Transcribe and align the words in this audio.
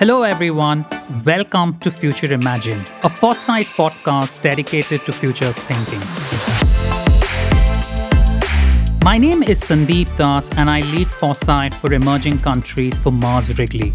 Hello, 0.00 0.22
everyone. 0.22 0.86
Welcome 1.26 1.78
to 1.80 1.90
Future 1.90 2.32
Imagine, 2.32 2.78
a 3.02 3.10
Foresight 3.10 3.66
podcast 3.66 4.40
dedicated 4.40 5.02
to 5.02 5.12
futures 5.12 5.58
thinking. 5.64 6.00
My 9.04 9.18
name 9.18 9.42
is 9.42 9.60
Sandeep 9.60 10.16
Das, 10.16 10.48
and 10.56 10.70
I 10.70 10.80
lead 10.92 11.06
Foresight 11.06 11.74
for 11.74 11.92
emerging 11.92 12.38
countries 12.38 12.96
for 12.96 13.12
Mars 13.12 13.58
Wrigley. 13.58 13.92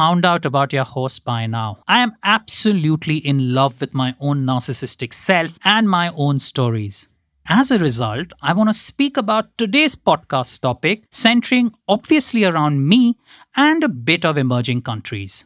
Found 0.00 0.24
out 0.24 0.46
about 0.46 0.72
your 0.72 0.84
host 0.84 1.24
by 1.26 1.46
now, 1.46 1.76
I 1.86 1.98
am 2.02 2.12
absolutely 2.22 3.18
in 3.18 3.52
love 3.52 3.82
with 3.82 3.92
my 3.92 4.14
own 4.18 4.46
narcissistic 4.46 5.12
self 5.12 5.58
and 5.62 5.90
my 5.90 6.10
own 6.14 6.38
stories. 6.38 7.06
As 7.46 7.70
a 7.70 7.78
result, 7.78 8.28
I 8.40 8.54
want 8.54 8.70
to 8.70 8.72
speak 8.72 9.18
about 9.18 9.50
today's 9.58 9.96
podcast 9.96 10.62
topic, 10.62 11.04
centering 11.10 11.74
obviously 11.86 12.44
around 12.44 12.88
me 12.88 13.18
and 13.54 13.84
a 13.84 13.90
bit 13.90 14.24
of 14.24 14.38
emerging 14.38 14.80
countries. 14.82 15.44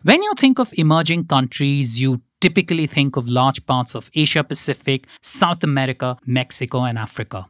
When 0.00 0.22
you 0.22 0.32
think 0.38 0.58
of 0.58 0.72
emerging 0.78 1.26
countries, 1.26 2.00
you 2.00 2.22
typically 2.40 2.86
think 2.86 3.16
of 3.16 3.28
large 3.28 3.66
parts 3.66 3.94
of 3.94 4.10
Asia 4.14 4.42
Pacific, 4.42 5.08
South 5.20 5.62
America, 5.62 6.16
Mexico, 6.24 6.84
and 6.84 6.98
Africa. 6.98 7.48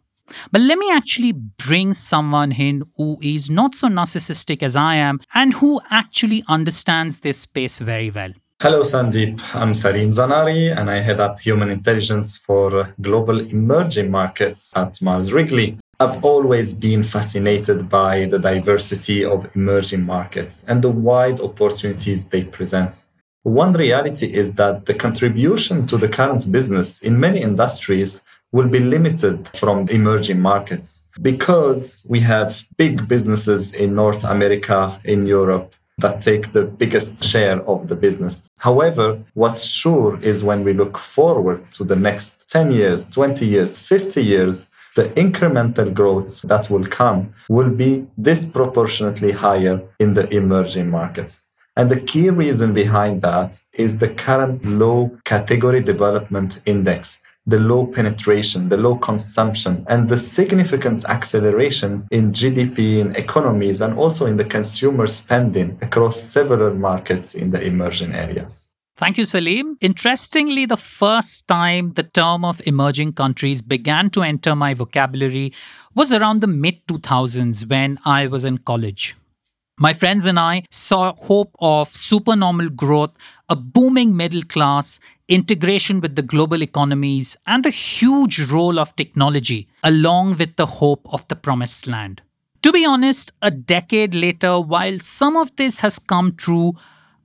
But 0.53 0.61
let 0.63 0.79
me 0.79 0.91
actually 0.93 1.33
bring 1.33 1.93
someone 1.93 2.53
in 2.53 2.85
who 2.97 3.19
is 3.23 3.51
not 3.51 3.75
so 3.75 3.89
narcissistic 3.89 4.63
as 4.63 4.77
I 4.77 4.97
am 4.97 5.21
and 5.35 5.55
who 5.55 5.81
actually 5.91 6.45
understands 6.49 7.21
this 7.21 7.39
space 7.39 7.79
very 7.79 8.11
well. 8.11 8.33
Hello, 8.63 8.83
Sandeep. 8.83 9.41
I'm 9.55 9.73
Salim 9.73 10.11
Zanari, 10.11 10.77
and 10.77 10.91
I 10.91 10.97
head 10.97 11.19
up 11.19 11.41
human 11.41 11.71
intelligence 11.71 12.37
for 12.37 12.95
global 13.01 13.41
emerging 13.41 14.11
markets 14.11 14.73
at 14.77 15.01
Mars 15.01 15.33
Wrigley. 15.33 15.79
I've 15.99 16.23
always 16.23 16.75
been 16.75 17.03
fascinated 17.03 17.89
by 17.89 18.27
the 18.27 18.39
diversity 18.39 19.25
of 19.25 19.49
emerging 19.55 20.05
markets 20.05 20.65
and 20.65 20.83
the 20.83 20.91
wide 20.91 21.41
opportunities 21.41 22.27
they 22.27 22.45
present. 22.45 23.07
One 23.43 23.73
reality 23.73 24.27
is 24.27 24.55
that 24.55 24.85
the 24.85 24.93
contribution 24.93 25.87
to 25.87 25.97
the 25.97 26.09
current 26.09 26.53
business 26.53 27.01
in 27.01 27.19
many 27.19 27.41
industries 27.41 28.23
will 28.53 28.69
be 28.69 28.81
limited 28.81 29.49
from 29.49 29.89
emerging 29.89 30.41
markets 30.41 31.09
because 31.23 32.07
we 32.11 32.21
have 32.21 32.67
big 32.77 33.07
businesses 33.07 33.73
in 33.73 33.95
North 33.95 34.25
America, 34.25 34.99
in 35.05 35.27
Europe, 35.27 35.75
that 35.99 36.21
take 36.21 36.53
the 36.53 36.65
biggest 36.65 37.25
share 37.25 37.61
of 37.69 37.89
the 37.89 37.95
business. 37.95 38.51
However, 38.59 39.23
what's 39.35 39.65
sure 39.65 40.19
is 40.23 40.43
when 40.43 40.65
we 40.65 40.73
look 40.73 40.97
forward 40.97 41.71
to 41.73 41.85
the 41.85 41.97
next 41.97 42.49
10 42.51 42.73
years, 42.73 43.07
20 43.09 43.47
years, 43.47 43.79
50 43.79 44.23
years, 44.23 44.69
the 44.97 45.05
incremental 45.11 45.93
growth 45.95 46.43
that 46.43 46.69
will 46.69 46.85
come 46.85 47.33
will 47.49 47.71
be 47.71 48.07
disproportionately 48.21 49.33
higher 49.33 49.83
in 50.01 50.15
the 50.15 50.29
emerging 50.35 50.91
markets. 50.91 51.51
And 51.77 51.89
the 51.89 52.01
key 52.01 52.29
reason 52.31 52.75
behind 52.75 53.23
that 53.23 53.61
is 53.73 53.99
the 53.99 54.09
current 54.09 54.65
low 54.65 55.17
category 55.25 55.81
development 55.81 56.61
index 56.67 57.23
the 57.47 57.59
low 57.59 57.87
penetration, 57.87 58.69
the 58.69 58.77
low 58.77 58.97
consumption, 58.97 59.85
and 59.89 60.09
the 60.09 60.17
significant 60.17 61.05
acceleration 61.07 62.07
in 62.11 62.33
GDP 62.33 62.99
in 62.99 63.17
economies 63.17 63.81
and 63.81 63.99
also 63.99 64.27
in 64.27 64.37
the 64.37 64.45
consumer 64.45 65.07
spending 65.07 65.79
across 65.83 66.21
several 66.21 66.75
markets 66.75 67.35
in 67.35 67.51
the 67.51 67.63
emerging 67.63 68.15
areas. 68.15 68.75
Thank 68.97 69.17
you, 69.17 69.25
Salim. 69.25 69.79
Interestingly, 69.81 70.67
the 70.67 70.77
first 70.77 71.49
time 71.49 71.95
the 71.95 72.03
term 72.03 72.45
of 72.45 72.61
emerging 72.67 73.15
countries 73.15 73.63
began 73.63 74.11
to 74.11 74.23
enter 74.23 74.55
my 74.55 74.75
vocabulary 74.75 75.55
was 75.95 76.13
around 76.13 76.43
the 76.43 76.47
mid 76.47 76.87
2000s 76.87 77.67
when 77.71 77.99
I 78.05 78.27
was 78.27 78.45
in 78.45 78.59
college. 78.59 79.17
My 79.79 79.95
friends 79.95 80.27
and 80.27 80.39
I 80.39 80.65
saw 80.71 81.15
hope 81.15 81.57
of 81.59 81.97
supernormal 81.97 82.69
growth, 82.69 83.13
a 83.49 83.57
booming 83.57 84.15
middle 84.15 84.43
class, 84.43 85.01
integration 85.31 86.01
with 86.01 86.17
the 86.17 86.23
global 86.23 86.63
economies, 86.63 87.37
and 87.47 87.65
the 87.65 87.71
huge 87.71 88.41
role 88.51 88.79
of 88.79 88.95
technology, 88.97 89.69
along 89.83 90.37
with 90.37 90.57
the 90.57 90.67
hope 90.67 91.07
of 91.13 91.27
the 91.29 91.37
promised 91.37 91.87
land. 91.87 92.21
To 92.63 92.73
be 92.73 92.85
honest, 92.85 93.33
a 93.41 93.51
decade 93.51 94.15
later, 94.15 94.61
while 94.61 94.99
some 94.99 95.37
of 95.37 95.55
this 95.57 95.81
has 95.81 95.99
come 95.99 96.35
true, 96.35 96.75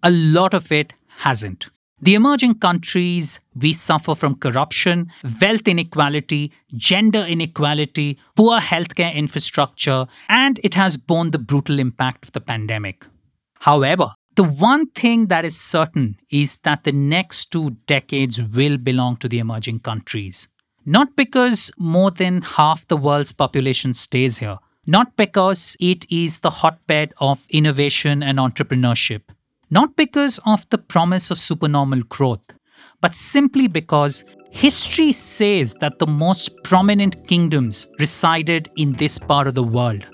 a 0.02 0.12
lot 0.12 0.54
of 0.54 0.72
it 0.72 0.94
hasn't. 1.18 1.68
The 2.02 2.14
emerging 2.14 2.60
countries, 2.60 3.40
we 3.60 3.74
suffer 3.74 4.16
from 4.16 4.36
corruption, 4.36 5.12
wealth 5.42 5.68
inequality, 5.68 6.52
gender 6.76 7.26
inequality, 7.28 8.20
poor 8.36 8.60
healthcare 8.60 9.14
infrastructure, 9.14 10.06
and 10.30 10.60
it 10.64 10.76
has 10.76 10.98
borne 10.98 11.32
the 11.32 11.40
brutal 11.40 11.80
impact 11.80 12.26
of 12.26 12.32
the 12.34 12.42
pandemic. 12.42 13.06
However, 13.62 14.12
the 14.36 14.44
one 14.44 14.88
thing 14.88 15.28
that 15.28 15.46
is 15.46 15.60
certain 15.60 16.18
is 16.30 16.60
that 16.60 16.84
the 16.84 16.92
next 16.92 17.52
two 17.52 17.72
decades 17.88 18.42
will 18.42 18.78
belong 18.78 19.16
to 19.18 19.30
the 19.30 19.40
emerging 19.40 19.80
countries. 19.80 20.50
Not 20.86 21.16
because 21.16 21.72
more 21.78 22.12
than 22.12 22.42
half 22.42 22.88
the 22.88 22.98
world's 22.98 23.32
population 23.32 23.94
stays 23.94 24.40
here, 24.40 24.58
not 24.86 25.16
because 25.16 25.78
it 25.80 26.06
is 26.12 26.42
the 26.42 26.50
hotbed 26.50 27.14
of 27.18 27.48
innovation 27.50 28.22
and 28.22 28.38
entrepreneurship, 28.38 29.22
not 29.72 29.96
because 29.96 30.40
of 30.46 30.70
the 30.70 30.78
promise 30.78 31.32
of 31.32 31.40
supernormal 31.40 32.04
growth, 32.04 32.44
but 33.02 33.16
simply 33.16 33.68
because 33.68 34.26
history 34.52 35.12
says 35.14 35.74
that 35.76 35.98
the 35.98 36.08
most 36.08 36.52
prominent 36.64 37.26
kingdoms 37.26 37.88
resided 38.00 38.70
in 38.76 38.94
this 38.94 39.18
part 39.18 39.48
of 39.48 39.56
the 39.56 39.64
world. 39.64 40.06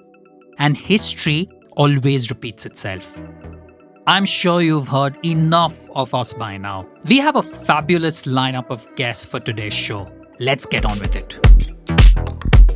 And 0.60 0.78
history 0.78 1.50
always 1.76 2.30
repeats 2.30 2.66
itself. 2.68 3.20
I'm 4.08 4.26
sure 4.26 4.62
you've 4.62 4.88
heard 4.88 5.24
enough 5.24 5.88
of 5.92 6.16
us 6.16 6.34
by 6.34 6.58
now. 6.58 6.88
We 7.06 7.20
have 7.20 7.36
a 7.36 7.44
fabulous 7.44 8.24
lineup 8.24 8.72
of 8.72 8.88
guests 8.96 9.26
for 9.26 9.40
today's 9.40 9.76
show. 9.76 10.12
Let's 10.40 10.66
get 10.66 10.86
on 10.86 10.98
with 10.98 11.16
it. 11.16 11.38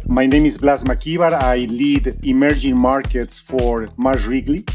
My 0.08 0.28
name 0.28 0.46
is 0.46 0.59
Blas 0.59 0.84
Maquibar. 0.84 1.34
I 1.34 1.66
lead 1.66 2.19
emerging 2.24 2.78
markets 2.78 3.40
for 3.40 3.88
Mars 3.97 4.28
Wrigley. 4.28 4.66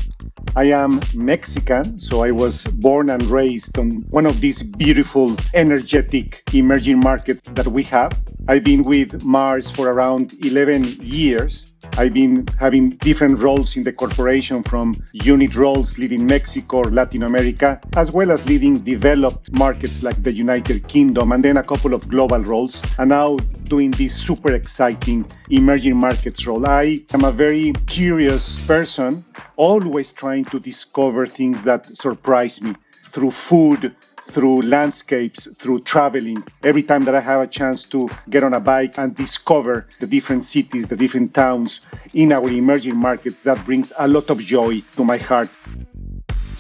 I 0.56 0.64
am 0.64 0.98
Mexican, 1.14 2.00
so 2.00 2.24
I 2.24 2.32
was 2.32 2.64
born 2.64 3.10
and 3.10 3.22
raised 3.26 3.78
on 3.78 4.04
one 4.10 4.26
of 4.26 4.40
these 4.40 4.64
beautiful, 4.64 5.36
energetic 5.54 6.42
emerging 6.52 6.98
markets 6.98 7.42
that 7.52 7.68
we 7.68 7.84
have. 7.84 8.20
I've 8.50 8.64
been 8.64 8.82
with 8.82 9.24
Mars 9.24 9.70
for 9.70 9.92
around 9.92 10.34
11 10.44 10.82
years. 11.00 11.72
I've 11.96 12.12
been 12.12 12.48
having 12.58 12.96
different 12.96 13.38
roles 13.38 13.76
in 13.76 13.84
the 13.84 13.92
corporation 13.92 14.64
from 14.64 14.96
unit 15.12 15.54
roles 15.54 15.98
leading 15.98 16.26
Mexico 16.26 16.78
or 16.78 16.84
Latin 16.86 17.22
America, 17.22 17.80
as 17.96 18.10
well 18.10 18.32
as 18.32 18.48
leading 18.48 18.80
developed 18.80 19.52
markets 19.52 20.02
like 20.02 20.20
the 20.24 20.32
United 20.32 20.88
Kingdom, 20.88 21.30
and 21.30 21.44
then 21.44 21.58
a 21.58 21.62
couple 21.62 21.94
of 21.94 22.08
global 22.08 22.40
roles. 22.40 22.82
And 22.98 23.10
now 23.10 23.36
doing 23.68 23.92
this 23.92 24.16
super 24.16 24.52
exciting 24.52 25.30
emerging 25.50 25.96
markets 25.96 26.44
role. 26.44 26.66
I 26.66 27.04
am 27.14 27.22
a 27.22 27.30
very 27.30 27.72
curious 27.86 28.66
person, 28.66 29.24
always 29.54 30.10
trying 30.12 30.46
to 30.46 30.58
discover 30.58 31.24
things 31.24 31.62
that 31.62 31.96
surprise 31.96 32.60
me 32.60 32.74
through 33.10 33.30
food, 33.30 33.94
through 34.30 34.62
landscapes, 34.62 35.48
through 35.56 35.80
traveling. 35.80 36.44
Every 36.62 36.82
time 36.82 37.04
that 37.04 37.14
I 37.14 37.20
have 37.20 37.40
a 37.42 37.46
chance 37.46 37.82
to 37.90 38.08
get 38.28 38.42
on 38.42 38.54
a 38.54 38.60
bike 38.60 38.96
and 38.98 39.14
discover 39.14 39.86
the 40.00 40.06
different 40.06 40.44
cities, 40.44 40.88
the 40.88 40.96
different 40.96 41.34
towns 41.34 41.80
in 42.14 42.32
our 42.32 42.48
emerging 42.48 42.96
markets, 42.96 43.42
that 43.42 43.64
brings 43.64 43.92
a 43.98 44.08
lot 44.08 44.30
of 44.30 44.38
joy 44.38 44.82
to 44.96 45.04
my 45.04 45.18
heart. 45.18 45.50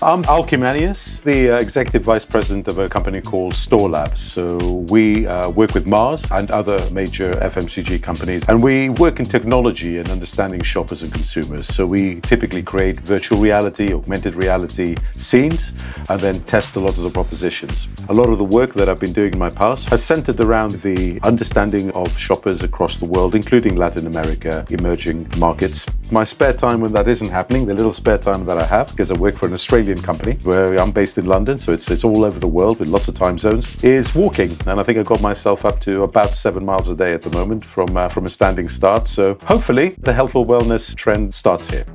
I'm 0.02 0.24
Al 0.24 0.44
the 0.44 1.50
uh, 1.50 1.60
executive 1.60 2.04
vice 2.04 2.24
president 2.24 2.68
of 2.68 2.78
a 2.78 2.88
company 2.88 3.20
called 3.20 3.52
Store 3.52 3.86
Labs. 3.86 4.22
So 4.22 4.56
we 4.88 5.26
uh, 5.26 5.50
work 5.50 5.74
with 5.74 5.86
Mars 5.86 6.24
and 6.30 6.50
other 6.50 6.90
major 6.90 7.32
FMCG 7.32 8.02
companies, 8.02 8.48
and 8.48 8.62
we 8.62 8.88
work 8.88 9.20
in 9.20 9.26
technology 9.26 9.98
and 9.98 10.08
understanding 10.08 10.62
shoppers 10.62 11.02
and 11.02 11.12
consumers. 11.12 11.66
So 11.66 11.86
we 11.86 12.22
typically 12.22 12.62
create 12.62 13.00
virtual 13.00 13.38
reality, 13.38 13.92
augmented 13.92 14.36
reality 14.36 14.96
scenes, 15.18 15.74
and 16.08 16.18
then 16.18 16.40
test 16.44 16.76
a 16.76 16.80
lot 16.80 16.96
of 16.96 17.02
the 17.02 17.10
propositions. 17.10 17.86
A 18.08 18.14
lot 18.14 18.30
of 18.30 18.38
the 18.38 18.44
work 18.44 18.72
that 18.74 18.88
I've 18.88 19.00
been 19.00 19.12
doing 19.12 19.34
in 19.34 19.38
my 19.38 19.50
past 19.50 19.90
has 19.90 20.02
centered 20.02 20.40
around 20.40 20.72
the 20.80 21.20
understanding 21.22 21.90
of 21.90 22.16
shoppers 22.16 22.62
across 22.62 22.96
the 22.96 23.04
world, 23.04 23.34
including 23.34 23.76
Latin 23.76 24.06
America, 24.06 24.64
emerging 24.70 25.28
markets. 25.36 25.84
My 26.10 26.24
spare 26.24 26.54
time 26.54 26.80
when 26.80 26.92
that 26.92 27.06
isn't 27.06 27.28
happening, 27.28 27.66
the 27.66 27.74
little 27.74 27.92
spare 27.92 28.18
time 28.18 28.46
that 28.46 28.56
I 28.56 28.64
have, 28.64 28.88
because 28.92 29.10
I 29.10 29.18
work 29.18 29.36
for 29.36 29.44
an 29.44 29.52
Australian 29.52 29.89
company 29.98 30.38
where 30.42 30.74
I'm 30.80 30.92
based 30.92 31.18
in 31.18 31.26
London, 31.26 31.58
so 31.58 31.72
it's, 31.72 31.90
it's 31.90 32.04
all 32.04 32.24
over 32.24 32.38
the 32.38 32.48
world 32.48 32.80
with 32.80 32.88
lots 32.88 33.08
of 33.08 33.14
time 33.14 33.38
zones, 33.38 33.82
is 33.84 34.14
walking. 34.14 34.50
And 34.66 34.80
I 34.80 34.82
think 34.82 34.98
I 34.98 35.02
got 35.02 35.20
myself 35.20 35.64
up 35.64 35.80
to 35.80 36.04
about 36.04 36.34
seven 36.34 36.64
miles 36.64 36.88
a 36.88 36.96
day 36.96 37.12
at 37.14 37.22
the 37.22 37.30
moment 37.30 37.64
from, 37.64 37.96
uh, 37.96 38.08
from 38.08 38.26
a 38.26 38.30
standing 38.30 38.68
start. 38.68 39.06
So 39.08 39.38
hopefully 39.42 39.96
the 39.98 40.12
health 40.12 40.34
or 40.34 40.46
wellness 40.46 40.94
trend 40.94 41.34
starts 41.34 41.70
here. 41.70 41.86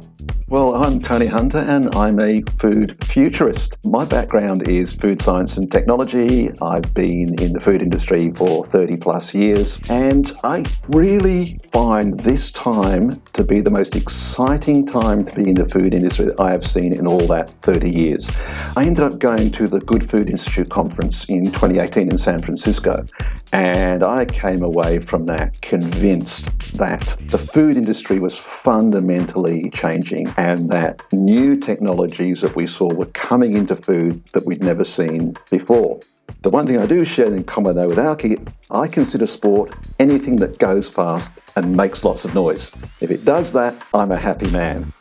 Well, 0.47 0.75
I'm 0.75 1.01
Tony 1.01 1.25
Hunter 1.25 1.57
and 1.57 1.93
I'm 1.95 2.19
a 2.19 2.41
food 2.59 3.03
futurist. 3.03 3.79
My 3.83 4.05
background 4.05 4.69
is 4.69 4.93
food 4.93 5.19
science 5.19 5.57
and 5.57 5.71
technology. 5.71 6.49
I've 6.61 6.93
been 6.93 7.37
in 7.41 7.51
the 7.51 7.59
food 7.59 7.81
industry 7.81 8.31
for 8.31 8.63
30 8.63 8.97
plus 8.97 9.33
years 9.33 9.81
and 9.89 10.31
I 10.43 10.63
really 10.87 11.59
find 11.71 12.19
this 12.19 12.51
time 12.51 13.19
to 13.33 13.43
be 13.43 13.59
the 13.59 13.71
most 13.71 13.95
exciting 13.95 14.85
time 14.85 15.23
to 15.23 15.33
be 15.33 15.49
in 15.49 15.55
the 15.55 15.65
food 15.65 15.95
industry 15.95 16.25
that 16.25 16.39
I 16.39 16.51
have 16.51 16.63
seen 16.63 16.93
in 16.93 17.07
all 17.07 17.25
that 17.27 17.49
30 17.49 17.89
years. 17.89 18.31
I 18.77 18.85
ended 18.85 19.03
up 19.03 19.17
going 19.17 19.49
to 19.51 19.67
the 19.67 19.79
Good 19.79 20.07
Food 20.07 20.29
Institute 20.29 20.69
conference 20.69 21.27
in 21.27 21.45
2018 21.45 22.11
in 22.11 22.17
San 22.19 22.39
Francisco 22.39 23.03
and 23.51 24.03
I 24.03 24.25
came 24.25 24.61
away 24.61 24.99
from 24.99 25.25
that 25.25 25.59
convinced 25.61 26.77
that 26.77 27.17
the 27.29 27.37
food 27.37 27.77
industry 27.77 28.19
was 28.19 28.37
fundamentally 28.37 29.69
changing 29.71 30.04
and 30.37 30.69
that 30.69 31.01
new 31.11 31.57
technologies 31.57 32.41
that 32.41 32.55
we 32.55 32.67
saw 32.67 32.93
were 32.93 33.07
coming 33.07 33.53
into 33.53 33.75
food 33.75 34.23
that 34.33 34.45
we'd 34.45 34.61
never 34.61 34.83
seen 34.83 35.35
before. 35.49 35.99
The 36.41 36.49
one 36.49 36.67
thing 36.67 36.77
I 36.77 36.85
do 36.85 37.03
share 37.05 37.33
in 37.33 37.43
common 37.43 37.75
though 37.75 37.87
with 37.87 37.99
Alki, 37.99 38.37
I 38.69 38.87
consider 38.87 39.25
sport 39.25 39.73
anything 39.99 40.35
that 40.37 40.59
goes 40.59 40.89
fast 40.89 41.41
and 41.55 41.75
makes 41.75 42.03
lots 42.03 42.25
of 42.25 42.35
noise. 42.35 42.71
If 43.01 43.09
it 43.09 43.25
does 43.25 43.53
that, 43.53 43.75
I'm 43.93 44.11
a 44.11 44.17
happy 44.17 44.49
man. 44.51 44.93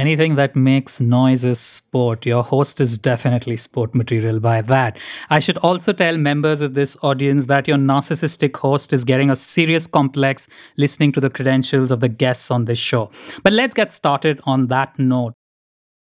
Anything 0.00 0.36
that 0.36 0.56
makes 0.56 0.98
noise 0.98 1.44
is 1.44 1.60
sport. 1.60 2.24
Your 2.24 2.42
host 2.42 2.80
is 2.80 2.96
definitely 2.96 3.58
sport 3.58 3.94
material 3.94 4.40
by 4.40 4.62
that. 4.62 4.96
I 5.28 5.40
should 5.40 5.58
also 5.58 5.92
tell 5.92 6.16
members 6.16 6.62
of 6.62 6.72
this 6.72 6.96
audience 7.02 7.44
that 7.46 7.68
your 7.68 7.76
narcissistic 7.76 8.56
host 8.56 8.94
is 8.94 9.04
getting 9.04 9.28
a 9.28 9.36
serious 9.36 9.86
complex 9.86 10.48
listening 10.78 11.12
to 11.12 11.20
the 11.20 11.28
credentials 11.28 11.90
of 11.90 12.00
the 12.00 12.08
guests 12.08 12.50
on 12.50 12.64
this 12.64 12.78
show. 12.78 13.10
But 13.42 13.52
let's 13.52 13.74
get 13.74 13.92
started 13.92 14.40
on 14.44 14.68
that 14.68 14.98
note. 14.98 15.34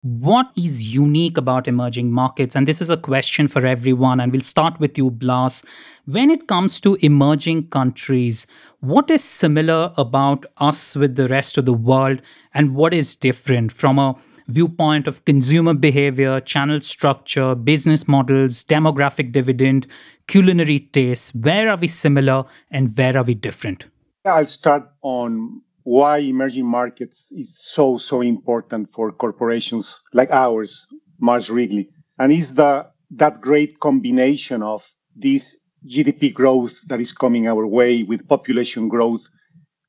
What 0.03 0.53
is 0.57 0.95
unique 0.95 1.37
about 1.37 1.67
emerging 1.67 2.13
markets? 2.13 2.55
And 2.55 2.69
this 2.69 2.81
is 2.81 2.89
a 2.89 2.97
question 2.97 3.49
for 3.49 3.67
everyone. 3.67 4.21
And 4.21 4.31
we'll 4.31 4.43
start 4.43 4.79
with 4.79 4.97
you, 4.97 5.11
Blas. 5.11 5.65
When 6.05 6.31
it 6.31 6.47
comes 6.47 6.79
to 6.81 6.97
emerging 7.01 7.71
countries, 7.71 8.47
what 8.79 9.11
is 9.11 9.25
similar 9.25 9.93
about 9.97 10.47
us 10.59 10.95
with 10.95 11.17
the 11.17 11.27
rest 11.27 11.59
of 11.59 11.65
the 11.65 11.73
world? 11.73 12.23
And 12.55 12.77
what 12.77 12.95
is 12.95 13.17
different 13.17 13.73
from 13.73 13.99
a 13.99 14.15
viewpoint 14.47 15.09
of 15.09 15.25
consumer 15.25 15.75
behavior, 15.75 16.41
channel 16.41 16.81
structure, 16.81 17.57
business 17.57 18.07
models, 18.07 18.63
demographic 18.63 19.33
dividend, 19.33 19.89
culinary 20.29 20.79
tastes? 20.79 21.35
Where 21.35 21.69
are 21.69 21.77
we 21.77 21.89
similar 21.89 22.45
and 22.71 22.97
where 22.97 23.17
are 23.17 23.25
we 23.25 23.35
different? 23.35 23.87
I'll 24.25 24.45
start 24.45 24.89
on 25.03 25.63
why 25.89 26.19
emerging 26.19 26.67
markets 26.67 27.33
is 27.33 27.59
so 27.59 27.97
so 27.97 28.21
important 28.21 28.93
for 28.93 29.11
corporations 29.11 30.03
like 30.13 30.31
ours, 30.31 30.87
Mars 31.19 31.49
Wrigley, 31.49 31.89
and 32.19 32.31
is 32.31 32.55
the 32.57 32.87
that 33.11 33.41
great 33.41 33.81
combination 33.81 34.63
of 34.63 34.87
this 35.17 35.57
GDP 35.87 36.35
growth 36.35 36.75
that 36.89 37.01
is 37.01 37.13
coming 37.13 37.47
our 37.49 37.67
way 37.67 38.03
with 38.03 38.29
population 38.29 38.89
growth 38.91 39.25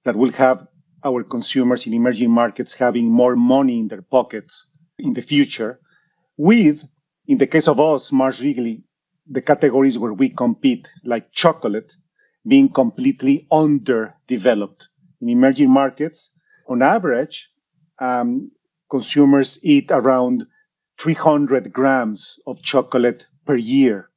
that 0.05 0.15
will 0.15 0.31
have 0.31 0.65
our 1.03 1.21
consumers 1.21 1.85
in 1.85 1.93
emerging 1.93 2.31
markets 2.31 2.73
having 2.73 3.11
more 3.11 3.35
money 3.35 3.77
in 3.79 3.89
their 3.89 4.01
pockets 4.01 4.67
in 4.99 5.13
the 5.13 5.21
future, 5.21 5.81
with, 6.37 6.81
in 7.27 7.37
the 7.39 7.47
case 7.47 7.67
of 7.67 7.77
us, 7.77 8.09
Mars 8.09 8.41
Wrigley, 8.41 8.83
the 9.29 9.41
categories 9.41 9.97
where 9.97 10.13
we 10.13 10.29
compete, 10.29 10.87
like 11.03 11.33
chocolate, 11.33 11.91
being 12.47 12.69
completely 12.69 13.47
underdeveloped 13.51 14.88
in 15.21 15.29
emerging 15.29 15.69
markets, 15.69 16.31
on 16.67 16.81
average, 16.81 17.49
um, 17.99 18.51
consumers 18.89 19.59
eat 19.63 19.91
around 19.91 20.45
300 20.99 21.71
grams 21.71 22.39
of 22.45 22.61
chocolate 22.61 23.25
per 23.45 23.55
year, 23.55 24.09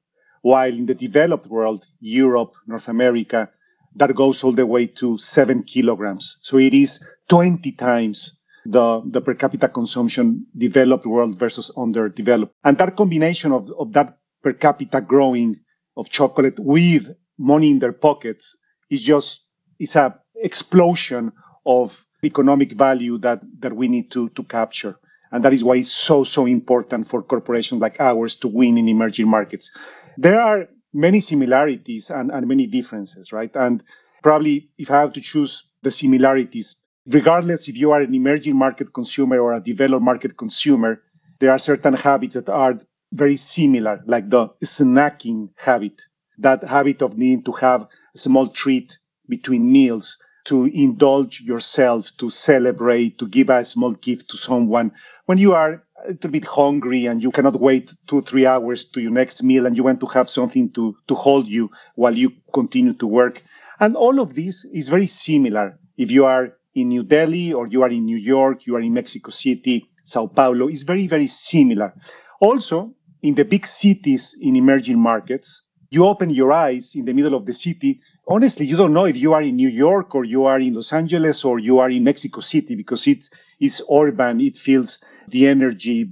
while 0.43 0.73
in 0.73 0.87
the 0.87 0.95
developed 0.95 1.47
world, 1.47 1.87
Europe, 2.01 2.55
North 2.67 2.89
America, 2.89 3.49
that 3.97 4.15
goes 4.15 4.43
all 4.43 4.53
the 4.53 4.67
way 4.67 4.87
to 4.87 5.19
seven 5.19 5.63
kilograms. 5.63 6.39
So 6.43 6.59
it 6.59 6.75
is 6.75 7.03
20 7.29 7.73
times 7.73 8.39
the, 8.65 9.03
the 9.07 9.21
per 9.21 9.35
capita 9.35 9.69
consumption 9.69 10.47
developed 10.57 11.07
world 11.07 11.39
versus 11.39 11.71
underdeveloped. 11.77 12.55
And 12.65 12.79
that 12.79 12.97
combination 12.97 13.53
of, 13.53 13.71
of 13.79 13.93
that 13.93 14.19
per 14.43 14.53
capita 14.53 15.01
growing 15.01 15.57
of 15.97 16.09
chocolate 16.11 16.59
with 16.59 17.15
money 17.39 17.71
in 17.71 17.79
their 17.79 17.93
pockets 17.93 18.57
is 18.91 19.03
just 19.03 19.45
is 19.79 19.97
a 19.97 20.15
explosion 20.45 21.33
of 21.67 22.05
economic 22.25 22.73
value 22.73 23.19
that, 23.19 23.41
that 23.61 23.75
we 23.75 23.89
need 23.89 24.11
to, 24.13 24.29
to 24.31 24.43
capture. 24.45 24.97
And 25.31 25.45
that 25.45 25.55
is 25.55 25.65
why 25.65 25.77
it's 25.77 25.91
so, 25.91 26.25
so 26.25 26.47
important 26.47 27.09
for 27.09 27.23
corporations 27.23 27.81
like 27.81 27.99
ours 28.01 28.37
to 28.37 28.49
win 28.49 28.77
in 28.79 28.89
emerging 28.89 29.29
markets. 29.29 29.71
There 30.19 30.41
are 30.41 30.69
many 30.93 31.21
similarities 31.21 32.11
and, 32.11 32.31
and 32.31 32.47
many 32.47 32.67
differences, 32.67 33.33
right? 33.33 33.51
And 33.55 33.83
probably 34.23 34.69
if 34.79 34.91
I 34.91 35.01
have 35.01 35.15
to 35.15 35.21
choose 35.21 35.65
the 35.83 35.91
similarities, 35.91 36.77
regardless 37.07 37.69
if 37.69 37.77
you 37.77 37.91
are 37.93 38.03
an 38.03 38.15
emerging 38.15 38.57
market 38.57 38.93
consumer 38.93 39.41
or 39.41 39.55
a 39.55 39.61
developed 39.61 40.05
market 40.05 40.37
consumer, 40.37 41.03
there 41.41 41.51
are 41.51 41.59
certain 41.59 41.95
habits 41.95 42.35
that 42.35 42.49
are 42.49 42.79
very 43.15 43.37
similar, 43.37 44.01
like 44.07 44.29
the 44.31 44.49
snacking 44.65 45.49
habit, 45.57 46.03
that 46.39 46.63
habit 46.63 47.03
of 47.03 47.17
needing 47.19 47.43
to 47.45 47.53
have 47.53 47.87
a 48.15 48.19
small 48.19 48.49
treat 48.49 48.99
between 49.29 49.73
meals 49.73 50.19
to 50.45 50.67
indulge 50.67 51.41
yourself, 51.41 52.11
to 52.19 52.31
celebrate, 52.31 53.19
to 53.19 53.29
give 53.29 53.51
a 53.51 53.65
small 53.65 53.93
gift 53.93 54.29
to 54.31 54.37
someone. 54.37 54.93
When 55.27 55.39
you 55.39 55.55
are 55.55 55.83
a 56.05 56.09
little 56.09 56.31
bit 56.31 56.45
hungry 56.45 57.07
and 57.07 57.23
you 57.23 57.31
cannot 57.31 57.61
wait 57.61 57.95
two, 58.07 58.23
three 58.23 58.47
hours 58.47 58.85
to 58.87 59.01
your 59.01 59.13
next 59.13 59.43
meal 59.43 59.67
and 59.67 59.77
you 59.77 59.85
want 59.85 60.01
to 60.01 60.07
have 60.07 60.29
something 60.29 60.71
to, 60.73 60.97
to 61.09 61.15
hold 61.15 61.47
you 61.47 61.71
while 61.95 62.17
you 62.17 62.33
continue 62.53 62.95
to 62.95 63.07
work. 63.07 63.43
And 63.81 63.97
all 63.97 64.21
of 64.21 64.35
this 64.35 64.65
is 64.73 64.89
very 64.89 65.07
similar. 65.07 65.79
If 65.97 66.11
you 66.11 66.25
are 66.25 66.55
in 66.75 66.89
New 66.89 67.03
Delhi 67.03 67.53
or 67.53 67.67
you 67.67 67.83
are 67.83 67.91
in 67.91 68.05
New 68.05 68.17
York, 68.17 68.67
you 68.67 68.77
are 68.77 68.81
in 68.81 68.95
Mexico 68.95 69.31
City, 69.31 69.89
Sao 70.05 70.27
Paulo, 70.27 70.69
it's 70.69 70.83
very, 70.83 71.07
very 71.07 71.27
similar. 71.27 71.95
Also, 72.41 72.95
in 73.23 73.35
the 73.35 73.45
big 73.45 73.67
cities 73.67 74.35
in 74.41 74.57
emerging 74.57 74.99
markets, 74.99 75.63
you 75.93 76.05
open 76.05 76.31
your 76.31 76.53
eyes 76.53 76.95
in 76.95 77.05
the 77.05 77.13
middle 77.13 77.35
of 77.35 77.45
the 77.47 77.55
city 77.55 78.01
honestly, 78.29 78.67
you 78.67 78.77
don't 78.77 78.93
know 78.93 79.05
if 79.05 79.17
you 79.17 79.33
are 79.33 79.43
in 79.43 79.57
New 79.57 79.69
York 79.69 80.15
or 80.15 80.25
you 80.25 80.45
are 80.45 80.61
in 80.61 80.75
Los 80.75 80.93
Angeles 80.93 81.45
or 81.45 81.59
you 81.59 81.79
are 81.79 81.91
in 81.91 82.05
Mexico 82.05 82.41
City 82.41 82.75
because 82.75 83.07
it, 83.07 83.29
it's 83.61 83.83
urban. 83.91 84.41
It 84.41 84.57
feels 84.57 84.99
the 85.29 85.49
energy, 85.49 86.11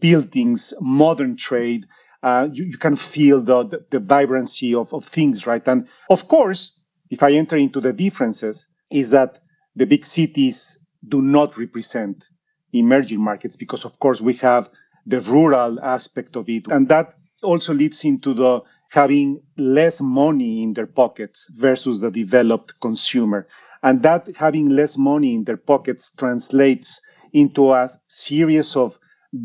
buildings, 0.00 0.74
modern 0.80 1.36
trade. 1.36 1.86
Uh, 2.22 2.48
you, 2.52 2.64
you, 2.64 2.78
can 2.78 2.96
feel 2.96 3.40
the, 3.40 3.64
the, 3.64 3.84
the 3.90 3.98
vibrancy 3.98 4.74
of, 4.74 4.92
of 4.92 5.04
things, 5.04 5.46
right? 5.46 5.66
And 5.66 5.88
of 6.10 6.28
course, 6.28 6.72
if 7.10 7.22
I 7.22 7.32
enter 7.32 7.56
into 7.56 7.80
the 7.80 7.92
differences, 7.92 8.68
is 8.90 9.10
that 9.10 9.40
the 9.74 9.86
big 9.86 10.06
cities 10.06 10.78
do 11.08 11.20
not 11.20 11.58
represent 11.58 12.28
emerging 12.72 13.20
markets 13.20 13.56
because, 13.56 13.84
of 13.84 13.98
course, 13.98 14.20
we 14.20 14.34
have 14.34 14.70
the 15.06 15.20
rural 15.22 15.80
aspect 15.80 16.36
of 16.36 16.48
it. 16.48 16.68
And 16.68 16.88
that 16.88 17.14
also 17.42 17.74
leads 17.74 18.04
into 18.04 18.34
the 18.34 18.60
having 18.92 19.40
less 19.56 20.02
money 20.02 20.62
in 20.62 20.74
their 20.74 20.86
pockets 20.86 21.50
versus 21.56 22.02
the 22.02 22.10
developed 22.10 22.78
consumer. 22.82 23.48
And 23.82 24.02
that 24.02 24.28
having 24.36 24.68
less 24.68 24.98
money 24.98 25.32
in 25.32 25.44
their 25.44 25.56
pockets 25.56 26.12
translates 26.14 27.00
into 27.32 27.72
a 27.72 27.88
series 28.08 28.76
of 28.76 28.98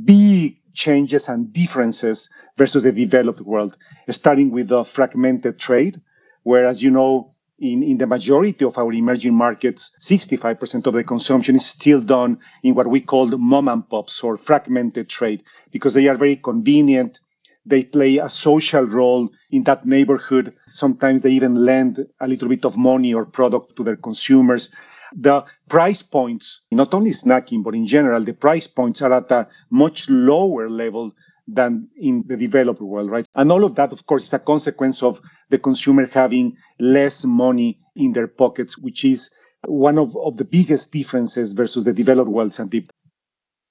big 0.04 0.58
changes 0.74 1.30
and 1.30 1.54
differences 1.54 2.30
versus 2.58 2.84
the 2.84 2.92
developed 2.92 3.40
world, 3.40 3.78
starting 4.10 4.52
with 4.52 4.68
the 4.68 4.84
fragmented 4.84 5.58
trade, 5.58 6.02
where, 6.44 6.66
as 6.66 6.84
you 6.84 6.92
know, 6.92 7.34
in, 7.58 7.84
in 7.84 8.00
the 8.00 8.06
majority 8.06 8.66
of 8.66 8.78
our 8.78 8.92
emerging 8.92 9.34
markets, 9.34 9.92
65% 10.02 10.88
of 10.88 10.94
the 10.94 11.06
consumption 11.06 11.56
is 11.56 11.66
still 11.66 12.02
done 12.02 12.38
in 12.64 12.76
what 12.76 12.88
we 12.88 13.00
call 13.00 13.26
mom 13.38 13.70
and 13.70 13.88
pops 13.90 14.22
or 14.22 14.36
fragmented 14.36 15.08
trade 15.08 15.42
because 15.72 15.94
they 15.94 16.08
are 16.10 16.16
very 16.18 16.36
convenient 16.36 17.22
they 17.68 17.84
play 17.84 18.18
a 18.18 18.30
social 18.30 18.84
role 18.84 19.30
in 19.52 19.64
that 19.64 19.86
neighborhood. 19.86 20.54
Sometimes 20.68 21.22
they 21.22 21.32
even 21.32 21.56
lend 21.56 22.06
a 22.22 22.28
little 22.28 22.48
bit 22.48 22.66
of 22.66 22.78
money 22.78 23.14
or 23.14 23.26
product 23.26 23.76
to 23.76 23.84
their 23.84 23.98
consumers. 23.98 24.70
The 25.14 25.44
price 25.70 26.02
points, 26.02 26.62
not 26.72 26.94
only 26.94 27.12
snacking, 27.12 27.64
but 27.64 27.76
in 27.76 27.86
general, 27.86 28.24
the 28.24 28.34
price 28.34 28.68
points 28.68 29.02
are 29.02 29.14
at 29.14 29.32
a 29.32 29.48
much 29.70 30.10
lower 30.10 30.70
level 30.70 31.12
than 31.48 31.88
in 31.98 32.24
the 32.28 32.38
developed 32.38 32.82
world, 32.82 33.10
right? 33.10 33.26
And 33.36 33.52
all 33.52 33.64
of 33.64 33.76
that, 33.76 33.94
of 33.94 34.06
course, 34.06 34.26
is 34.26 34.34
a 34.34 34.40
consequence 34.40 35.02
of 35.04 35.22
the 35.50 35.58
consumer 35.58 36.08
having 36.08 36.58
less 36.80 37.24
money 37.24 37.80
in 37.96 38.14
their 38.14 38.28
pockets, 38.28 38.78
which 38.78 39.06
is 39.06 39.30
one 39.66 39.98
of, 39.98 40.16
of 40.18 40.38
the 40.38 40.46
biggest 40.46 40.92
differences 40.92 41.54
versus 41.54 41.84
the 41.84 41.94
developed 41.94 42.30
world, 42.30 42.52
Sandeep. 42.52 42.90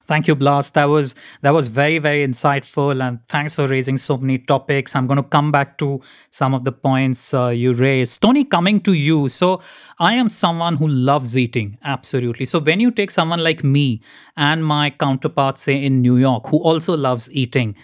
Thank 0.06 0.28
you, 0.28 0.36
Blas. 0.36 0.70
That 0.70 0.84
was 0.84 1.14
that 1.42 1.50
was 1.50 1.66
very 1.66 1.98
very 1.98 2.26
insightful, 2.26 3.02
and 3.06 3.18
thanks 3.28 3.56
for 3.56 3.66
raising 3.66 3.96
so 3.96 4.16
many 4.16 4.38
topics. 4.38 4.94
I'm 4.94 5.08
going 5.08 5.16
to 5.16 5.28
come 5.36 5.50
back 5.50 5.78
to 5.78 6.00
some 6.30 6.54
of 6.54 6.62
the 6.64 6.70
points 6.70 7.34
uh, 7.34 7.48
you 7.48 7.72
raised. 7.72 8.22
Tony, 8.22 8.44
coming 8.44 8.80
to 8.82 8.92
you. 8.92 9.28
So 9.28 9.60
I 9.98 10.14
am 10.14 10.28
someone 10.28 10.76
who 10.76 10.86
loves 10.86 11.36
eating, 11.36 11.76
absolutely. 11.82 12.44
So 12.44 12.60
when 12.60 12.78
you 12.78 12.92
take 12.92 13.10
someone 13.10 13.42
like 13.42 13.64
me 13.64 14.00
and 14.36 14.64
my 14.64 14.90
counterpart, 14.90 15.58
say 15.58 15.84
in 15.84 16.02
New 16.02 16.16
York, 16.16 16.46
who 16.48 16.58
also 16.58 16.96
loves 16.96 17.28
eating, 17.32 17.74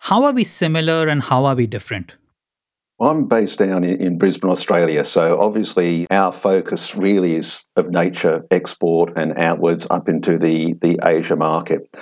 how 0.00 0.24
are 0.24 0.32
we 0.32 0.44
similar 0.44 1.08
and 1.08 1.22
how 1.22 1.46
are 1.46 1.54
we 1.54 1.66
different? 1.66 2.14
I'm 3.00 3.24
based 3.26 3.58
down 3.58 3.84
in, 3.84 4.18
Brisbane, 4.18 4.50
Australia. 4.50 5.04
So 5.04 5.40
obviously, 5.40 6.06
our 6.10 6.32
focus 6.32 6.94
really 6.94 7.34
is 7.34 7.64
of 7.76 7.90
nature 7.90 8.44
export 8.50 9.12
and 9.16 9.38
outwards 9.38 9.86
up 9.90 10.08
into 10.08 10.36
the, 10.36 10.74
the 10.74 10.98
Asia 11.02 11.36
market. 11.36 11.96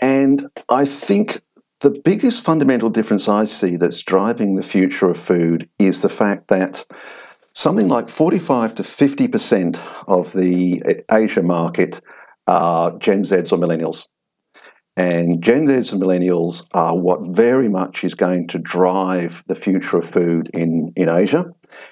And 0.00 0.46
I 0.68 0.84
think 0.84 1.42
the 1.80 2.00
biggest 2.04 2.44
fundamental 2.44 2.90
difference 2.90 3.28
I 3.28 3.44
see 3.44 3.76
that's 3.76 4.02
driving 4.02 4.54
the 4.54 4.62
future 4.62 5.08
of 5.08 5.18
food 5.18 5.68
is 5.78 6.02
the 6.02 6.08
fact 6.08 6.48
that 6.48 6.84
something 7.54 7.88
like 7.88 8.08
45 8.08 8.74
to 8.76 8.82
50% 8.82 9.80
of 10.06 10.32
the 10.32 10.82
eh, 10.86 10.94
Asia 11.10 11.42
market 11.42 12.00
are 12.46 12.96
Gen 12.98 13.22
Zs 13.22 13.52
or 13.52 13.58
millennials. 13.58 14.06
And 14.98 15.40
Gen 15.40 15.68
Zs 15.68 15.92
and 15.92 16.02
millennials 16.02 16.66
are 16.72 16.98
what 16.98 17.20
very 17.22 17.68
much 17.68 18.02
is 18.02 18.14
going 18.14 18.48
to 18.48 18.58
drive 18.58 19.44
the 19.46 19.54
future 19.54 19.98
of 19.98 20.04
food 20.04 20.50
in, 20.52 20.92
in 20.96 21.08
Asia. 21.08 21.46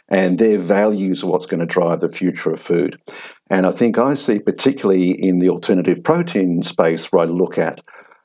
And 0.09 0.41
their 0.41 0.59
values 0.59 1.23
are 1.23 1.31
what's 1.31 1.47
going 1.47 1.61
to 1.61 1.67
drive 1.67 2.01
the 2.01 2.09
future 2.09 2.51
of 2.51 2.61
food. 2.61 3.01
And 3.49 3.65
I 3.65 3.71
think 3.71 3.97
I 3.97 4.15
see, 4.15 4.41
particularly 4.41 5.11
in 5.11 5.39
the 5.39 5.51
alternative 5.51 6.03
protein 6.03 6.63
space, 6.63 7.13
where 7.13 7.23
I 7.23 7.27
look 7.27 7.59
at 7.59 7.81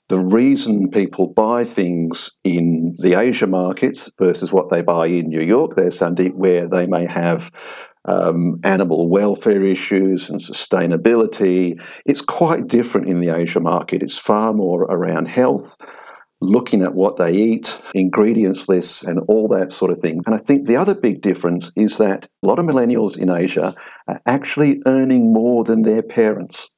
the 0.07 0.17
reason 0.17 0.89
people 0.89 1.27
buy 1.27 1.63
things 1.63 2.31
in 2.43 2.95
the 2.97 3.13
Asia 3.13 3.45
markets 3.45 4.11
versus 4.17 4.51
what 4.51 4.69
they 4.69 4.81
buy 4.81 5.05
in 5.05 5.29
New 5.29 5.43
York, 5.43 5.75
there's 5.75 5.99
Sandeep, 5.99 6.33
where 6.33 6.67
they 6.67 6.87
may 6.87 7.05
have 7.05 7.51
um, 8.05 8.59
animal 8.63 9.09
welfare 9.09 9.63
issues 9.63 10.29
and 10.29 10.39
sustainability. 10.39 11.81
It's 12.05 12.21
quite 12.21 12.67
different 12.67 13.07
in 13.07 13.21
the 13.21 13.35
Asia 13.35 13.59
market. 13.59 14.01
It's 14.01 14.17
far 14.17 14.53
more 14.53 14.83
around 14.83 15.27
health, 15.27 15.77
looking 16.41 16.81
at 16.81 16.95
what 16.95 17.17
they 17.17 17.31
eat, 17.31 17.79
ingredients 17.93 18.67
lists, 18.67 19.03
and 19.03 19.19
all 19.27 19.47
that 19.49 19.71
sort 19.71 19.91
of 19.91 19.99
thing. 19.99 20.21
And 20.25 20.33
I 20.33 20.39
think 20.39 20.67
the 20.67 20.77
other 20.77 20.95
big 20.95 21.21
difference 21.21 21.71
is 21.75 21.97
that 21.97 22.27
a 22.43 22.47
lot 22.47 22.59
of 22.59 22.65
millennials 22.65 23.17
in 23.17 23.29
Asia 23.29 23.75
are 24.07 24.21
actually 24.25 24.81
earning 24.87 25.31
more 25.31 25.63
than 25.63 25.83
their 25.83 26.01
parents. 26.01 26.71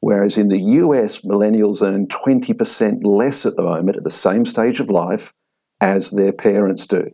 Whereas 0.00 0.36
in 0.36 0.48
the 0.48 0.58
US, 0.58 1.20
millennials 1.20 1.80
earn 1.80 2.08
20% 2.08 3.00
less 3.04 3.46
at 3.46 3.56
the 3.56 3.62
moment 3.62 3.96
at 3.96 4.02
the 4.02 4.10
same 4.10 4.44
stage 4.44 4.80
of 4.80 4.90
life 4.90 5.32
as 5.82 6.12
their 6.12 6.32
parents 6.32 6.86
do. 6.86 7.04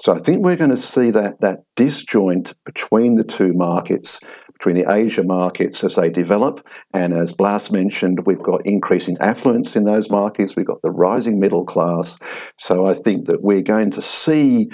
So 0.00 0.14
I 0.14 0.18
think 0.18 0.42
we're 0.42 0.56
going 0.56 0.70
to 0.70 0.76
see 0.76 1.10
that 1.10 1.40
that 1.40 1.58
disjoint 1.76 2.54
between 2.64 3.16
the 3.16 3.24
two 3.24 3.52
markets, 3.52 4.20
between 4.52 4.76
the 4.76 4.90
Asia 4.90 5.24
markets 5.24 5.82
as 5.82 5.96
they 5.96 6.08
develop, 6.08 6.66
and 6.94 7.12
as 7.12 7.32
Blas 7.32 7.70
mentioned, 7.72 8.20
we've 8.24 8.42
got 8.42 8.64
increasing 8.64 9.18
affluence 9.20 9.74
in 9.74 9.84
those 9.84 10.08
markets. 10.08 10.56
We've 10.56 10.64
got 10.64 10.80
the 10.82 10.92
rising 10.92 11.40
middle 11.40 11.64
class. 11.64 12.16
So 12.56 12.86
I 12.86 12.94
think 12.94 13.26
that 13.26 13.42
we're 13.42 13.60
going 13.60 13.90
to 13.90 14.00
see 14.00 14.70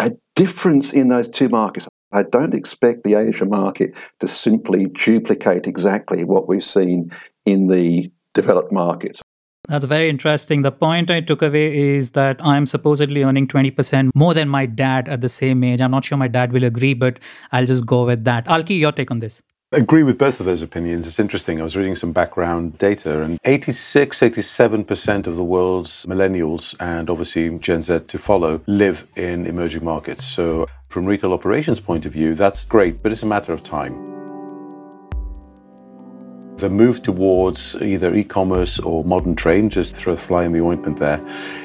a 0.00 0.10
difference 0.34 0.92
in 0.92 1.08
those 1.08 1.28
two 1.28 1.48
markets. 1.48 1.86
I 2.12 2.24
don't 2.24 2.54
expect 2.54 3.04
the 3.04 3.14
Asia 3.14 3.46
market 3.46 3.96
to 4.20 4.26
simply 4.26 4.86
duplicate 4.86 5.66
exactly 5.66 6.24
what 6.24 6.48
we've 6.48 6.64
seen 6.64 7.10
in 7.46 7.68
the 7.68 8.10
developed 8.34 8.72
markets. 8.72 9.22
That's 9.68 9.84
very 9.84 10.08
interesting. 10.08 10.62
The 10.62 10.72
point 10.72 11.10
I 11.10 11.20
took 11.20 11.42
away 11.42 11.76
is 11.76 12.12
that 12.12 12.40
I'm 12.40 12.64
supposedly 12.64 13.22
earning 13.22 13.46
20% 13.46 14.10
more 14.14 14.32
than 14.32 14.48
my 14.48 14.64
dad 14.64 15.08
at 15.08 15.20
the 15.20 15.28
same 15.28 15.62
age. 15.62 15.82
I'm 15.82 15.90
not 15.90 16.06
sure 16.06 16.16
my 16.16 16.28
dad 16.28 16.52
will 16.52 16.64
agree, 16.64 16.94
but 16.94 17.18
I'll 17.52 17.66
just 17.66 17.84
go 17.84 18.06
with 18.06 18.24
that. 18.24 18.48
Alki, 18.48 18.74
your 18.74 18.92
take 18.92 19.10
on 19.10 19.18
this? 19.18 19.42
agree 19.72 20.02
with 20.02 20.16
both 20.16 20.40
of 20.40 20.46
those 20.46 20.62
opinions. 20.62 21.06
It's 21.06 21.18
interesting. 21.18 21.60
I 21.60 21.64
was 21.64 21.76
reading 21.76 21.94
some 21.94 22.12
background 22.12 22.78
data, 22.78 23.22
and 23.22 23.38
86, 23.44 24.18
87% 24.20 25.26
of 25.26 25.36
the 25.36 25.44
world's 25.44 26.06
millennials, 26.06 26.74
and 26.80 27.10
obviously 27.10 27.58
Gen 27.58 27.82
Z 27.82 28.00
to 28.08 28.18
follow, 28.18 28.62
live 28.66 29.06
in 29.16 29.46
emerging 29.46 29.84
markets. 29.84 30.24
So, 30.24 30.66
from 30.88 31.04
retail 31.04 31.34
operations 31.34 31.80
point 31.80 32.06
of 32.06 32.12
view, 32.12 32.34
that's 32.34 32.64
great, 32.64 33.02
but 33.02 33.12
it's 33.12 33.22
a 33.22 33.26
matter 33.26 33.52
of 33.52 33.62
time. 33.62 33.92
The 36.58 36.68
move 36.68 37.04
towards 37.04 37.76
either 37.80 38.12
e 38.16 38.24
commerce 38.24 38.80
or 38.80 39.04
modern 39.04 39.36
trade, 39.36 39.70
just 39.70 39.94
throw 39.94 40.14
a 40.14 40.16
fly 40.16 40.44
in 40.44 40.50
the 40.50 40.60
ointment 40.60 40.98
there, 40.98 41.20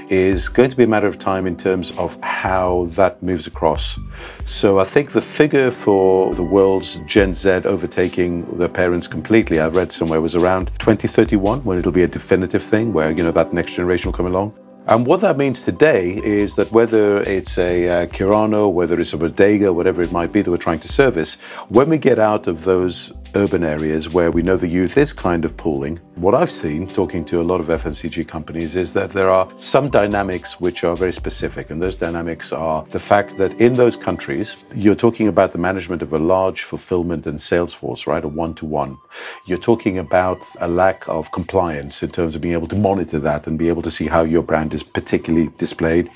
is 0.08 0.48
going 0.48 0.70
to 0.70 0.78
be 0.78 0.84
a 0.84 0.88
matter 0.88 1.08
of 1.08 1.18
time 1.18 1.48
in 1.48 1.58
terms 1.58 1.92
of 1.98 2.22
how 2.22 2.86
that 2.92 3.24
moves 3.24 3.48
across. 3.48 4.00
So 4.46 4.78
I 4.78 4.84
think 4.84 5.12
the 5.12 5.22
figure 5.22 5.72
for 5.72 6.36
the 6.36 6.44
world's 6.44 7.00
Gen 7.08 7.34
Z 7.34 7.50
overtaking 7.50 8.60
their 8.60 8.70
parents 8.70 9.08
completely, 9.08 9.60
I've 9.60 9.76
read 9.76 9.92
somewhere, 9.92 10.22
was 10.22 10.36
around 10.36 10.68
2031 10.78 11.64
when 11.64 11.80
it'll 11.80 11.92
be 11.92 12.04
a 12.04 12.08
definitive 12.08 12.62
thing 12.62 12.94
where, 12.94 13.10
you 13.10 13.24
know, 13.24 13.32
that 13.32 13.52
next 13.52 13.74
generation 13.74 14.12
will 14.12 14.18
come 14.18 14.28
along. 14.28 14.54
And 14.86 15.08
what 15.08 15.22
that 15.22 15.38
means 15.38 15.64
today 15.64 16.22
is 16.24 16.56
that 16.58 16.72
whether 16.72 17.22
it's 17.22 17.58
a 17.58 17.88
uh, 17.88 18.06
Kirana, 18.08 18.72
whether 18.72 19.00
it's 19.00 19.14
a 19.14 19.18
bodega, 19.18 19.72
whatever 19.74 20.02
it 20.02 20.12
might 20.12 20.32
be 20.34 20.42
that 20.42 20.52
we're 20.52 20.58
trying 20.58 20.82
to 20.82 20.90
service, 20.90 21.36
when 21.70 21.90
we 21.90 21.98
get 21.98 22.20
out 22.20 22.48
of 22.48 22.66
those 22.66 23.14
urban 23.36 23.64
areas 23.64 24.10
where 24.10 24.32
we 24.32 24.42
know 24.42 24.58
the 24.58 24.68
youth 24.68 24.98
is 24.98 25.14
kind 25.14 25.46
of 25.46 25.58
pooling, 25.58 26.00
what 26.16 26.36
I've 26.36 26.52
seen 26.52 26.86
talking 26.88 27.26
to 27.26 27.42
a 27.42 27.44
lot 27.44 27.60
of 27.60 27.68
FMCG 27.68 28.28
companies 28.28 28.76
is 28.76 28.94
that 28.94 29.10
there 29.12 29.30
are 29.30 29.50
some 29.56 29.90
dynamics 29.90 30.60
which 30.60 30.84
are 30.84 30.96
very 30.96 31.12
specific. 31.12 31.72
And 31.72 31.82
those 31.82 31.96
dynamics 31.96 32.54
are 32.54 32.86
the 32.92 33.00
fact 33.00 33.38
that 33.40 33.52
in 33.60 33.74
those 33.74 33.96
countries, 33.96 34.56
you're 34.76 34.96
talking 34.96 35.28
about 35.28 35.54
the 35.54 35.58
management 35.58 36.04
of 36.04 36.14
a 36.14 36.20
large 36.20 36.64
fulfillment 36.64 37.26
and 37.26 37.42
sales 37.42 37.74
force, 37.74 38.06
right? 38.06 38.24
A 38.24 38.28
one 38.28 38.54
to 38.56 38.66
one. 38.66 39.00
You're 39.46 39.58
talking 39.58 39.98
about 39.98 40.46
a 40.60 40.68
lack 40.68 41.08
of 41.10 41.32
compliance 41.32 42.04
in 42.04 42.12
terms 42.12 42.36
of 42.36 42.42
being 42.42 42.54
able 42.54 42.68
to 42.68 42.76
monitor 42.76 43.20
that 43.20 43.48
and 43.48 43.58
be 43.58 43.68
able 43.68 43.82
to 43.82 43.92
see 43.92 44.06
how 44.06 44.22
your 44.22 44.44
brand 44.44 44.74
is 44.74 44.84
particularly 44.84 45.52
displayed. 45.58 46.12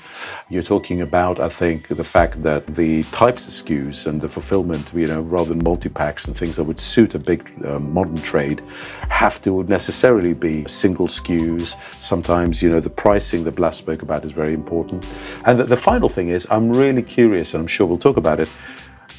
You're 0.48 0.62
talking 0.62 1.00
about, 1.00 1.40
I 1.40 1.48
think, 1.48 1.88
the 1.88 2.04
fact 2.04 2.44
that 2.44 2.76
the 2.76 3.02
types 3.04 3.48
of 3.48 3.66
SKUs 3.66 4.06
and 4.06 4.20
the 4.20 4.28
fulfillment, 4.28 4.92
you 4.94 5.06
know, 5.06 5.22
rather 5.22 5.48
than 5.48 5.64
multi 5.64 5.88
packs 5.88 6.24
and 6.24 6.36
things 6.36 6.54
that 6.56 6.64
would 6.64 6.78
suit 6.78 7.07
a 7.14 7.18
big 7.18 7.50
uh, 7.64 7.78
modern 7.78 8.16
trade, 8.18 8.62
have 9.08 9.42
to 9.42 9.64
necessarily 9.64 10.34
be 10.34 10.66
single 10.68 11.08
SKUs. 11.08 11.76
Sometimes, 12.00 12.62
you 12.62 12.70
know, 12.70 12.80
the 12.80 12.90
pricing 12.90 13.44
that 13.44 13.56
Blas 13.56 13.76
spoke 13.76 14.02
about 14.02 14.24
is 14.24 14.32
very 14.32 14.54
important. 14.54 15.06
And 15.44 15.58
the, 15.58 15.64
the 15.64 15.76
final 15.76 16.08
thing 16.08 16.28
is, 16.28 16.46
I'm 16.50 16.70
really 16.72 17.02
curious, 17.02 17.54
and 17.54 17.62
I'm 17.62 17.66
sure 17.66 17.86
we'll 17.86 17.98
talk 17.98 18.16
about 18.16 18.40
it 18.40 18.50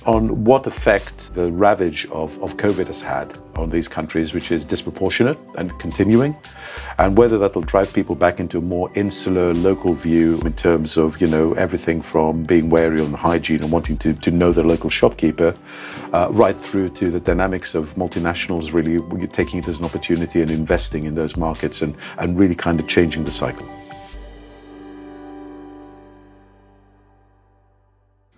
on 0.05 0.43
what 0.43 0.65
effect 0.65 1.33
the 1.33 1.51
ravage 1.51 2.05
of, 2.07 2.41
of 2.41 2.55
COVID 2.57 2.87
has 2.87 3.01
had 3.01 3.37
on 3.55 3.69
these 3.69 3.87
countries, 3.87 4.33
which 4.33 4.51
is 4.51 4.65
disproportionate 4.65 5.37
and 5.57 5.77
continuing, 5.79 6.35
and 6.97 7.17
whether 7.17 7.37
that 7.37 7.53
will 7.55 7.63
drive 7.63 7.93
people 7.93 8.15
back 8.15 8.39
into 8.39 8.57
a 8.57 8.61
more 8.61 8.89
insular 8.95 9.53
local 9.53 9.93
view 9.93 10.39
in 10.41 10.53
terms 10.53 10.97
of, 10.97 11.19
you 11.19 11.27
know, 11.27 11.53
everything 11.53 12.01
from 12.01 12.43
being 12.43 12.69
wary 12.69 13.01
on 13.01 13.13
hygiene 13.13 13.61
and 13.61 13.71
wanting 13.71 13.97
to, 13.97 14.13
to 14.13 14.31
know 14.31 14.51
the 14.51 14.63
local 14.63 14.89
shopkeeper, 14.89 15.53
uh, 16.13 16.27
right 16.31 16.55
through 16.55 16.89
to 16.89 17.11
the 17.11 17.19
dynamics 17.19 17.75
of 17.75 17.93
multinationals 17.95 18.73
really 18.73 19.27
taking 19.27 19.59
it 19.59 19.67
as 19.67 19.79
an 19.79 19.85
opportunity 19.85 20.41
and 20.41 20.51
investing 20.51 21.05
in 21.05 21.15
those 21.15 21.35
markets 21.35 21.81
and, 21.81 21.95
and 22.17 22.39
really 22.39 22.55
kind 22.55 22.79
of 22.79 22.87
changing 22.87 23.23
the 23.25 23.31
cycle. 23.31 23.67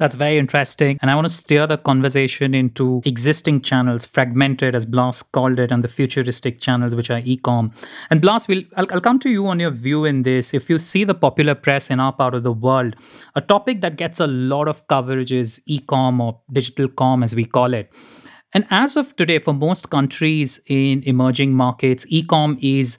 That's 0.01 0.15
very 0.15 0.39
interesting. 0.39 0.97
And 1.03 1.11
I 1.11 1.15
want 1.15 1.27
to 1.27 1.31
steer 1.31 1.67
the 1.67 1.77
conversation 1.77 2.55
into 2.55 3.03
existing 3.05 3.61
channels, 3.61 4.03
fragmented, 4.03 4.73
as 4.73 4.83
Blas 4.83 5.21
called 5.21 5.59
it, 5.59 5.71
and 5.71 5.83
the 5.83 5.87
futuristic 5.87 6.59
channels, 6.59 6.95
which 6.95 7.11
are 7.11 7.21
e-com. 7.23 7.71
And 8.09 8.19
Blas, 8.19 8.47
will 8.47 8.63
I'll, 8.77 8.87
I'll 8.91 8.99
come 8.99 9.19
to 9.19 9.29
you 9.29 9.45
on 9.45 9.59
your 9.59 9.69
view 9.69 10.05
in 10.05 10.23
this. 10.23 10.55
If 10.55 10.71
you 10.71 10.79
see 10.79 11.03
the 11.03 11.13
popular 11.13 11.53
press 11.53 11.91
in 11.91 11.99
our 11.99 12.11
part 12.11 12.33
of 12.33 12.41
the 12.41 12.51
world, 12.51 12.95
a 13.35 13.41
topic 13.41 13.81
that 13.81 13.95
gets 13.97 14.19
a 14.19 14.25
lot 14.25 14.67
of 14.67 14.87
coverage 14.87 15.31
is 15.31 15.61
e-com 15.67 16.19
or 16.19 16.41
digital 16.51 16.87
com, 16.87 17.21
as 17.21 17.35
we 17.35 17.45
call 17.45 17.75
it. 17.75 17.93
And 18.53 18.65
as 18.71 18.97
of 18.97 19.15
today, 19.15 19.37
for 19.37 19.53
most 19.53 19.91
countries 19.91 20.59
in 20.65 21.03
emerging 21.03 21.53
markets, 21.53 22.07
e-com 22.09 22.57
is 22.59 22.97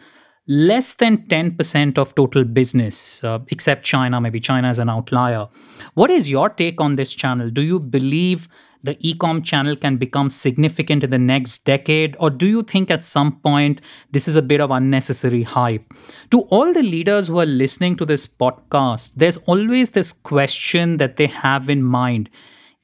less 0.48 0.94
than 0.94 1.18
10% 1.28 1.98
of 1.98 2.14
total 2.14 2.44
business, 2.44 3.22
uh, 3.22 3.38
except 3.48 3.84
China. 3.84 4.20
Maybe 4.20 4.40
China 4.40 4.70
is 4.70 4.78
an 4.78 4.88
outlier. 4.88 5.48
What 5.94 6.10
is 6.10 6.28
your 6.28 6.48
take 6.48 6.80
on 6.80 6.96
this 6.96 7.12
channel? 7.12 7.50
Do 7.50 7.62
you 7.62 7.78
believe 7.78 8.48
the 8.84 8.96
ecom 8.96 9.44
channel 9.44 9.76
can 9.76 9.96
become 9.96 10.28
significant 10.28 11.04
in 11.04 11.10
the 11.10 11.18
next 11.18 11.64
decade? 11.64 12.16
Or 12.18 12.30
do 12.30 12.46
you 12.46 12.62
think 12.62 12.90
at 12.90 13.04
some 13.04 13.38
point 13.40 13.80
this 14.10 14.26
is 14.26 14.34
a 14.34 14.42
bit 14.42 14.60
of 14.60 14.70
unnecessary 14.70 15.44
hype? 15.44 15.94
To 16.30 16.40
all 16.42 16.72
the 16.72 16.82
leaders 16.82 17.28
who 17.28 17.38
are 17.38 17.46
listening 17.46 17.96
to 17.96 18.04
this 18.04 18.26
podcast, 18.26 19.14
there's 19.14 19.36
always 19.38 19.90
this 19.90 20.12
question 20.12 20.96
that 20.96 21.16
they 21.16 21.28
have 21.28 21.70
in 21.70 21.82
mind 21.82 22.30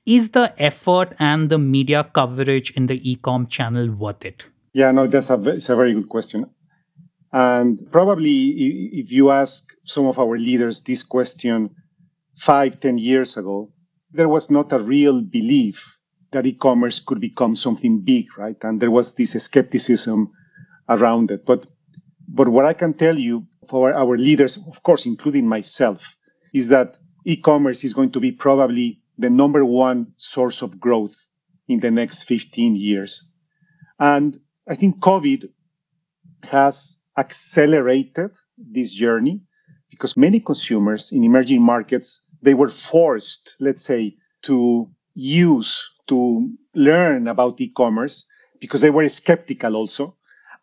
Is 0.07 0.31
the 0.31 0.55
effort 0.57 1.15
and 1.19 1.51
the 1.51 1.59
media 1.59 2.03
coverage 2.03 2.71
in 2.71 2.87
the 2.87 2.99
ecom 3.01 3.47
channel 3.49 3.91
worth 3.91 4.25
it? 4.25 4.47
Yeah, 4.73 4.91
no, 4.93 5.07
that's 5.07 5.29
a, 5.29 5.43
it's 5.49 5.69
a 5.69 5.77
very 5.77 5.93
good 5.93 6.09
question. 6.09 6.47
And 7.33 7.91
probably 7.93 8.49
if 8.93 9.13
you 9.13 9.31
ask 9.31 9.65
some 9.85 10.07
of 10.07 10.19
our 10.19 10.39
leaders 10.39 10.83
this 10.83 11.03
question 11.03 11.71
five, 12.37 12.81
ten 12.81 12.99
years 12.99 13.37
ago, 13.37 13.71
there 14.13 14.29
was 14.29 14.51
not 14.51 14.73
a 14.73 14.79
real 14.79 15.21
belief 15.21 15.99
that 16.31 16.47
e-commerce 16.47 17.01
could 17.01 17.21
become 17.21 17.57
something 17.57 18.01
big, 18.01 18.27
right? 18.39 18.57
And 18.63 18.81
there 18.81 18.91
was 18.91 19.15
this 19.15 19.33
skepticism 19.33 20.31
around 20.89 21.31
it. 21.31 21.45
But 21.47 21.67
but 22.29 22.49
what 22.49 22.67
I 22.67 22.75
can 22.75 22.93
tell 22.93 23.19
you 23.19 23.47
for 23.67 23.95
our 23.95 24.19
leaders, 24.19 24.59
of 24.69 24.83
course, 24.83 25.07
including 25.07 25.49
myself, 25.49 26.15
is 26.53 26.69
that 26.69 26.99
e-commerce 27.25 27.85
is 27.85 27.95
going 27.95 28.13
to 28.13 28.21
be 28.21 28.33
probably 28.33 29.01
the 29.17 29.31
number 29.31 29.65
one 29.65 30.13
source 30.17 30.63
of 30.63 30.79
growth 30.79 31.17
in 31.69 31.81
the 31.81 31.91
next 31.91 32.25
15 32.25 32.77
years. 32.77 33.25
And 33.99 34.39
I 34.69 34.75
think 34.75 35.01
COVID 35.01 35.49
has 36.45 36.98
accelerated 37.19 38.31
this 38.57 38.93
journey 38.93 39.41
because 39.91 40.17
many 40.17 40.41
consumers 40.41 41.13
in 41.13 41.25
emerging 41.25 41.63
markets 41.63 42.23
they 42.43 42.55
were 42.55 42.69
forced 42.69 43.55
let's 43.61 43.83
say 43.83 44.17
to 44.43 44.89
use 45.15 45.85
to 46.07 46.51
learn 46.75 47.29
about 47.29 47.61
e-commerce 47.61 48.25
because 48.61 48.81
they 48.81 48.91
were 48.91 49.09
skeptical 49.09 49.77
also. 49.77 50.15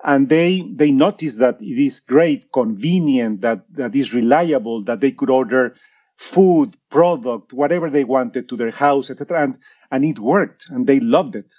And 0.03 0.29
they 0.29 0.61
they 0.75 0.91
noticed 0.91 1.39
that 1.39 1.57
it 1.61 1.79
is 1.79 1.99
great 1.99 2.51
convenient 2.51 3.41
that 3.41 3.63
that 3.73 3.95
is 3.95 4.13
reliable 4.13 4.83
that 4.83 4.99
they 4.99 5.11
could 5.11 5.29
order 5.29 5.75
food 6.17 6.75
product 6.89 7.53
whatever 7.53 7.89
they 7.89 8.03
wanted 8.03 8.47
to 8.47 8.55
their 8.55 8.71
house 8.71 9.09
etc 9.09 9.43
and 9.43 9.57
and 9.91 10.05
it 10.05 10.19
worked 10.19 10.67
and 10.69 10.85
they 10.85 10.99
loved 10.99 11.35
it. 11.35 11.53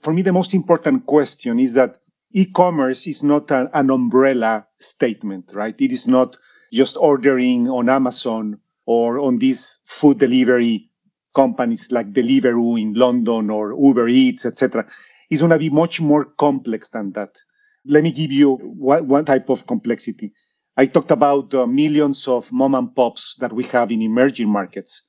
For 0.00 0.12
me 0.12 0.22
the 0.22 0.32
most 0.32 0.52
important 0.52 1.06
question 1.06 1.58
is 1.60 1.74
that 1.74 2.01
e-commerce 2.32 3.06
is 3.06 3.22
not 3.22 3.50
an, 3.50 3.68
an 3.74 3.90
umbrella 3.90 4.66
statement, 4.80 5.50
right? 5.52 5.74
It 5.78 5.92
is 5.92 6.08
not 6.08 6.36
just 6.72 6.96
ordering 6.96 7.68
on 7.68 7.88
Amazon 7.88 8.58
or 8.86 9.18
on 9.18 9.38
these 9.38 9.80
food 9.84 10.18
delivery 10.18 10.90
companies 11.34 11.90
like 11.90 12.12
Deliveroo 12.12 12.80
in 12.80 12.94
London 12.94 13.50
or 13.50 13.74
Uber 13.78 14.08
Eats, 14.08 14.44
etc. 14.44 14.86
It's 15.30 15.40
going 15.40 15.50
to 15.50 15.58
be 15.58 15.70
much 15.70 16.00
more 16.00 16.24
complex 16.24 16.90
than 16.90 17.12
that. 17.12 17.36
Let 17.84 18.02
me 18.02 18.12
give 18.12 18.32
you 18.32 18.56
one, 18.56 19.08
one 19.08 19.24
type 19.24 19.48
of 19.48 19.66
complexity. 19.66 20.32
I 20.76 20.86
talked 20.86 21.10
about 21.10 21.52
uh, 21.54 21.66
millions 21.66 22.26
of 22.28 22.50
mom 22.52 22.74
and 22.74 22.94
pops 22.94 23.36
that 23.40 23.52
we 23.52 23.64
have 23.64 23.92
in 23.92 24.02
emerging 24.02 24.48
markets. 24.48 25.02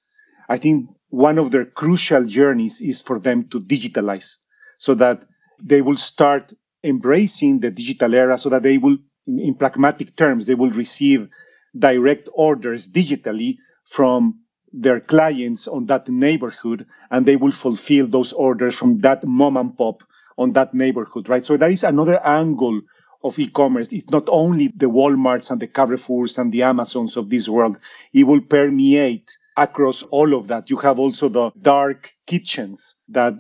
I 0.50 0.58
think 0.58 0.90
one 1.10 1.38
of 1.38 1.52
their 1.52 1.66
crucial 1.66 2.26
journeys 2.26 2.82
is 2.82 3.02
for 3.02 3.20
them 3.20 3.48
to 3.50 3.62
digitalize 3.62 4.36
so 4.78 4.94
that 4.96 5.24
they 5.62 5.82
will 5.82 5.96
start 5.96 6.54
embracing 6.84 7.60
the 7.60 7.72
digital 7.72 8.14
era 8.14 8.38
so 8.38 8.50
that 8.50 8.64
they 8.64 8.78
will, 8.78 8.98
in, 9.28 9.40
in 9.40 9.56
pragmatic 9.56 10.16
terms, 10.16 10.46
they 10.46 10.56
will 10.56 10.70
receive 10.72 11.30
direct 11.78 12.30
orders 12.34 12.90
digitally 12.90 13.58
from 13.84 14.40
their 14.72 15.00
clients 15.00 15.68
on 15.68 15.86
that 15.86 16.08
neighborhood 16.10 16.86
and 17.12 17.26
they 17.26 17.36
will 17.36 17.52
fulfill 17.52 18.08
those 18.08 18.34
orders 18.34 18.76
from 18.76 19.00
that 19.00 19.24
mom 19.24 19.56
and 19.58 19.78
pop 19.78 20.04
on 20.38 20.54
that 20.54 20.74
neighborhood 20.74 21.30
right? 21.30 21.46
So 21.46 21.58
that 21.58 21.70
is 21.70 21.84
another 21.84 22.20
angle 22.26 22.82
of 23.24 23.38
e-commerce. 23.40 23.94
It's 23.94 24.10
not 24.10 24.28
only 24.28 24.68
the 24.76 24.88
walmarts 24.88 25.52
and 25.52 25.62
the 25.62 25.68
carrefours 25.68 26.38
and 26.38 26.52
the 26.52 26.64
amazons 26.64 27.16
of 27.16 27.30
this 27.30 27.48
world. 27.48 27.78
It 28.12 28.24
will 28.24 28.42
permeate 28.42 29.38
across 29.58 30.04
all 30.04 30.34
of 30.34 30.48
that. 30.48 30.70
You 30.70 30.78
have 30.78 31.00
also 31.00 31.30
the 31.30 31.52
dark 31.62 32.14
kitchens 32.28 32.96
that 33.10 33.34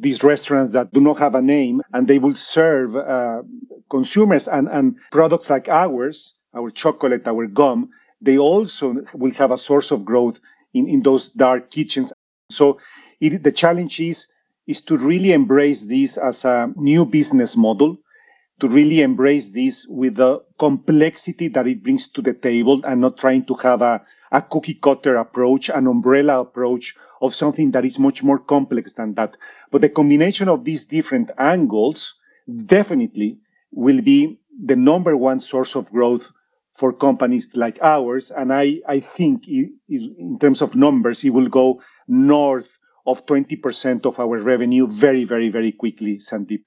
these 0.00 0.22
restaurants 0.22 0.72
that 0.72 0.92
do 0.92 1.00
not 1.00 1.18
have 1.18 1.34
a 1.34 1.42
name 1.42 1.82
and 1.92 2.08
they 2.08 2.18
will 2.18 2.34
serve 2.34 2.96
uh, 2.96 3.42
consumers 3.90 4.48
and, 4.48 4.68
and 4.68 4.96
products 5.10 5.50
like 5.50 5.68
ours, 5.68 6.34
our 6.54 6.70
chocolate, 6.70 7.26
our 7.26 7.46
gum, 7.46 7.90
they 8.20 8.36
also 8.38 8.96
will 9.14 9.32
have 9.32 9.50
a 9.50 9.58
source 9.58 9.90
of 9.90 10.04
growth 10.04 10.40
in, 10.74 10.88
in 10.88 11.02
those 11.02 11.30
dark 11.30 11.70
kitchens. 11.70 12.12
So 12.50 12.78
it, 13.20 13.42
the 13.42 13.52
challenge 13.52 14.00
is, 14.00 14.26
is 14.66 14.82
to 14.82 14.96
really 14.96 15.32
embrace 15.32 15.82
this 15.82 16.16
as 16.16 16.44
a 16.44 16.72
new 16.76 17.04
business 17.04 17.56
model, 17.56 17.96
to 18.60 18.68
really 18.68 19.00
embrace 19.00 19.50
this 19.50 19.86
with 19.88 20.16
the 20.16 20.42
complexity 20.58 21.48
that 21.48 21.66
it 21.66 21.82
brings 21.82 22.08
to 22.12 22.22
the 22.22 22.34
table 22.34 22.82
and 22.84 23.00
not 23.00 23.16
trying 23.16 23.44
to 23.46 23.54
have 23.54 23.82
a 23.82 24.02
a 24.32 24.42
cookie 24.42 24.74
cutter 24.74 25.16
approach, 25.16 25.68
an 25.68 25.86
umbrella 25.86 26.40
approach 26.40 26.96
of 27.20 27.34
something 27.34 27.70
that 27.72 27.84
is 27.84 27.98
much 27.98 28.22
more 28.22 28.38
complex 28.38 28.94
than 28.94 29.14
that. 29.14 29.36
But 29.70 29.82
the 29.82 29.88
combination 29.88 30.48
of 30.48 30.64
these 30.64 30.84
different 30.84 31.30
angles 31.38 32.14
definitely 32.66 33.38
will 33.72 34.00
be 34.00 34.38
the 34.64 34.76
number 34.76 35.16
one 35.16 35.40
source 35.40 35.74
of 35.74 35.90
growth 35.90 36.30
for 36.74 36.92
companies 36.92 37.48
like 37.54 37.78
ours. 37.82 38.30
And 38.30 38.52
I, 38.52 38.80
I 38.88 39.00
think 39.00 39.46
it, 39.48 39.70
it, 39.88 40.16
in 40.18 40.38
terms 40.38 40.62
of 40.62 40.74
numbers, 40.74 41.24
it 41.24 41.30
will 41.30 41.48
go 41.48 41.82
north 42.08 42.68
of 43.06 43.26
20% 43.26 44.06
of 44.06 44.18
our 44.18 44.38
revenue 44.38 44.86
very, 44.86 45.24
very, 45.24 45.50
very 45.50 45.72
quickly, 45.72 46.16
Sandeep. 46.16 46.62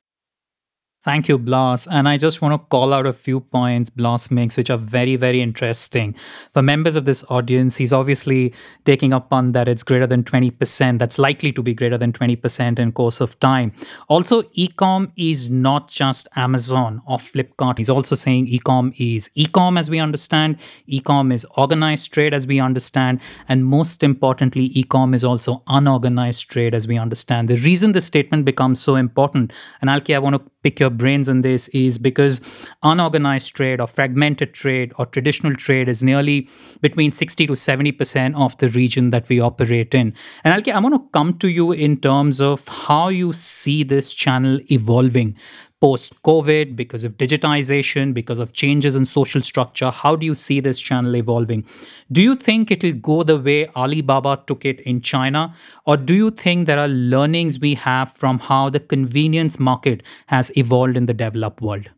Thank 1.03 1.27
you, 1.27 1.37
Blas. 1.37 1.85
And 1.85 2.07
I 2.07 2.15
just 2.17 2.41
want 2.41 2.53
to 2.53 2.65
call 2.69 2.93
out 2.93 3.05
a 3.05 3.11
few 3.11 3.41
points 3.41 3.89
Blas 3.89 4.31
makes, 4.31 4.55
which 4.55 4.69
are 4.69 4.77
very, 4.77 5.17
very 5.17 5.41
interesting. 5.41 6.15
For 6.53 6.61
members 6.61 6.95
of 6.95 7.03
this 7.03 7.25
audience, 7.29 7.75
he's 7.75 7.91
obviously 7.91 8.53
taking 8.85 9.11
up 9.11 9.33
on 9.33 9.51
that 9.51 9.67
it's 9.67 9.83
greater 9.83 10.07
than 10.07 10.23
20%. 10.23 10.99
That's 10.99 11.19
likely 11.19 11.51
to 11.51 11.61
be 11.61 11.73
greater 11.73 11.97
than 11.97 12.13
20% 12.13 12.79
in 12.79 12.93
course 12.93 13.19
of 13.19 13.37
time. 13.41 13.73
Also, 14.07 14.43
ecom 14.53 15.11
is 15.17 15.51
not 15.51 15.89
just 15.89 16.29
Amazon 16.37 17.01
or 17.05 17.17
Flipkart. 17.17 17.79
He's 17.79 17.89
also 17.89 18.15
saying 18.15 18.47
ecom 18.47 18.93
is 18.97 19.29
ecom 19.35 19.77
as 19.77 19.89
we 19.89 19.99
understand, 19.99 20.57
ecom 20.89 21.33
is 21.33 21.45
organized 21.57 22.13
trade 22.13 22.33
as 22.33 22.47
we 22.47 22.61
understand, 22.61 23.19
and 23.49 23.65
most 23.65 24.03
importantly, 24.03 24.69
ecom 24.69 25.13
is 25.13 25.25
also 25.25 25.63
unorganized 25.67 26.49
trade 26.49 26.73
as 26.73 26.87
we 26.87 26.97
understand. 26.97 27.49
The 27.49 27.57
reason 27.57 27.91
this 27.91 28.05
statement 28.05 28.45
becomes 28.45 28.79
so 28.79 28.95
important, 28.95 29.51
and 29.81 29.89
Alki, 29.89 30.15
I 30.15 30.19
want 30.19 30.35
to 30.35 30.52
pick 30.63 30.79
your 30.79 30.89
brains 30.89 31.29
on 31.29 31.41
this 31.41 31.67
is 31.69 31.97
because 31.97 32.41
unorganized 32.81 33.55
trade 33.55 33.81
or 33.81 33.87
fragmented 33.87 34.53
trade 34.53 34.93
or 34.97 35.05
traditional 35.05 35.55
trade 35.55 35.89
is 35.89 36.03
nearly 36.03 36.49
between 36.81 37.11
60 37.11 37.47
to 37.47 37.53
70% 37.53 38.35
of 38.35 38.57
the 38.57 38.69
region 38.69 39.09
that 39.11 39.29
we 39.29 39.39
operate 39.39 39.93
in. 39.93 40.13
And 40.43 40.53
Alki, 40.53 40.71
I 40.71 40.79
want 40.79 40.95
to 40.95 41.09
come 41.11 41.37
to 41.39 41.49
you 41.49 41.71
in 41.71 41.97
terms 41.97 42.41
of 42.41 42.67
how 42.67 43.09
you 43.09 43.33
see 43.33 43.83
this 43.83 44.13
channel 44.13 44.59
evolving 44.71 45.37
post 45.83 46.21
COVID, 46.23 46.77
because 46.77 47.03
of 47.03 47.17
digitization, 47.17 48.13
because 48.13 48.39
of 48.39 48.53
changes 48.53 48.95
in 48.95 49.05
social 49.05 49.41
structure? 49.41 49.89
How 49.91 50.15
do 50.15 50.25
you 50.25 50.33
see 50.33 50.61
this 50.61 50.79
channel 50.79 51.17
evolving? 51.17 51.65
Do 52.09 52.21
you 52.21 52.37
think 52.37 52.71
it'll 52.71 52.93
go 52.93 53.23
the 53.23 53.37
way 53.37 53.67
Alibaba 53.75 54.41
took 54.47 54.63
it 54.63 54.79
in 54.81 55.01
China? 55.01 55.53
Or 55.85 55.97
do 55.97 56.13
you 56.13 56.31
think 56.31 56.67
there 56.67 56.79
are 56.79 56.87
learnings 56.87 57.59
we 57.59 57.73
have 57.75 58.13
from 58.13 58.39
how 58.39 58.69
the 58.69 58.79
convenience 58.79 59.59
market 59.59 60.03
has 60.27 60.55
evolved 60.55 60.95
in 60.95 61.05
the 61.05 61.13
developed 61.13 61.61
world? 61.61 61.89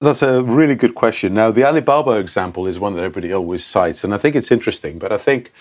That's 0.00 0.22
a 0.22 0.42
really 0.42 0.74
good 0.74 0.94
question. 0.94 1.34
Now, 1.34 1.50
the 1.52 1.64
Alibaba 1.64 2.12
example 2.18 2.66
is 2.66 2.78
one 2.78 2.94
that 2.94 3.04
everybody 3.04 3.32
always 3.32 3.64
cites, 3.64 4.04
and 4.04 4.12
I 4.12 4.18
think 4.18 4.36
it's 4.36 4.50
interesting. 4.50 4.98
But 4.98 5.12
I 5.12 5.16
think 5.16 5.52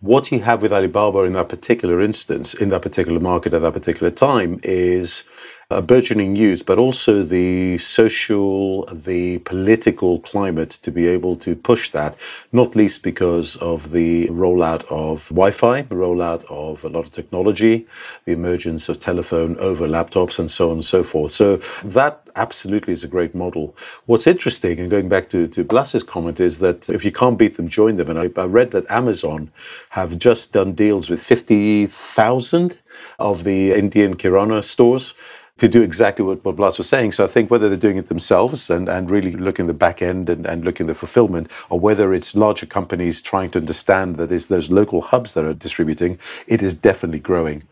what 0.00 0.30
you 0.30 0.40
have 0.40 0.62
with 0.62 0.72
Alibaba 0.72 1.24
in 1.24 1.32
that 1.32 1.48
particular 1.48 2.00
instance, 2.00 2.54
in 2.54 2.68
that 2.68 2.82
particular 2.82 3.18
market 3.18 3.52
at 3.52 3.62
that 3.62 3.72
particular 3.72 4.10
time, 4.10 4.60
is 4.62 5.24
a 5.70 5.82
burgeoning 5.82 6.34
youth, 6.34 6.64
but 6.64 6.78
also 6.78 7.22
the 7.22 7.76
social, 7.76 8.86
the 8.86 9.38
political 9.40 10.18
climate 10.20 10.70
to 10.70 10.90
be 10.90 11.06
able 11.06 11.36
to 11.36 11.54
push 11.54 11.90
that, 11.90 12.16
not 12.52 12.74
least 12.74 13.02
because 13.02 13.56
of 13.56 13.90
the 13.90 14.28
rollout 14.28 14.84
of 14.84 15.28
Wi 15.28 15.50
Fi, 15.50 15.82
the 15.82 15.94
rollout 15.94 16.42
of 16.46 16.84
a 16.84 16.88
lot 16.88 17.04
of 17.04 17.12
technology, 17.12 17.86
the 18.24 18.32
emergence 18.32 18.88
of 18.88 18.98
telephone 18.98 19.58
over 19.58 19.86
laptops, 19.86 20.38
and 20.38 20.50
so 20.50 20.70
on 20.70 20.76
and 20.76 20.86
so 20.86 21.02
forth. 21.02 21.32
So 21.32 21.56
that 21.84 22.22
absolutely 22.34 22.94
is 22.94 23.04
a 23.04 23.08
great 23.08 23.34
model. 23.34 23.76
What's 24.06 24.26
interesting, 24.26 24.78
and 24.78 24.90
going 24.90 25.10
back 25.10 25.28
to, 25.30 25.46
to 25.48 25.64
Blas's 25.64 26.02
comment, 26.02 26.40
is 26.40 26.60
that 26.60 26.88
if 26.88 27.04
you 27.04 27.12
can't 27.12 27.36
beat 27.36 27.56
them, 27.56 27.68
join 27.68 27.96
them. 27.96 28.08
And 28.08 28.18
I, 28.18 28.40
I 28.40 28.44
read 28.46 28.70
that 28.70 28.90
Amazon 28.90 29.50
have 29.90 30.18
just 30.18 30.52
done 30.52 30.72
deals 30.72 31.08
with 31.08 31.22
50,000 31.22 32.80
of 33.18 33.44
the 33.44 33.72
Indian 33.72 34.14
Kirana 34.14 34.62
stores 34.62 35.14
to 35.58 35.68
do 35.68 35.82
exactly 35.82 36.24
what, 36.24 36.44
what 36.44 36.56
Blas 36.56 36.78
was 36.78 36.88
saying. 36.88 37.12
So 37.12 37.24
I 37.24 37.26
think 37.26 37.50
whether 37.50 37.68
they're 37.68 37.76
doing 37.76 37.96
it 37.96 38.06
themselves 38.06 38.70
and, 38.70 38.88
and 38.88 39.10
really 39.10 39.32
looking 39.32 39.66
the 39.66 39.74
back 39.74 40.00
end 40.00 40.30
and, 40.30 40.46
and 40.46 40.64
looking 40.64 40.86
the 40.86 40.94
fulfillment, 40.94 41.50
or 41.68 41.78
whether 41.78 42.14
it's 42.14 42.34
larger 42.34 42.66
companies 42.66 43.20
trying 43.20 43.50
to 43.50 43.58
understand 43.58 44.16
that 44.16 44.30
it's 44.30 44.46
those 44.46 44.70
local 44.70 45.02
hubs 45.02 45.32
that 45.34 45.44
are 45.44 45.54
distributing, 45.54 46.18
it 46.46 46.62
is 46.62 46.74
definitely 46.74 47.18
growing. 47.18 47.64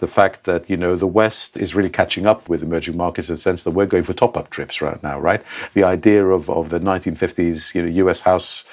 The 0.00 0.08
fact 0.08 0.44
that, 0.44 0.68
you 0.68 0.76
know, 0.76 0.96
the 0.96 1.06
West 1.06 1.56
is 1.56 1.74
really 1.74 1.90
catching 1.90 2.26
up 2.26 2.48
with 2.48 2.62
emerging 2.62 2.96
markets 2.96 3.30
in 3.30 3.36
the 3.36 3.40
sense 3.40 3.64
that 3.64 3.70
we're 3.70 3.86
going 3.86 4.04
for 4.04 4.12
top-up 4.12 4.50
trips 4.50 4.82
right 4.82 5.02
now, 5.02 5.18
right? 5.18 5.42
The 5.72 5.82
idea 5.82 6.26
of, 6.26 6.50
of 6.50 6.68
the 6.68 6.78
1950s, 6.78 7.74
you 7.74 7.82
know, 7.82 8.06
US 8.06 8.22
house 8.22 8.64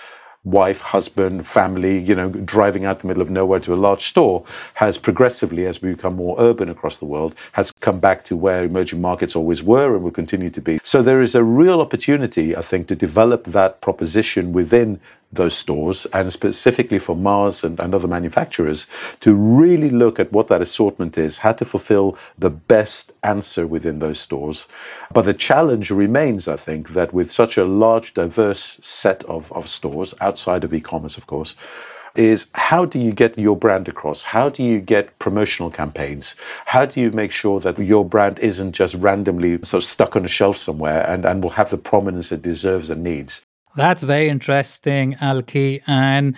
wife, 0.52 0.80
husband, 0.80 1.48
family, 1.48 2.00
you 2.00 2.16
know, 2.16 2.30
driving 2.30 2.86
out 2.86 3.00
the 3.00 3.08
middle 3.08 3.22
of 3.22 3.30
nowhere 3.30 3.60
to 3.60 3.74
a 3.74 3.76
large 3.76 4.06
store 4.06 4.44
has 4.76 4.98
progressively, 4.98 5.66
as 5.66 5.82
we 5.82 5.94
become 5.94 6.16
more 6.16 6.36
urban 6.40 6.70
across 6.70 6.98
the 6.98 7.06
world, 7.06 7.36
has 7.54 7.72
come 7.72 8.00
back 8.00 8.24
to 8.26 8.36
where 8.36 8.64
emerging 8.64 9.02
markets 9.02 9.36
always 9.36 9.62
were 9.62 9.96
and 9.96 10.04
will 10.04 10.12
continue 10.12 10.50
to 10.50 10.62
be. 10.62 10.80
So 10.84 11.02
there 11.02 11.22
is 11.22 11.36
a 11.36 11.44
real 11.44 11.82
opportunity, 11.82 12.56
I 12.56 12.62
think, 12.62 12.88
to 12.88 12.96
develop 12.96 13.44
that 13.46 13.82
proposition 13.82 14.54
within 14.54 15.00
those 15.32 15.56
stores 15.56 16.06
and 16.14 16.32
specifically 16.32 17.00
for 17.00 17.16
Mars 17.16 17.64
and, 17.64 17.80
and, 17.80 17.94
other 17.94 18.08
manufacturers 18.08 18.88
to 19.20 19.34
really 19.34 19.90
look 19.90 20.20
at 20.20 20.32
what 20.32 20.48
that 20.48 20.62
assortment 20.62 21.18
is, 21.18 21.40
how 21.40 21.52
to 21.54 21.66
fulfill 21.66 22.18
the 22.38 22.50
best 22.50 23.12
answer 23.24 23.68
within 23.68 24.00
those 24.00 24.20
stores. 24.20 24.68
But 25.12 25.24
the 25.24 25.34
challenge 25.34 25.92
remains, 25.92 26.48
I 26.48 26.56
think, 26.56 26.90
that 26.90 27.14
with 27.14 27.32
such 27.32 27.58
a 27.58 27.66
large, 27.66 28.14
diverse 28.14 28.80
set 28.82 29.24
of, 29.26 29.52
of 29.52 29.68
stores 29.68 30.14
outside 30.22 30.64
of 30.64 30.74
e 30.74 30.80
commerce, 30.80 31.18
of 31.18 31.28
course, 31.28 31.56
is 32.16 32.48
how 32.56 32.84
do 32.84 33.00
you 33.00 33.12
get 33.12 33.38
your 33.38 33.56
brand 33.56 33.88
across? 33.88 34.24
How 34.24 34.50
do 34.50 34.64
you 34.64 34.80
get 34.80 35.18
promotional 35.20 35.70
campaigns? 35.70 36.36
How 36.66 36.86
do 36.86 37.00
you 37.00 37.12
make 37.12 37.32
sure 37.32 37.60
that 37.60 37.78
your 37.78 38.04
brand 38.04 38.40
isn't 38.40 38.72
just 38.72 38.96
randomly 38.96 39.60
sort 39.64 39.84
of 39.84 39.88
stuck 39.88 40.16
on 40.16 40.26
a 40.26 40.28
shelf 40.28 40.58
somewhere 40.58 41.08
and, 41.08 41.26
and 41.26 41.44
will 41.44 41.52
have 41.52 41.70
the 41.70 41.78
prominence 41.78 42.32
it 42.32 42.42
deserves 42.42 42.90
and 42.90 43.04
needs? 43.04 43.47
That's 43.78 44.02
very 44.02 44.28
interesting, 44.28 45.16
Alki. 45.22 45.84
And 45.86 46.36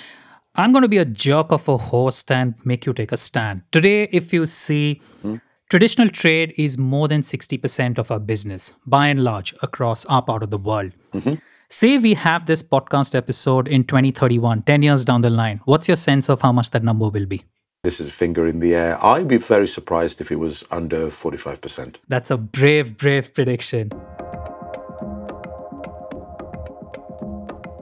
I'm 0.55 0.73
going 0.73 0.81
to 0.81 0.89
be 0.89 0.97
a 0.97 1.05
jerk 1.05 1.53
of 1.53 1.69
a 1.69 1.77
host 1.77 2.29
and 2.29 2.53
make 2.65 2.85
you 2.85 2.91
take 2.91 3.13
a 3.13 3.17
stand. 3.17 3.61
Today, 3.71 4.09
if 4.11 4.33
you 4.33 4.45
see, 4.45 5.01
hmm? 5.21 5.37
traditional 5.69 6.09
trade 6.09 6.53
is 6.57 6.77
more 6.77 7.07
than 7.07 7.21
60% 7.21 7.97
of 7.97 8.11
our 8.11 8.19
business, 8.19 8.73
by 8.85 9.07
and 9.07 9.23
large, 9.23 9.55
across 9.61 10.05
our 10.07 10.21
part 10.21 10.43
of 10.43 10.49
the 10.49 10.57
world. 10.57 10.91
Mm-hmm. 11.13 11.35
Say 11.69 11.97
we 11.97 12.15
have 12.15 12.45
this 12.45 12.61
podcast 12.61 13.15
episode 13.15 13.69
in 13.69 13.85
2031, 13.85 14.63
10 14.63 14.83
years 14.83 15.05
down 15.05 15.21
the 15.21 15.29
line. 15.29 15.61
What's 15.63 15.87
your 15.87 15.95
sense 15.95 16.27
of 16.27 16.41
how 16.41 16.51
much 16.51 16.71
that 16.71 16.83
number 16.83 17.07
will 17.07 17.25
be? 17.25 17.45
This 17.85 18.01
is 18.01 18.09
a 18.09 18.11
finger 18.11 18.45
in 18.47 18.59
the 18.59 18.75
air. 18.75 19.01
I'd 19.01 19.29
be 19.29 19.37
very 19.37 19.67
surprised 19.67 20.19
if 20.19 20.29
it 20.29 20.39
was 20.39 20.65
under 20.71 21.07
45%. 21.07 21.95
That's 22.09 22.31
a 22.31 22.37
brave, 22.37 22.97
brave 22.97 23.33
prediction. 23.33 23.93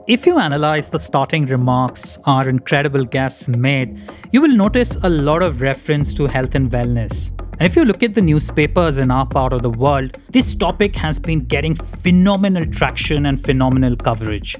If 0.08 0.24
you 0.24 0.38
analyze 0.38 0.88
the 0.88 0.98
starting 0.98 1.44
remarks 1.44 2.16
our 2.24 2.48
incredible 2.48 3.04
guests 3.04 3.46
made, 3.46 4.10
you 4.32 4.40
will 4.40 4.56
notice 4.56 4.96
a 5.02 5.08
lot 5.10 5.42
of 5.42 5.60
reference 5.60 6.14
to 6.14 6.24
health 6.24 6.54
and 6.54 6.70
wellness. 6.70 7.38
And 7.38 7.60
if 7.60 7.76
you 7.76 7.84
look 7.84 8.02
at 8.02 8.14
the 8.14 8.22
newspapers 8.22 8.96
in 8.96 9.10
our 9.10 9.26
part 9.26 9.52
of 9.52 9.60
the 9.60 9.68
world, 9.68 10.16
this 10.30 10.54
topic 10.54 10.96
has 10.96 11.18
been 11.18 11.40
getting 11.40 11.74
phenomenal 11.74 12.64
traction 12.64 13.26
and 13.26 13.44
phenomenal 13.44 13.96
coverage. 13.96 14.56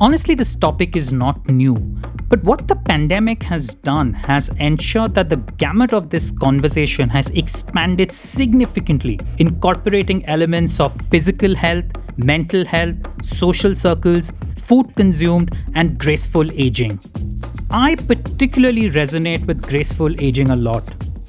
Honestly, 0.00 0.34
this 0.34 0.56
topic 0.56 0.96
is 0.96 1.12
not 1.12 1.48
new, 1.48 1.76
but 2.28 2.42
what 2.42 2.66
the 2.66 2.74
pandemic 2.74 3.44
has 3.44 3.76
done 3.76 4.12
has 4.12 4.48
ensured 4.58 5.14
that 5.14 5.28
the 5.28 5.36
gamut 5.58 5.92
of 5.92 6.10
this 6.10 6.32
conversation 6.32 7.08
has 7.08 7.30
expanded 7.30 8.10
significantly, 8.10 9.20
incorporating 9.38 10.26
elements 10.26 10.80
of 10.80 11.00
physical 11.02 11.54
health, 11.54 11.84
mental 12.16 12.64
health, 12.64 12.96
social 13.22 13.76
circles, 13.76 14.32
food 14.62 14.94
consumed, 14.96 15.56
and 15.74 15.98
graceful 15.98 16.50
aging. 16.52 16.98
I 17.70 17.94
particularly 17.96 18.90
resonate 18.90 19.46
with 19.46 19.62
graceful 19.62 20.20
aging 20.20 20.50
a 20.50 20.56
lot. 20.56 20.84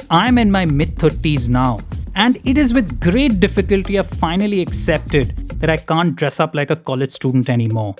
I'm 0.10 0.38
in 0.38 0.52
my 0.52 0.66
mid 0.66 0.96
30s 0.96 1.50
now, 1.50 1.80
and 2.16 2.40
it 2.44 2.58
is 2.58 2.74
with 2.74 3.00
great 3.00 3.40
difficulty 3.40 3.98
I've 3.98 4.10
finally 4.10 4.62
accepted 4.62 5.36
that 5.60 5.70
I 5.70 5.78
can't 5.78 6.16
dress 6.16 6.40
up 6.40 6.54
like 6.54 6.70
a 6.70 6.76
college 6.76 7.12
student 7.12 7.50
anymore. 7.50 7.96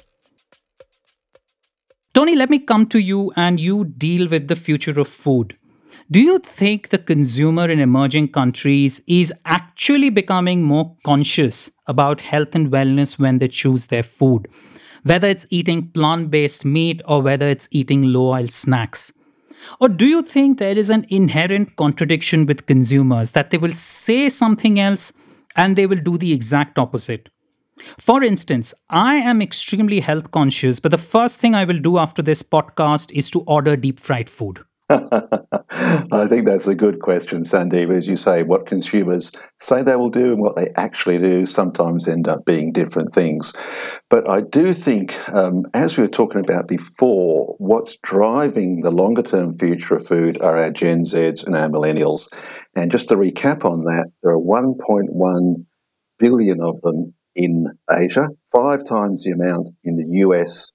Tony, 2.14 2.36
let 2.36 2.50
me 2.50 2.60
come 2.60 2.86
to 2.88 3.00
you 3.00 3.32
and 3.36 3.60
you 3.60 3.86
deal 3.86 4.30
with 4.30 4.48
the 4.48 4.56
future 4.56 5.00
of 5.00 5.08
food. 5.08 5.58
Do 6.12 6.20
you 6.20 6.38
think 6.38 6.90
the 6.90 6.98
consumer 7.00 7.68
in 7.70 7.80
emerging 7.80 8.34
countries 8.34 9.02
is 9.08 9.34
actually 9.46 10.10
becoming 10.10 10.62
more 10.62 10.96
conscious 11.04 11.72
about 11.88 12.22
health 12.22 12.54
and 12.54 12.70
wellness 12.72 13.18
when 13.18 13.40
they 13.40 13.48
choose 13.48 13.88
their 13.88 14.04
food? 14.04 14.48
Whether 15.04 15.28
it's 15.28 15.46
eating 15.50 15.90
plant 15.90 16.32
based 16.32 16.66
meat 16.66 17.02
or 17.06 17.22
whether 17.22 17.48
it's 17.48 17.68
eating 17.72 18.04
low 18.04 18.34
oil 18.34 18.48
snacks? 18.48 19.14
Or 19.80 19.88
do 19.88 20.06
you 20.06 20.22
think 20.22 20.60
there 20.60 20.78
is 20.78 20.90
an 20.90 21.06
inherent 21.10 21.76
contradiction 21.76 22.46
with 22.46 22.66
consumers 22.66 23.32
that 23.32 23.50
they 23.50 23.58
will 23.58 23.72
say 23.72 24.30
something 24.30 24.80
else 24.80 25.14
and 25.56 25.76
they 25.76 25.86
will 25.86 26.00
do 26.00 26.18
the 26.18 26.34
exact 26.34 26.78
opposite? 26.78 27.30
For 28.00 28.24
instance, 28.24 28.74
I 28.90 29.16
am 29.16 29.42
extremely 29.42 30.00
health 30.00 30.32
conscious, 30.32 30.80
but 30.80 30.92
the 30.92 30.98
first 30.98 31.40
thing 31.40 31.56
I 31.56 31.66
will 31.66 31.80
do 31.80 31.98
after 31.98 32.22
this 32.22 32.44
podcast 32.44 33.12
is 33.12 33.30
to 33.32 33.42
order 33.42 33.76
deep 33.76 34.00
fried 34.00 34.30
food. 34.30 34.64
I 34.90 36.28
think 36.28 36.46
that's 36.46 36.68
a 36.68 36.76
good 36.76 37.00
question, 37.00 37.42
Sandeep. 37.42 37.96
As 37.96 38.08
you 38.08 38.18
say, 38.18 38.44
what 38.44 38.66
consumers 38.66 39.32
say 39.58 39.82
they 39.82 39.96
will 39.96 40.10
do 40.10 40.34
and 40.34 40.42
what 40.42 40.58
they 40.58 40.70
actually 40.76 41.20
do 41.20 41.46
sometimes 41.46 42.10
end 42.10 42.28
up 42.28 42.46
being 42.46 42.74
different 42.74 43.14
things. 43.14 43.54
But 44.10 44.30
I 44.30 44.42
do 44.42 44.74
think, 44.74 45.18
um, 45.34 45.64
as 45.74 45.98
we 45.98 46.04
were 46.04 46.10
talking 46.10 46.42
about 46.42 46.68
before, 46.68 47.56
what's 47.60 47.98
driving 48.04 48.82
the 48.82 48.92
longer 48.92 49.22
term 49.22 49.54
future 49.54 49.96
of 49.96 50.06
food 50.06 50.42
are 50.42 50.58
our 50.58 50.72
Gen 50.72 51.04
Zs 51.04 51.46
and 51.48 51.56
our 51.56 51.70
millennials. 51.70 52.28
And 52.76 52.92
just 52.92 53.08
to 53.10 53.16
recap 53.16 53.64
on 53.64 53.80
that, 53.80 54.12
there 54.22 54.34
are 54.34 54.38
1.1 54.38 55.66
billion 56.20 56.62
of 56.62 56.82
them 56.82 57.14
in 57.36 57.68
Asia, 57.90 58.28
five 58.52 58.84
times 58.84 59.24
the 59.24 59.32
amount 59.32 59.70
in 59.84 59.96
the 59.96 60.06
US 60.20 60.72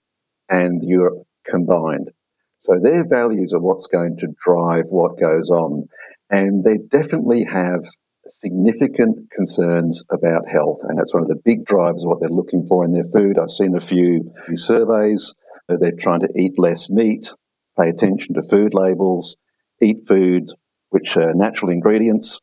and 0.49 0.83
Europe 0.83 1.25
combined. 1.47 2.11
So 2.59 2.79
their 2.81 3.09
values 3.09 3.53
are 3.55 3.61
what's 3.61 3.87
going 3.87 4.17
to 4.19 4.29
drive 4.39 4.85
what 4.91 5.19
goes 5.19 5.51
on. 5.51 5.89
And 6.31 6.63
they 6.65 6.77
definitely 6.77 7.45
have 7.45 7.81
significant 8.27 9.31
concerns 9.31 10.05
about 10.11 10.47
health. 10.49 10.81
And 10.83 10.99
that's 10.99 11.15
one 11.15 11.23
of 11.23 11.29
the 11.29 11.41
big 11.45 11.65
drivers 11.65 12.05
of 12.05 12.11
what 12.11 12.21
they're 12.21 12.29
looking 12.29 12.67
for 12.67 12.85
in 12.85 12.93
their 12.93 13.05
food. 13.05 13.39
I've 13.39 13.51
seen 13.51 13.75
a 13.75 13.81
few, 13.81 14.33
surveys. 14.53 15.35
They're 15.69 15.93
trying 15.99 16.21
to 16.21 16.33
eat 16.37 16.59
less 16.59 16.91
meat, 16.91 17.33
pay 17.79 17.89
attention 17.89 18.35
to 18.35 18.43
food 18.43 18.75
labels, 18.75 19.37
eat 19.81 20.07
food 20.07 20.45
which 20.91 21.17
are 21.17 21.35
natural 21.35 21.71
ingredients, 21.71 22.41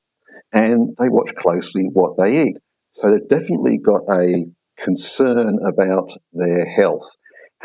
and 0.53 0.95
they 0.99 1.09
watch 1.09 1.33
closely 1.35 1.89
what 1.91 2.17
they 2.17 2.43
eat. 2.43 2.57
So 2.91 3.09
they've 3.09 3.27
definitely 3.27 3.79
got 3.79 4.01
a 4.09 4.45
concern 4.77 5.59
about 5.65 6.11
their 6.33 6.65
health. 6.65 7.15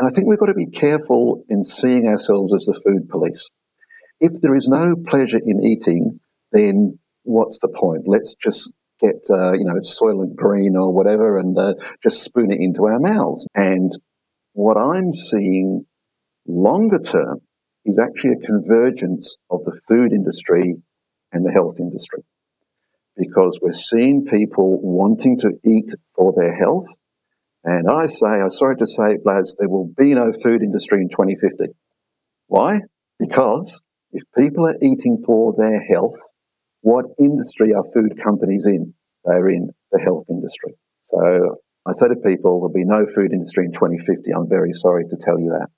And 0.01 0.09
I 0.09 0.13
think 0.13 0.29
we've 0.29 0.39
got 0.39 0.47
to 0.47 0.55
be 0.55 0.67
careful 0.67 1.45
in 1.51 1.63
seeing 1.63 2.07
ourselves 2.07 2.55
as 2.55 2.65
the 2.65 2.73
food 2.73 3.11
police. 3.11 3.51
If 4.19 4.33
there 4.41 4.55
is 4.55 4.67
no 4.67 4.95
pleasure 4.97 5.39
in 5.43 5.63
eating, 5.63 6.21
then 6.53 6.99
what's 7.25 7.61
the 7.61 7.69
point? 7.69 8.05
Let's 8.07 8.35
just 8.35 8.73
get, 8.99 9.17
uh, 9.31 9.53
you 9.53 9.65
know, 9.65 9.75
Soylent 9.75 10.37
Green 10.37 10.75
or 10.75 10.95
whatever 10.95 11.39
and 11.39 11.57
uh, 11.59 11.75
just 12.03 12.23
spoon 12.23 12.51
it 12.51 12.61
into 12.61 12.87
our 12.87 12.99
mouths. 12.99 13.47
And 13.55 13.93
what 14.55 14.79
I'm 14.79 15.13
seeing 15.13 15.85
longer 16.47 17.01
term 17.01 17.43
is 17.85 17.99
actually 17.99 18.37
a 18.43 18.47
convergence 18.47 19.37
of 19.51 19.65
the 19.65 19.79
food 19.87 20.15
industry 20.15 20.77
and 21.31 21.45
the 21.45 21.53
health 21.53 21.79
industry. 21.79 22.23
Because 23.19 23.59
we're 23.61 23.75
seeing 23.75 24.25
people 24.25 24.81
wanting 24.81 25.39
to 25.41 25.53
eat 25.63 25.93
for 26.17 26.33
their 26.35 26.57
health 26.57 26.89
and 27.64 27.90
I 27.90 28.07
say, 28.07 28.27
I'm 28.27 28.51
sorry 28.51 28.77
to 28.77 28.87
say, 28.87 29.18
lads, 29.25 29.57
there 29.57 29.68
will 29.68 29.92
be 29.96 30.14
no 30.14 30.33
food 30.33 30.62
industry 30.62 31.03
in 31.03 31.09
2050. 31.09 31.66
Why? 32.46 32.81
Because 33.18 33.83
if 34.12 34.23
people 34.37 34.66
are 34.66 34.79
eating 34.83 35.23
for 35.25 35.55
their 35.57 35.83
health, 35.90 36.18
what 36.81 37.05
industry 37.18 37.75
are 37.75 37.85
food 37.94 38.18
companies 38.23 38.66
in? 38.66 38.94
They're 39.25 39.51
in 39.51 39.70
the 39.92 40.01
health 40.01 40.25
industry. 40.31 40.75
So 41.03 41.59
I 41.87 41.92
say 41.92 42.09
to 42.09 42.16
people, 42.16 42.61
there'll 42.61 42.73
be 42.73 42.85
no 42.85 43.07
food 43.07 43.33
industry 43.33 43.66
in 43.66 43.73
2050. 43.73 44.31
I'm 44.33 44.49
very 44.49 44.73
sorry 44.73 45.05
to 45.09 45.16
tell 45.20 45.38
you 45.38 45.51
that. 45.51 45.68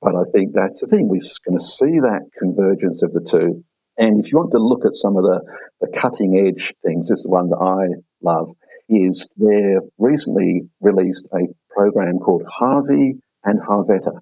But 0.00 0.14
I 0.14 0.24
think 0.32 0.54
that's 0.54 0.80
the 0.80 0.86
thing. 0.86 1.08
We're 1.08 1.20
going 1.44 1.58
to 1.58 1.64
see 1.64 2.00
that 2.00 2.30
convergence 2.38 3.02
of 3.02 3.12
the 3.12 3.20
two. 3.20 3.64
And 3.98 4.16
if 4.16 4.30
you 4.30 4.38
want 4.38 4.52
to 4.52 4.58
look 4.58 4.86
at 4.86 4.94
some 4.94 5.16
of 5.16 5.24
the, 5.24 5.42
the 5.80 5.88
cutting 5.88 6.38
edge 6.38 6.72
things, 6.86 7.08
this 7.10 7.20
is 7.20 7.28
one 7.28 7.50
that 7.50 7.58
I 7.58 7.98
love 8.22 8.52
is 8.88 9.28
they've 9.36 9.88
recently 9.98 10.68
released 10.80 11.28
a 11.32 11.46
program 11.68 12.18
called 12.18 12.44
Harvey 12.48 13.20
and 13.44 13.60
Harvetta. 13.60 14.20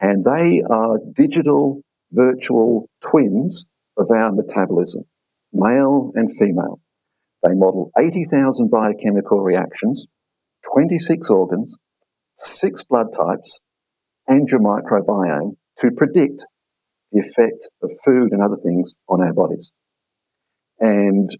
And 0.00 0.24
they 0.24 0.62
are 0.68 0.98
digital 1.14 1.82
virtual 2.12 2.88
twins 3.00 3.68
of 3.96 4.10
our 4.10 4.32
metabolism, 4.32 5.04
male 5.52 6.12
and 6.14 6.30
female. 6.34 6.80
They 7.42 7.54
model 7.54 7.90
80,000 7.96 8.70
biochemical 8.70 9.42
reactions, 9.42 10.06
26 10.72 11.30
organs, 11.30 11.76
six 12.38 12.84
blood 12.84 13.12
types, 13.12 13.60
and 14.26 14.48
your 14.48 14.60
microbiome 14.60 15.56
to 15.78 15.90
predict 15.96 16.46
the 17.12 17.20
effect 17.20 17.68
of 17.82 17.92
food 18.04 18.32
and 18.32 18.42
other 18.42 18.56
things 18.56 18.94
on 19.08 19.22
our 19.22 19.32
bodies. 19.32 19.72
And 20.80 21.30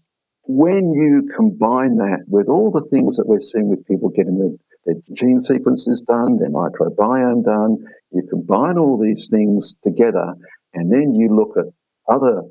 when 0.47 0.93
you 0.93 1.29
combine 1.35 1.97
that 1.97 2.23
with 2.27 2.47
all 2.47 2.71
the 2.71 2.87
things 2.89 3.17
that 3.17 3.27
we're 3.27 3.39
seeing 3.39 3.69
with 3.69 3.85
people 3.85 4.09
getting 4.09 4.37
their, 4.39 4.51
their 4.85 5.01
gene 5.13 5.39
sequences 5.39 6.01
done, 6.01 6.37
their 6.37 6.49
microbiome 6.51 7.43
done, 7.43 7.85
you 8.11 8.23
combine 8.29 8.77
all 8.77 8.97
these 8.97 9.29
things 9.29 9.75
together, 9.83 10.35
and 10.73 10.91
then 10.91 11.13
you 11.13 11.35
look 11.35 11.57
at 11.57 11.65
other 12.07 12.43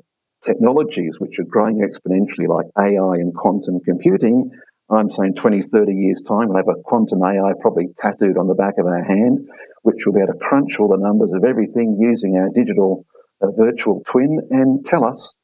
technologies 0.45 1.19
which 1.19 1.39
are 1.39 1.43
growing 1.43 1.81
exponentially, 1.81 2.47
like 2.47 2.67
AI 2.77 3.15
and 3.17 3.33
quantum 3.33 3.79
computing, 3.79 4.51
I'm 4.89 5.09
saying 5.09 5.35
20, 5.35 5.63
30 5.63 5.93
years' 5.93 6.21
time, 6.21 6.47
we'll 6.47 6.57
have 6.57 6.67
a 6.69 6.81
quantum 6.81 7.21
AI 7.21 7.53
probably 7.59 7.87
tattooed 7.97 8.37
on 8.37 8.47
the 8.47 8.55
back 8.55 8.75
of 8.77 8.85
our 8.85 9.03
hand, 9.03 9.49
which 9.81 10.05
will 10.05 10.13
be 10.13 10.21
able 10.21 10.33
to 10.33 10.39
crunch 10.39 10.79
all 10.79 10.87
the 10.87 10.97
numbers 10.97 11.33
of 11.33 11.43
everything 11.43 11.97
using 11.99 12.37
our 12.37 12.49
digital 12.53 13.05
uh, 13.41 13.51
virtual 13.57 14.01
twin 14.05 14.39
and 14.51 14.85
tell 14.85 15.03
us 15.03 15.35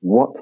what 0.00 0.36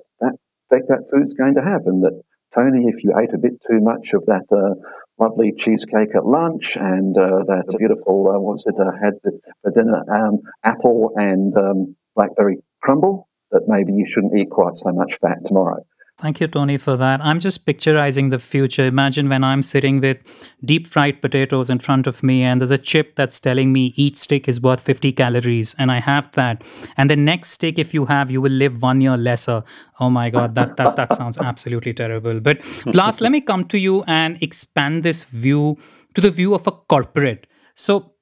effect 0.71 0.89
that 0.89 1.09
food's 1.11 1.35
going 1.35 1.55
to 1.55 1.63
have. 1.63 1.83
And 1.87 2.03
that, 2.05 2.23
Tony, 2.55 2.89
if 2.89 3.05
you 3.05 3.13
ate 3.17 3.35
a 3.35 3.39
bit 3.39 3.61
too 3.61 3.81
much 3.81 4.15
of 4.15 4.27
that 4.27 4.47
uh, 4.51 4.75
lovely 5.19 5.53
cheesecake 5.57 6.15
at 6.15 6.27
lunch 6.27 6.77
and 6.77 7.17
uh, 7.17 7.45
that 7.47 7.75
beautiful, 7.79 8.29
uh, 8.29 8.39
what 8.39 8.55
was 8.55 8.67
it, 8.67 8.77
uh, 8.79 8.91
had 9.03 9.15
for 9.63 9.71
dinner, 9.71 10.03
um, 10.13 10.41
apple 10.65 11.13
and 11.17 11.55
um, 11.57 11.97
blackberry 12.15 12.59
crumble, 12.83 13.29
that 13.51 13.63
maybe 13.67 13.93
you 13.95 14.07
shouldn't 14.07 14.37
eat 14.37 14.51
quite 14.51 14.77
so 14.77 14.93
much 14.93 15.19
fat 15.19 15.39
tomorrow. 15.45 15.85
Thank 16.19 16.41
you, 16.41 16.49
Tony, 16.49 16.79
for 16.79 16.97
that. 16.97 17.21
I'm 17.23 17.39
just 17.41 17.67
picturizing 17.67 18.31
the 18.31 18.39
future. 18.39 18.87
Imagine 18.87 19.29
when 19.29 19.45
I'm 19.45 19.61
sitting 19.61 20.01
with 20.01 20.17
deep 20.65 20.87
fried 20.87 21.21
potatoes 21.21 21.69
in 21.69 21.79
front 21.79 22.07
of 22.07 22.23
me, 22.23 22.43
and 22.43 22.59
there's 22.59 22.71
a 22.71 22.79
chip 22.79 23.17
that's 23.17 23.39
telling 23.39 23.71
me 23.71 23.93
each 23.97 24.17
stick 24.17 24.49
is 24.49 24.59
worth 24.59 24.81
50 24.81 25.13
calories, 25.13 25.75
and 25.79 25.93
I 25.93 25.99
have 26.01 26.33
that. 26.33 26.65
And 26.97 27.11
the 27.11 27.17
next 27.17 27.51
stick, 27.51 27.79
if 27.79 27.93
you 27.93 28.07
have, 28.07 28.31
you 28.31 28.41
will 28.41 28.53
live 28.53 28.81
one 28.81 29.03
year 29.03 29.19
lesser. 29.19 29.63
Oh 30.01 30.09
my 30.09 30.31
God, 30.31 30.55
that 30.55 30.75
that 30.79 30.97
that 30.97 31.13
sounds 31.13 31.37
absolutely 31.37 31.93
terrible. 31.93 32.41
But 32.41 32.63
Blas, 32.87 33.21
let 33.21 33.31
me 33.31 33.43
come 33.43 33.67
to 33.67 33.79
you 33.79 34.03
and 34.07 34.43
expand 34.43 35.03
this 35.03 35.25
view 35.25 35.77
to 36.15 36.23
the 36.23 36.31
view 36.31 36.55
of 36.55 36.67
a 36.67 36.73
corporate. 36.73 37.47
So, 37.75 38.15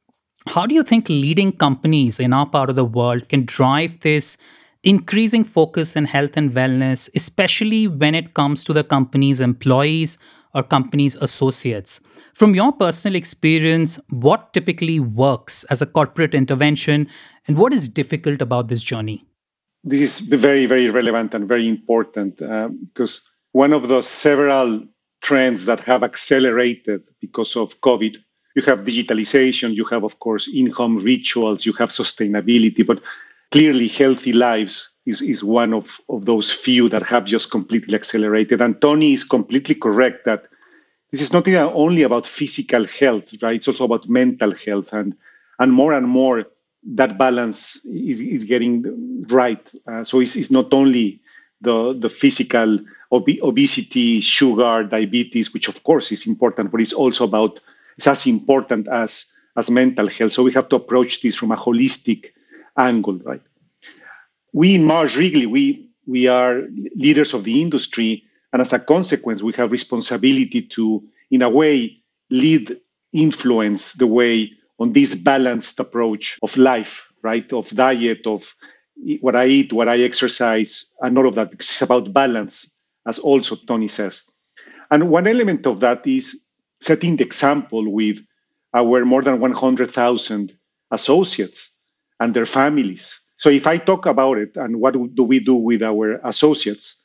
how 0.49 0.67
do 0.67 0.75
you 0.75 0.83
think 0.83 1.09
leading 1.09 1.53
companies 1.53 2.19
in 2.19 2.33
our 2.33 2.47
part 2.47 2.71
of 2.71 2.75
the 2.75 2.85
world 2.85 3.29
can 3.29 3.45
drive 3.45 4.01
this? 4.01 4.37
Increasing 4.85 5.45
focus 5.45 5.97
in 5.97 6.05
health 6.05 6.37
and 6.37 6.53
wellness, 6.53 7.11
especially 7.15 7.89
when 7.89 8.15
it 8.15 8.35
comes 8.35 8.63
to 8.65 8.73
the 8.73 8.85
company's 8.85 9.41
employees 9.41 10.19
or 10.55 10.63
company's 10.63 11.17
associates. 11.17 12.01
From 12.35 12.55
your 12.55 12.73
personal 12.73 13.17
experience, 13.17 13.99
what 14.11 14.53
typically 14.53 15.01
works 15.01 15.65
as 15.65 15.83
a 15.83 15.87
corporate 15.87 16.35
intervention 16.35 17.09
and 17.47 17.57
what 17.57 17.73
is 17.73 17.89
difficult 17.89 18.41
about 18.41 18.69
this 18.69 18.83
journey? 18.83 19.25
This 19.83 20.01
is 20.01 20.19
very, 20.21 20.67
very 20.67 20.89
relevant 20.89 21.35
and 21.35 21.49
very 21.49 21.69
important 21.69 22.41
uh, 22.41 22.69
because 22.69 23.23
one 23.53 23.73
of 23.73 23.89
the 23.89 24.03
several 24.03 24.83
trends 25.23 25.67
that 25.67 25.81
have 25.81 26.03
accelerated 26.03 27.03
because 27.21 27.57
of 27.57 27.81
COVID, 27.81 28.17
you 28.57 28.63
have 28.63 28.81
digitalization, 28.81 29.75
you 29.75 29.85
have, 29.87 30.05
of 30.05 30.19
course, 30.21 30.49
in 30.53 30.71
home 30.71 30.99
rituals, 30.99 31.67
you 31.67 31.73
have 31.75 31.91
sustainability, 31.91 32.87
but 32.87 33.01
clearly 33.55 33.87
healthy 33.87 34.33
lives 34.33 34.89
is, 35.07 35.23
is 35.23 35.45
one 35.45 35.73
of, 35.73 36.01
of 36.09 36.25
those 36.25 36.51
few 36.53 36.89
that 36.89 37.05
have 37.05 37.25
just 37.25 37.53
completely 37.53 37.95
accelerated. 37.95 38.61
And 38.61 38.81
Tony 38.81 39.13
is 39.13 39.23
completely 39.23 39.77
correct 39.77 40.25
that 40.25 40.47
this 41.13 41.21
is 41.21 41.33
not 41.33 41.47
only 41.47 42.03
about 42.03 42.27
physical 42.27 42.85
health, 42.85 43.33
right? 43.41 43.55
It's 43.55 43.69
also 43.69 43.85
about 43.85 44.09
mental 44.09 44.53
health. 44.57 44.93
And, 44.93 45.15
and 45.61 45.73
more 45.73 45.93
and 45.93 46.09
more, 46.09 46.47
that 46.97 47.17
balance 47.17 47.77
is, 47.85 48.21
is 48.21 48.43
getting 48.43 49.25
right. 49.29 49.73
Uh, 49.87 50.03
so 50.03 50.19
it's, 50.19 50.35
it's 50.35 50.51
not 50.51 50.75
only 50.75 51.21
the, 51.61 51.97
the 51.97 52.09
physical 52.09 52.81
ob- 53.13 53.41
obesity, 53.41 54.19
sugar, 54.19 54.83
diabetes, 54.83 55.55
which 55.55 55.69
of 55.69 55.81
course 55.85 56.11
is 56.11 56.27
important, 56.27 56.73
but 56.73 56.81
it's 56.81 56.93
also 56.93 57.23
about, 57.23 57.61
it's 57.97 58.09
as 58.09 58.27
important 58.27 58.89
as, 58.89 59.27
as 59.57 59.71
mental 59.71 60.09
health. 60.09 60.33
So 60.33 60.43
we 60.43 60.53
have 60.55 60.69
to 60.71 60.77
approach 60.77 61.23
this 61.23 61.37
from 61.37 61.53
a 61.53 61.57
holistic 61.57 62.33
angle, 62.77 63.19
right? 63.19 63.43
We 64.53 64.75
in 64.75 64.85
Mars 64.85 65.17
Wrigley, 65.17 65.47
we 65.47 65.89
we 66.07 66.27
are 66.27 66.63
leaders 66.95 67.35
of 67.35 67.45
the 67.45 67.63
industry, 67.63 68.23
and 68.53 68.61
as 68.61 68.73
a 68.73 68.79
consequence, 68.79 69.43
we 69.43 69.53
have 69.55 69.73
responsibility 69.73 70.63
to, 70.63 71.03
in 71.31 71.43
a 71.43 71.49
way, 71.49 71.99
lead, 72.31 72.79
influence 73.13 73.95
the 73.95 74.07
way 74.07 74.53
on 74.79 74.93
this 74.93 75.15
balanced 75.15 75.81
approach 75.81 76.39
of 76.43 76.57
life, 76.57 77.09
right? 77.23 77.51
Of 77.53 77.71
diet, 77.71 78.27
of 78.27 78.55
what 79.21 79.35
I 79.35 79.47
eat, 79.47 79.73
what 79.73 79.89
I 79.89 80.01
exercise, 80.01 80.85
and 81.01 81.17
all 81.17 81.27
of 81.27 81.35
that. 81.37 81.53
It's 81.53 81.83
about 81.83 82.13
balance, 82.13 82.77
as 83.07 83.19
also 83.19 83.57
Tony 83.57 83.89
says. 83.89 84.25
And 84.91 85.11
one 85.11 85.27
element 85.27 85.67
of 85.67 85.81
that 85.81 86.07
is 86.07 86.43
setting 86.81 87.17
the 87.17 87.25
example 87.25 87.91
with 87.91 88.21
our 88.75 89.05
more 89.05 89.23
than 89.23 89.41
100,000 89.41 90.59
associates 90.91 91.74
and 92.25 92.35
their 92.35 92.47
families. 92.47 93.21
So 93.37 93.51
if 93.51 93.67
I 93.67 93.77
talk 93.77 94.07
about 94.07 94.39
it 94.39 94.57
and 94.57 94.81
what 94.81 94.95
do 95.15 95.23
we 95.23 95.39
do 95.39 95.55
with 95.55 95.83
our 95.83 96.19
associates, 96.25 96.97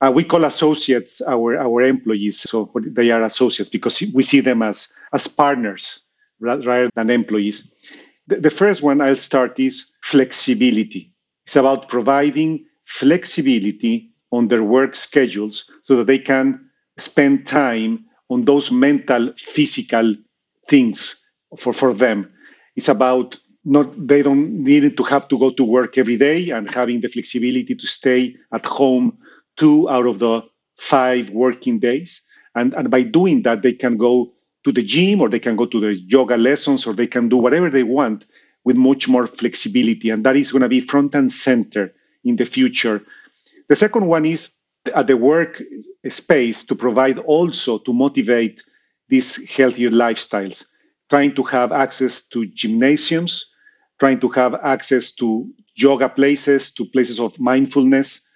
uh, 0.00 0.10
we 0.12 0.24
call 0.24 0.44
associates 0.44 1.22
our, 1.22 1.56
our 1.56 1.82
employees. 1.82 2.40
So 2.40 2.70
they 2.74 3.10
are 3.10 3.22
associates 3.22 3.70
because 3.70 4.02
we 4.12 4.22
see 4.22 4.40
them 4.40 4.62
as, 4.62 4.88
as 5.12 5.28
partners 5.28 6.02
rather 6.40 6.90
than 6.96 7.10
employees. 7.10 7.72
The, 8.26 8.36
the 8.40 8.50
first 8.50 8.82
one 8.82 9.00
I'll 9.00 9.16
start 9.16 9.58
is 9.60 9.90
flexibility. 10.02 11.14
It's 11.46 11.56
about 11.56 11.88
providing 11.88 12.66
flexibility 12.84 14.10
on 14.32 14.48
their 14.48 14.64
work 14.64 14.96
schedules 14.96 15.64
so 15.84 15.96
that 15.96 16.08
they 16.08 16.18
can 16.18 16.68
spend 16.98 17.46
time 17.46 18.04
on 18.28 18.44
those 18.44 18.72
mental, 18.72 19.32
physical 19.38 20.16
things 20.68 21.24
for, 21.56 21.72
for 21.72 21.94
them. 21.94 22.30
It's 22.74 22.88
about 22.88 23.38
not 23.66 24.06
they 24.06 24.22
don't 24.22 24.62
need 24.62 24.96
to 24.96 25.02
have 25.02 25.26
to 25.28 25.38
go 25.38 25.50
to 25.50 25.64
work 25.64 25.98
every 25.98 26.16
day 26.16 26.50
and 26.50 26.72
having 26.72 27.00
the 27.00 27.08
flexibility 27.08 27.74
to 27.74 27.86
stay 27.86 28.34
at 28.52 28.64
home 28.64 29.18
two 29.56 29.90
out 29.90 30.06
of 30.06 30.20
the 30.20 30.40
five 30.76 31.28
working 31.30 31.80
days. 31.80 32.22
And, 32.54 32.72
and 32.74 32.90
by 32.90 33.02
doing 33.02 33.42
that 33.42 33.62
they 33.62 33.72
can 33.72 33.96
go 33.96 34.32
to 34.64 34.70
the 34.70 34.82
gym 34.82 35.20
or 35.20 35.28
they 35.28 35.40
can 35.40 35.56
go 35.56 35.66
to 35.66 35.80
the 35.80 35.96
yoga 35.96 36.36
lessons 36.36 36.86
or 36.86 36.94
they 36.94 37.08
can 37.08 37.28
do 37.28 37.36
whatever 37.36 37.68
they 37.68 37.82
want 37.82 38.24
with 38.64 38.76
much 38.76 39.08
more 39.08 39.26
flexibility. 39.26 40.10
And 40.10 40.24
that 40.24 40.36
is 40.36 40.52
going 40.52 40.62
to 40.62 40.68
be 40.68 40.80
front 40.80 41.14
and 41.16 41.30
center 41.30 41.92
in 42.24 42.36
the 42.36 42.46
future. 42.46 43.02
The 43.68 43.76
second 43.76 44.06
one 44.06 44.24
is 44.24 44.56
at 44.94 45.08
the 45.08 45.16
work 45.16 45.60
space 46.08 46.64
to 46.66 46.74
provide 46.76 47.18
also 47.18 47.78
to 47.78 47.92
motivate 47.92 48.62
these 49.08 49.50
healthier 49.50 49.90
lifestyles. 49.90 50.64
Trying 51.10 51.34
to 51.34 51.42
have 51.44 51.72
access 51.72 52.24
to 52.28 52.46
gymnasiums 52.46 53.44
trying 53.98 54.20
to 54.20 54.28
have 54.30 54.54
access 54.62 55.10
to 55.12 55.48
yoga 55.74 56.08
places, 56.08 56.70
to 56.72 56.84
places 56.86 57.20
of 57.20 57.38
mindfulness 57.38 58.26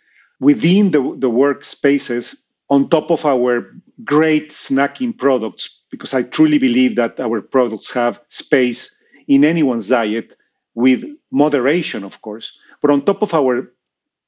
within 0.41 0.91
the, 0.91 1.01
the 1.19 1.31
workspaces 1.31 2.35
on 2.71 2.89
top 2.89 3.11
of 3.11 3.25
our 3.27 3.75
great 4.05 4.51
snacking 4.51 5.17
products, 5.17 5.81
because 5.91 6.15
I 6.15 6.23
truly 6.23 6.59
believe 6.59 6.97
that 6.97 7.19
our 7.21 7.43
products 7.43 7.91
have 7.93 8.21
space 8.29 8.95
in 9.27 9.45
anyone's 9.45 9.89
diet 9.89 10.37
with 10.75 11.05
moderation, 11.31 12.05
of 12.05 12.23
course. 12.23 12.53
But 12.81 12.91
on 12.91 13.05
top 13.05 13.23
of 13.23 13.35
our 13.35 13.73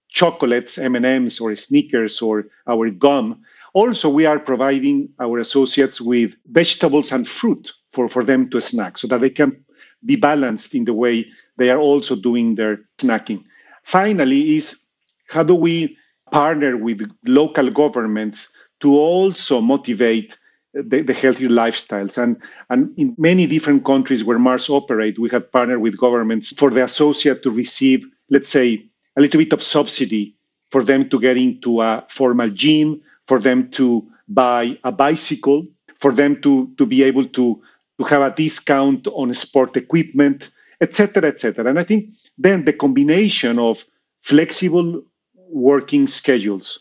chocolates, 0.09 0.77
M&Ms 0.77 1.41
or 1.41 1.55
Snickers 1.55 2.21
or 2.21 2.45
our 2.67 2.91
gum, 2.91 3.43
also 3.73 4.11
we 4.11 4.27
are 4.27 4.39
providing 4.39 5.09
our 5.21 5.39
associates 5.39 6.01
with 6.01 6.35
vegetables 6.51 7.13
and 7.13 7.27
fruit 7.27 7.73
for, 7.93 8.09
for 8.09 8.25
them 8.25 8.51
to 8.51 8.61
snack 8.61 8.99
so 8.99 9.07
that 9.07 9.21
they 9.21 9.31
can 9.31 9.65
be 10.05 10.17
balanced 10.17 10.75
in 10.75 10.85
the 10.85 10.95
way 10.95 11.27
they 11.57 11.71
are 11.71 11.79
also 11.79 12.17
doing 12.17 12.55
their 12.55 12.79
snacking. 12.99 13.45
Finally, 13.83 14.57
is 14.57 14.85
how 15.29 15.43
do 15.43 15.55
we 15.55 15.97
partner 16.31 16.77
with 16.77 17.11
local 17.27 17.71
governments 17.71 18.53
to 18.81 18.97
also 18.97 19.61
motivate 19.61 20.37
the, 20.75 21.03
the 21.03 21.13
healthy 21.13 21.49
lifestyles. 21.49 22.21
And, 22.21 22.37
and 22.71 22.93
in 22.99 23.15
many 23.19 23.47
different 23.47 23.85
countries 23.85 24.25
where 24.25 24.39
Mars 24.39 24.69
operate, 24.69 25.19
we 25.19 25.29
have 25.31 25.51
partnered 25.53 25.81
with 25.81 25.99
governments 25.99 26.53
for 26.53 26.71
the 26.71 26.83
associate 26.83 27.43
to 27.43 27.51
receive, 27.51 28.07
let's 28.31 28.49
say, 28.49 28.85
a 29.17 29.21
little 29.21 29.39
bit 29.39 29.53
of 29.53 29.63
subsidy 29.63 30.35
for 30.71 30.83
them 30.83 31.09
to 31.11 31.21
get 31.21 31.37
into 31.37 31.83
a 31.83 32.05
formal 32.09 32.49
gym, 32.49 33.01
for 33.27 33.39
them 33.39 33.71
to 33.73 34.09
buy 34.29 34.79
a 34.85 34.93
bicycle, 34.93 35.67
for 35.97 36.13
them 36.13 36.41
to, 36.41 36.73
to 36.79 36.87
be 36.87 37.03
able 37.03 37.29
to 37.29 37.63
to 38.03 38.09
have 38.09 38.23
a 38.23 38.35
discount 38.35 39.07
on 39.09 39.33
sport 39.35 39.77
equipment, 39.77 40.51
etc., 40.81 41.29
etc. 41.29 41.69
And 41.69 41.79
I 41.79 41.85
think 41.85 42.15
then 42.39 42.65
the 42.65 42.73
combination 42.73 43.59
of 43.59 43.85
flexible 44.21 45.03
working 45.49 46.07
schedules 46.07 46.79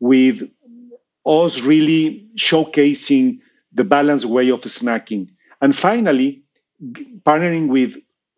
with 0.00 0.42
us 1.26 1.62
really 1.62 2.26
showcasing 2.36 3.38
the 3.72 3.84
balanced 3.84 4.26
way 4.26 4.50
of 4.50 4.60
snacking, 4.62 5.28
and 5.60 5.74
finally 5.74 6.42
partnering 7.22 7.68
with 7.68 7.96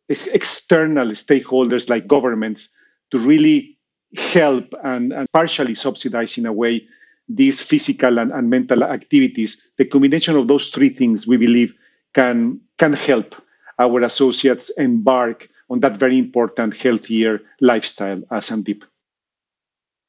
external 0.09 1.09
stakeholders 1.09 1.90
like 1.90 2.07
governments 2.07 2.68
to 3.11 3.18
really 3.18 3.77
help 4.16 4.72
and, 4.85 5.12
and 5.12 5.27
partially 5.33 5.75
subsidize 5.75 6.38
in 6.38 6.46
a 6.46 6.53
way 6.53 6.87
these 7.29 7.61
physical 7.61 8.18
and, 8.18 8.31
and 8.31 8.51
mental 8.51 8.85
activities. 8.85 9.61
The 9.79 9.85
combination 9.85 10.37
of 10.37 10.46
those 10.46 10.68
three 10.68 10.90
things, 10.90 11.27
we 11.27 11.37
believe, 11.37 11.75
can 12.17 12.61
can 12.79 12.95
help. 13.09 13.35
our 13.79 14.03
associates 14.03 14.71
embark 14.79 15.49
on 15.69 15.81
that 15.81 15.97
very 15.97 16.19
important 16.19 16.77
healthier 16.77 17.41
lifestyle 17.61 18.23
as 18.31 18.49
Sandeep. 18.49 18.83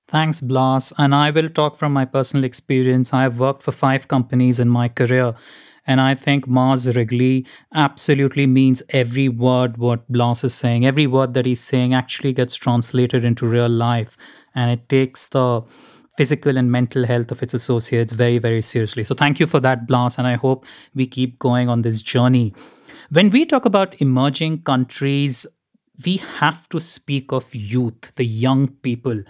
Thanks, 0.07 0.39
Blas. 0.39 0.93
And 0.97 1.13
I 1.13 1.31
will 1.31 1.49
talk 1.49 1.77
from 1.77 1.91
my 1.91 2.05
personal 2.05 2.45
experience. 2.45 3.13
I've 3.13 3.39
worked 3.39 3.63
for 3.63 3.73
five 3.73 4.07
companies 4.07 4.59
in 4.59 4.69
my 4.69 4.87
career. 4.87 5.35
And 5.85 5.99
I 5.99 6.15
think 6.15 6.47
Mars 6.47 6.87
Wrigley 6.95 7.45
absolutely 7.73 8.45
means 8.47 8.83
every 8.89 9.27
word 9.29 9.77
what 9.77 10.07
Blas 10.09 10.43
is 10.43 10.53
saying. 10.53 10.85
Every 10.85 11.07
word 11.07 11.33
that 11.33 11.45
he's 11.45 11.59
saying 11.59 11.93
actually 11.93 12.33
gets 12.33 12.55
translated 12.55 13.25
into 13.25 13.45
real 13.45 13.69
life. 13.69 14.17
And 14.55 14.71
it 14.71 14.87
takes 14.87 15.27
the 15.27 15.63
physical 16.17 16.57
and 16.57 16.71
mental 16.71 17.05
health 17.05 17.31
of 17.31 17.41
its 17.43 17.53
associates 17.53 18.11
very, 18.11 18.39
very 18.39 18.61
seriously. 18.61 19.03
So 19.03 19.15
thank 19.15 19.39
you 19.39 19.45
for 19.45 19.59
that, 19.61 19.87
Blas. 19.87 20.17
And 20.17 20.27
I 20.27 20.35
hope 20.35 20.65
we 20.95 21.05
keep 21.05 21.39
going 21.39 21.69
on 21.69 21.83
this 21.83 22.01
journey. 22.01 22.53
When 23.09 23.29
we 23.29 23.45
talk 23.45 23.65
about 23.65 24.01
emerging 24.01 24.63
countries, 24.63 25.45
we 26.03 26.17
have 26.17 26.67
to 26.69 26.79
speak 26.79 27.31
of 27.31 27.53
youth, 27.53 28.11
the 28.15 28.25
young 28.25 28.67
people. 28.67 29.23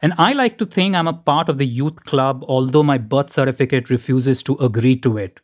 And 0.00 0.12
I 0.16 0.32
like 0.32 0.58
to 0.58 0.66
think 0.66 0.94
I'm 0.94 1.08
a 1.08 1.12
part 1.12 1.48
of 1.48 1.58
the 1.58 1.66
youth 1.66 2.04
club, 2.04 2.44
although 2.46 2.84
my 2.84 2.98
birth 2.98 3.30
certificate 3.30 3.90
refuses 3.90 4.42
to 4.44 4.54
agree 4.56 4.96
to 5.00 5.18
it. 5.18 5.40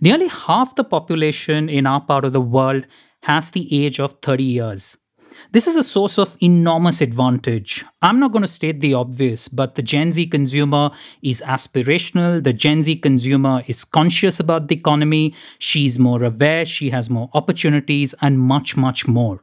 Nearly 0.00 0.28
half 0.28 0.74
the 0.74 0.84
population 0.84 1.68
in 1.68 1.86
our 1.86 2.00
part 2.00 2.24
of 2.24 2.32
the 2.32 2.40
world 2.40 2.86
has 3.22 3.50
the 3.50 3.84
age 3.84 3.98
of 3.98 4.16
30 4.22 4.44
years. 4.44 4.96
This 5.52 5.66
is 5.66 5.76
a 5.76 5.82
source 5.82 6.18
of 6.18 6.36
enormous 6.40 7.00
advantage. 7.00 7.84
I'm 8.02 8.20
not 8.20 8.32
going 8.32 8.42
to 8.42 8.48
state 8.48 8.80
the 8.80 8.94
obvious, 8.94 9.48
but 9.48 9.74
the 9.74 9.82
Gen 9.82 10.12
Z 10.12 10.26
consumer 10.26 10.90
is 11.22 11.42
aspirational. 11.46 12.42
The 12.42 12.52
Gen 12.52 12.82
Z 12.82 12.96
consumer 12.96 13.62
is 13.66 13.84
conscious 13.84 14.40
about 14.40 14.68
the 14.68 14.76
economy. 14.76 15.34
She's 15.58 15.98
more 15.98 16.22
aware. 16.22 16.64
She 16.64 16.90
has 16.90 17.08
more 17.08 17.30
opportunities 17.34 18.14
and 18.20 18.38
much, 18.38 18.76
much 18.76 19.08
more. 19.08 19.42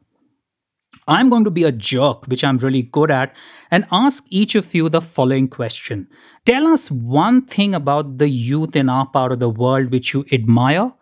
I'm 1.07 1.29
going 1.29 1.43
to 1.43 1.51
be 1.51 1.63
a 1.63 1.71
jerk, 1.71 2.25
which 2.25 2.43
I'm 2.43 2.57
really 2.57 2.81
good 2.81 3.11
at, 3.11 3.35
and 3.69 3.85
ask 3.91 4.23
each 4.29 4.55
of 4.55 4.73
you 4.73 4.89
the 4.89 5.01
following 5.01 5.47
question. 5.47 6.07
Tell 6.45 6.65
us 6.65 6.89
one 6.89 7.45
thing 7.45 7.75
about 7.75 8.17
the 8.17 8.29
youth 8.29 8.75
in 8.75 8.89
our 8.89 9.05
part 9.05 9.31
of 9.31 9.39
the 9.39 9.49
world 9.49 9.91
which 9.91 10.13
you 10.15 10.25
admire, 10.31 10.93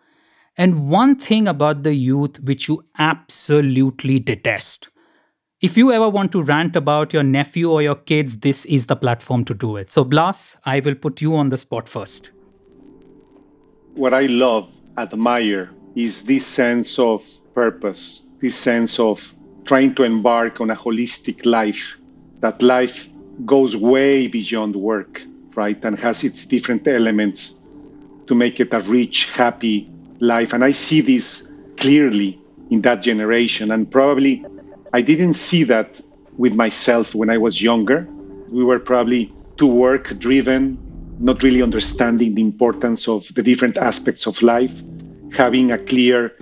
and 0.56 0.88
one 0.88 1.16
thing 1.16 1.48
about 1.48 1.82
the 1.82 1.94
youth 1.94 2.40
which 2.40 2.68
you 2.68 2.84
absolutely 2.98 4.20
detest. 4.20 4.88
If 5.60 5.76
you 5.76 5.92
ever 5.92 6.08
want 6.08 6.30
to 6.32 6.42
rant 6.42 6.76
about 6.76 7.12
your 7.12 7.22
nephew 7.22 7.70
or 7.70 7.80
your 7.82 7.94
kids, 7.94 8.38
this 8.38 8.64
is 8.66 8.86
the 8.86 8.96
platform 8.96 9.44
to 9.46 9.54
do 9.54 9.76
it. 9.76 9.90
So, 9.90 10.04
Blas, 10.04 10.56
I 10.66 10.80
will 10.80 10.94
put 10.94 11.20
you 11.20 11.34
on 11.36 11.48
the 11.48 11.56
spot 11.56 11.88
first. 11.88 12.30
What 13.94 14.12
I 14.12 14.26
love, 14.26 14.76
admire, 14.98 15.70
is 15.94 16.24
this 16.24 16.46
sense 16.46 16.98
of 16.98 17.26
purpose, 17.54 18.22
this 18.40 18.56
sense 18.56 18.98
of 19.00 19.34
trying 19.64 19.94
to 19.94 20.02
embark 20.02 20.60
on 20.60 20.70
a 20.70 20.76
holistic 20.76 21.46
life, 21.46 21.98
that 22.40 22.60
life 22.60 23.08
goes 23.46 23.76
way 23.76 24.26
beyond 24.26 24.76
work, 24.76 25.22
right? 25.54 25.82
And 25.84 25.98
has 25.98 26.24
its 26.24 26.44
different 26.44 26.86
elements 26.86 27.54
to 28.26 28.34
make 28.34 28.60
it 28.60 28.74
a 28.74 28.80
rich, 28.80 29.30
happy 29.30 29.88
life. 30.24 30.52
And 30.52 30.64
I 30.64 30.72
see 30.72 31.00
this 31.00 31.46
clearly 31.76 32.40
in 32.70 32.82
that 32.82 33.02
generation. 33.02 33.70
And 33.70 33.90
probably 33.90 34.44
I 34.92 35.02
didn't 35.02 35.34
see 35.34 35.64
that 35.64 36.00
with 36.36 36.54
myself 36.54 37.14
when 37.14 37.30
I 37.30 37.38
was 37.38 37.62
younger. 37.62 38.08
We 38.48 38.64
were 38.64 38.80
probably 38.80 39.32
too 39.56 39.66
work 39.66 40.18
driven, 40.18 40.78
not 41.18 41.42
really 41.42 41.62
understanding 41.62 42.34
the 42.34 42.42
importance 42.42 43.08
of 43.08 43.32
the 43.34 43.42
different 43.42 43.76
aspects 43.76 44.26
of 44.26 44.40
life, 44.42 44.82
having 45.32 45.72
a 45.72 45.78
clear 45.78 46.32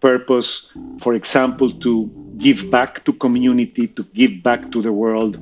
purpose, 0.00 0.68
for 1.00 1.14
example, 1.14 1.70
to 1.70 2.10
give 2.38 2.70
back 2.70 3.04
to 3.04 3.12
community, 3.12 3.86
to 3.88 4.02
give 4.14 4.42
back 4.42 4.72
to 4.72 4.82
the 4.82 4.92
world. 4.92 5.36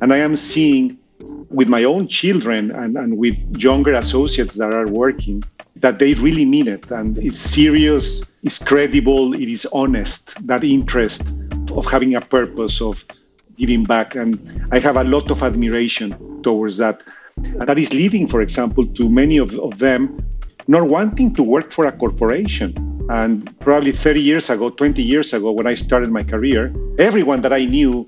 And 0.00 0.12
I 0.12 0.18
am 0.18 0.36
seeing 0.36 0.98
with 1.48 1.68
my 1.68 1.84
own 1.84 2.08
children 2.08 2.70
and, 2.70 2.96
and 2.96 3.18
with 3.18 3.36
younger 3.62 3.94
associates 3.94 4.54
that 4.56 4.74
are 4.74 4.88
working 4.88 5.42
that 5.76 5.98
they 5.98 6.14
really 6.14 6.44
mean 6.44 6.68
it 6.68 6.90
and 6.90 7.18
it's 7.18 7.38
serious, 7.38 8.22
it's 8.42 8.62
credible, 8.62 9.34
it 9.34 9.48
is 9.48 9.66
honest, 9.72 10.34
that 10.46 10.62
interest 10.62 11.32
of 11.72 11.86
having 11.86 12.14
a 12.14 12.20
purpose 12.20 12.80
of 12.80 13.04
giving 13.56 13.84
back. 13.84 14.14
And 14.14 14.66
I 14.72 14.78
have 14.78 14.96
a 14.96 15.04
lot 15.04 15.30
of 15.30 15.42
admiration 15.42 16.42
towards 16.42 16.76
that. 16.78 17.02
And 17.36 17.62
that 17.62 17.78
is 17.78 17.92
leading, 17.92 18.28
for 18.28 18.40
example, 18.40 18.86
to 18.86 19.08
many 19.08 19.38
of, 19.38 19.58
of 19.58 19.78
them 19.78 20.24
not 20.66 20.88
wanting 20.88 21.34
to 21.34 21.42
work 21.42 21.72
for 21.72 21.86
a 21.86 21.92
corporation 21.92 22.72
and 23.10 23.58
probably 23.60 23.92
30 23.92 24.20
years 24.20 24.48
ago, 24.48 24.70
20 24.70 25.02
years 25.02 25.34
ago, 25.34 25.52
when 25.52 25.66
I 25.66 25.74
started 25.74 26.10
my 26.10 26.22
career, 26.22 26.74
everyone 26.98 27.42
that 27.42 27.52
I 27.52 27.64
knew 27.66 28.06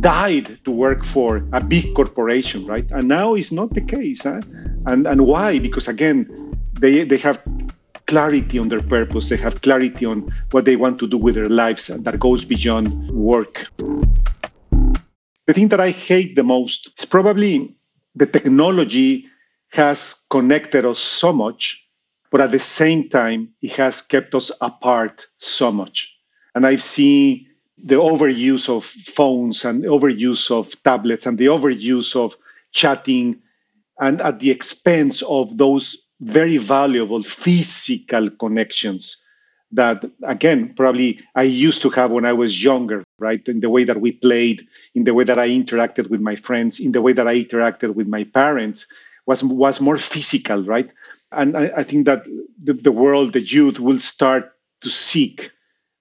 died 0.00 0.58
to 0.64 0.70
work 0.70 1.04
for 1.04 1.42
a 1.52 1.62
big 1.62 1.92
corporation, 1.94 2.64
right? 2.66 2.86
And 2.90 3.08
now 3.08 3.34
it's 3.34 3.50
not 3.50 3.74
the 3.74 3.80
case. 3.80 4.22
Huh? 4.22 4.40
And, 4.86 5.06
and 5.06 5.26
why? 5.26 5.58
Because 5.58 5.88
again, 5.88 6.47
they, 6.80 7.04
they 7.04 7.16
have 7.18 7.40
clarity 8.06 8.58
on 8.58 8.68
their 8.68 8.80
purpose, 8.80 9.28
they 9.28 9.36
have 9.36 9.60
clarity 9.60 10.06
on 10.06 10.32
what 10.50 10.64
they 10.64 10.76
want 10.76 10.98
to 10.98 11.06
do 11.06 11.18
with 11.18 11.34
their 11.34 11.48
lives 11.48 11.90
and 11.90 12.04
that 12.04 12.18
goes 12.18 12.44
beyond 12.44 13.10
work. 13.10 13.66
The 15.46 15.54
thing 15.54 15.68
that 15.68 15.80
I 15.80 15.90
hate 15.90 16.36
the 16.36 16.42
most 16.42 16.90
is 16.98 17.04
probably 17.04 17.74
the 18.14 18.26
technology 18.26 19.26
has 19.72 20.24
connected 20.30 20.86
us 20.86 20.98
so 20.98 21.32
much 21.32 21.84
but 22.30 22.40
at 22.40 22.50
the 22.50 22.58
same 22.58 23.08
time, 23.08 23.48
it 23.62 23.72
has 23.72 24.02
kept 24.02 24.34
us 24.34 24.50
apart 24.60 25.26
so 25.38 25.72
much. 25.72 26.14
And 26.54 26.66
I've 26.66 26.82
seen 26.82 27.46
the 27.82 27.94
overuse 27.94 28.68
of 28.68 28.84
phones 28.84 29.64
and 29.64 29.84
overuse 29.84 30.50
of 30.50 30.80
tablets 30.82 31.26
and 31.26 31.38
the 31.38 31.46
overuse 31.46 32.16
of 32.16 32.36
chatting 32.72 33.40
and 34.00 34.20
at 34.20 34.40
the 34.40 34.50
expense 34.50 35.22
of 35.22 35.56
those 35.56 35.96
very 36.20 36.56
valuable 36.58 37.22
physical 37.22 38.30
connections 38.30 39.18
that 39.70 40.04
again 40.22 40.72
probably 40.74 41.20
i 41.34 41.42
used 41.42 41.82
to 41.82 41.90
have 41.90 42.10
when 42.10 42.24
i 42.24 42.32
was 42.32 42.64
younger 42.64 43.04
right 43.18 43.46
in 43.48 43.60
the 43.60 43.68
way 43.68 43.84
that 43.84 44.00
we 44.00 44.12
played 44.12 44.66
in 44.94 45.04
the 45.04 45.12
way 45.12 45.24
that 45.24 45.38
i 45.38 45.46
interacted 45.46 46.08
with 46.08 46.20
my 46.20 46.34
friends 46.34 46.80
in 46.80 46.92
the 46.92 47.02
way 47.02 47.12
that 47.12 47.28
i 47.28 47.34
interacted 47.34 47.94
with 47.94 48.08
my 48.08 48.24
parents 48.24 48.86
was 49.26 49.44
was 49.44 49.80
more 49.80 49.98
physical 49.98 50.62
right 50.64 50.90
and 51.32 51.56
I, 51.56 51.70
I 51.76 51.82
think 51.82 52.06
that 52.06 52.24
the, 52.62 52.72
the, 52.72 52.92
world, 52.92 53.32
the 53.32 53.40
youth, 53.40 53.80
will 53.80 54.00
start 54.00 54.52
to 54.80 54.90
seek 54.90 55.50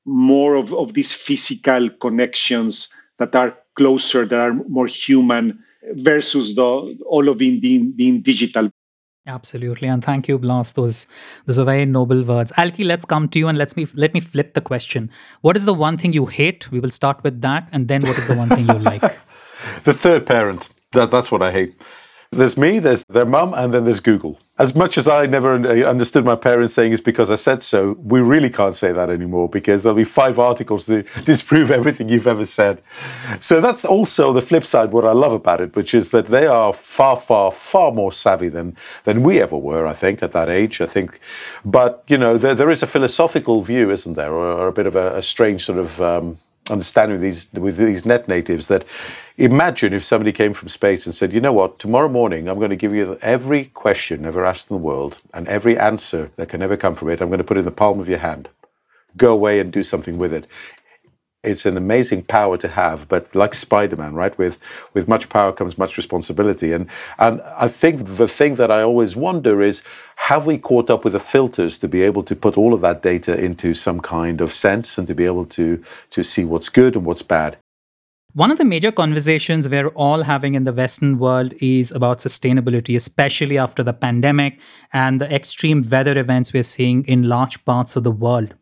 more 0.05 0.55
of, 0.55 0.73
of 0.73 0.93
these 0.93 1.11
physical 1.11 1.89
connections 2.01 2.87
that 3.19 3.35
are 3.35 3.57
closer, 3.75 4.25
that 4.25 4.39
are 4.39 4.53
more 4.53 4.87
human, 4.87 5.63
versus 5.93 6.55
the 6.55 6.63
all 6.63 7.29
of 7.29 7.41
it 7.41 7.61
being 7.61 7.91
being 7.91 8.21
digital. 8.21 8.69
Absolutely, 9.27 9.89
and 9.89 10.03
thank 10.03 10.29
you, 10.29 10.37
Blas. 10.37 10.71
Those 10.71 11.05
those 11.45 11.59
are 11.59 11.65
very 11.65 11.85
noble 11.85 12.23
words. 12.23 12.53
Alki, 12.55 12.85
let's 12.85 13.03
come 13.03 13.27
to 13.29 13.39
you 13.39 13.49
and 13.49 13.57
let's 13.57 13.75
me 13.75 13.85
let 13.93 14.13
me 14.13 14.21
flip 14.21 14.53
the 14.53 14.61
question. 14.61 15.11
What 15.41 15.57
is 15.57 15.65
the 15.65 15.73
one 15.73 15.97
thing 15.97 16.13
you 16.13 16.27
hate? 16.27 16.71
We 16.71 16.79
will 16.79 16.91
start 16.91 17.23
with 17.23 17.41
that, 17.41 17.67
and 17.73 17.89
then 17.89 18.01
what 18.03 18.17
is 18.17 18.25
the 18.27 18.35
one 18.35 18.47
thing 18.49 18.67
you 18.67 18.79
like? 18.79 19.01
the 19.83 19.93
third 19.93 20.25
parent. 20.25 20.69
That, 20.93 21.11
that's 21.11 21.29
what 21.29 21.41
I 21.41 21.51
hate. 21.51 21.75
There's 22.31 22.57
me, 22.57 22.79
there's 22.79 23.03
their 23.09 23.25
mum, 23.25 23.53
and 23.53 23.73
then 23.73 23.83
there's 23.83 23.99
Google. 23.99 24.39
As 24.59 24.73
much 24.73 24.97
as 24.97 25.07
I 25.07 25.27
never 25.27 25.53
understood 25.85 26.25
my 26.25 26.35
parents 26.35 26.73
saying 26.73 26.91
it's 26.91 27.01
because 27.01 27.29
I 27.29 27.35
said 27.35 27.61
so, 27.61 27.91
we 28.01 28.21
really 28.21 28.49
can't 28.49 28.75
say 28.75 28.91
that 28.91 29.09
anymore 29.09 29.47
because 29.47 29.83
there'll 29.83 29.95
be 29.95 30.03
five 30.03 30.39
articles 30.39 30.87
to 30.87 31.03
disprove 31.25 31.69
everything 31.69 32.09
you've 32.09 32.25
ever 32.25 32.45
said. 32.45 32.81
So 33.39 33.61
that's 33.61 33.85
also 33.85 34.33
the 34.33 34.41
flip 34.41 34.63
side, 34.63 34.91
what 34.91 35.05
I 35.05 35.11
love 35.11 35.33
about 35.33 35.61
it, 35.61 35.75
which 35.75 35.93
is 35.93 36.09
that 36.09 36.27
they 36.27 36.47
are 36.47 36.73
far, 36.73 37.17
far, 37.17 37.51
far 37.51 37.91
more 37.91 38.11
savvy 38.11 38.49
than, 38.49 38.75
than 39.03 39.21
we 39.21 39.39
ever 39.39 39.57
were, 39.57 39.85
I 39.85 39.93
think, 39.93 40.23
at 40.23 40.31
that 40.31 40.49
age. 40.49 40.81
I 40.81 40.87
think. 40.87 41.19
But, 41.63 42.03
you 42.07 42.17
know, 42.17 42.37
there, 42.37 42.55
there 42.55 42.71
is 42.71 42.81
a 42.81 42.87
philosophical 42.87 43.61
view, 43.61 43.91
isn't 43.91 44.15
there, 44.15 44.33
or, 44.33 44.51
or 44.51 44.67
a 44.67 44.73
bit 44.73 44.87
of 44.87 44.95
a, 44.95 45.17
a 45.17 45.21
strange 45.21 45.65
sort 45.65 45.77
of. 45.77 46.01
Um, 46.01 46.37
understanding 46.71 47.19
with 47.19 47.21
these 47.21 47.53
with 47.53 47.77
these 47.77 48.05
net 48.05 48.27
natives 48.27 48.67
that 48.67 48.85
imagine 49.37 49.93
if 49.93 50.03
somebody 50.03 50.31
came 50.31 50.53
from 50.53 50.69
space 50.69 51.05
and 51.05 51.13
said, 51.13 51.33
you 51.33 51.41
know 51.41 51.53
what, 51.53 51.79
tomorrow 51.79 52.09
morning 52.09 52.47
I'm 52.47 52.57
going 52.57 52.69
to 52.69 52.75
give 52.75 52.93
you 52.93 53.17
every 53.21 53.65
question 53.65 54.25
ever 54.25 54.45
asked 54.45 54.69
in 54.69 54.77
the 54.77 54.83
world 54.83 55.19
and 55.33 55.47
every 55.47 55.77
answer 55.77 56.31
that 56.35 56.49
can 56.49 56.61
ever 56.61 56.77
come 56.77 56.95
from 56.95 57.09
it. 57.09 57.21
I'm 57.21 57.29
going 57.29 57.37
to 57.39 57.43
put 57.43 57.57
it 57.57 57.61
in 57.61 57.65
the 57.65 57.71
palm 57.71 57.99
of 57.99 58.09
your 58.09 58.19
hand. 58.19 58.49
Go 59.15 59.33
away 59.33 59.59
and 59.59 59.71
do 59.71 59.83
something 59.83 60.17
with 60.17 60.33
it 60.33 60.47
it's 61.47 61.65
an 61.65 61.77
amazing 61.77 62.23
power 62.23 62.57
to 62.57 62.67
have, 62.67 63.07
but 63.07 63.23
like 63.33 63.53
Spider-Man, 63.53 64.13
right? 64.13 64.37
With 64.37 64.59
with 64.93 65.07
much 65.07 65.29
power 65.29 65.51
comes 65.51 65.77
much 65.77 65.97
responsibility, 65.97 66.73
and 66.73 66.87
and 67.17 67.41
I 67.65 67.67
think 67.67 68.05
the 68.05 68.27
thing 68.27 68.55
that 68.55 68.71
I 68.71 68.81
always 68.81 69.15
wonder 69.15 69.61
is 69.61 69.83
have 70.29 70.45
we 70.45 70.57
caught 70.57 70.89
up 70.89 71.03
with 71.03 71.13
the 71.13 71.19
filters 71.19 71.79
to 71.79 71.87
be 71.87 72.01
able 72.03 72.23
to 72.23 72.35
put 72.35 72.57
all 72.57 72.73
of 72.73 72.81
that 72.81 73.01
data 73.01 73.33
into 73.47 73.73
some 73.73 73.99
kind 73.99 74.41
of 74.41 74.53
sense 74.53 74.97
and 74.97 75.07
to 75.07 75.15
be 75.15 75.25
able 75.25 75.45
to 75.57 75.83
to 76.11 76.23
see 76.23 76.45
what's 76.45 76.69
good 76.69 76.95
and 76.95 77.05
what's 77.05 77.23
bad. 77.23 77.57
One 78.33 78.51
of 78.51 78.59
the 78.59 78.65
major 78.65 78.91
conversations 78.91 79.67
we're 79.67 79.87
all 79.95 80.21
having 80.21 80.53
in 80.53 80.63
the 80.63 80.73
Western 80.73 81.17
world 81.17 81.53
is 81.59 81.91
about 81.91 82.19
sustainability, 82.19 82.95
especially 82.95 83.57
after 83.57 83.83
the 83.83 83.93
pandemic 83.93 84.59
and 84.93 85.19
the 85.19 85.33
extreme 85.33 85.83
weather 85.89 86.15
events 86.19 86.53
we're 86.53 86.61
seeing 86.61 87.03
in 87.05 87.23
large 87.23 87.65
parts 87.65 87.95
of 87.95 88.03
the 88.03 88.11
world. 88.11 88.53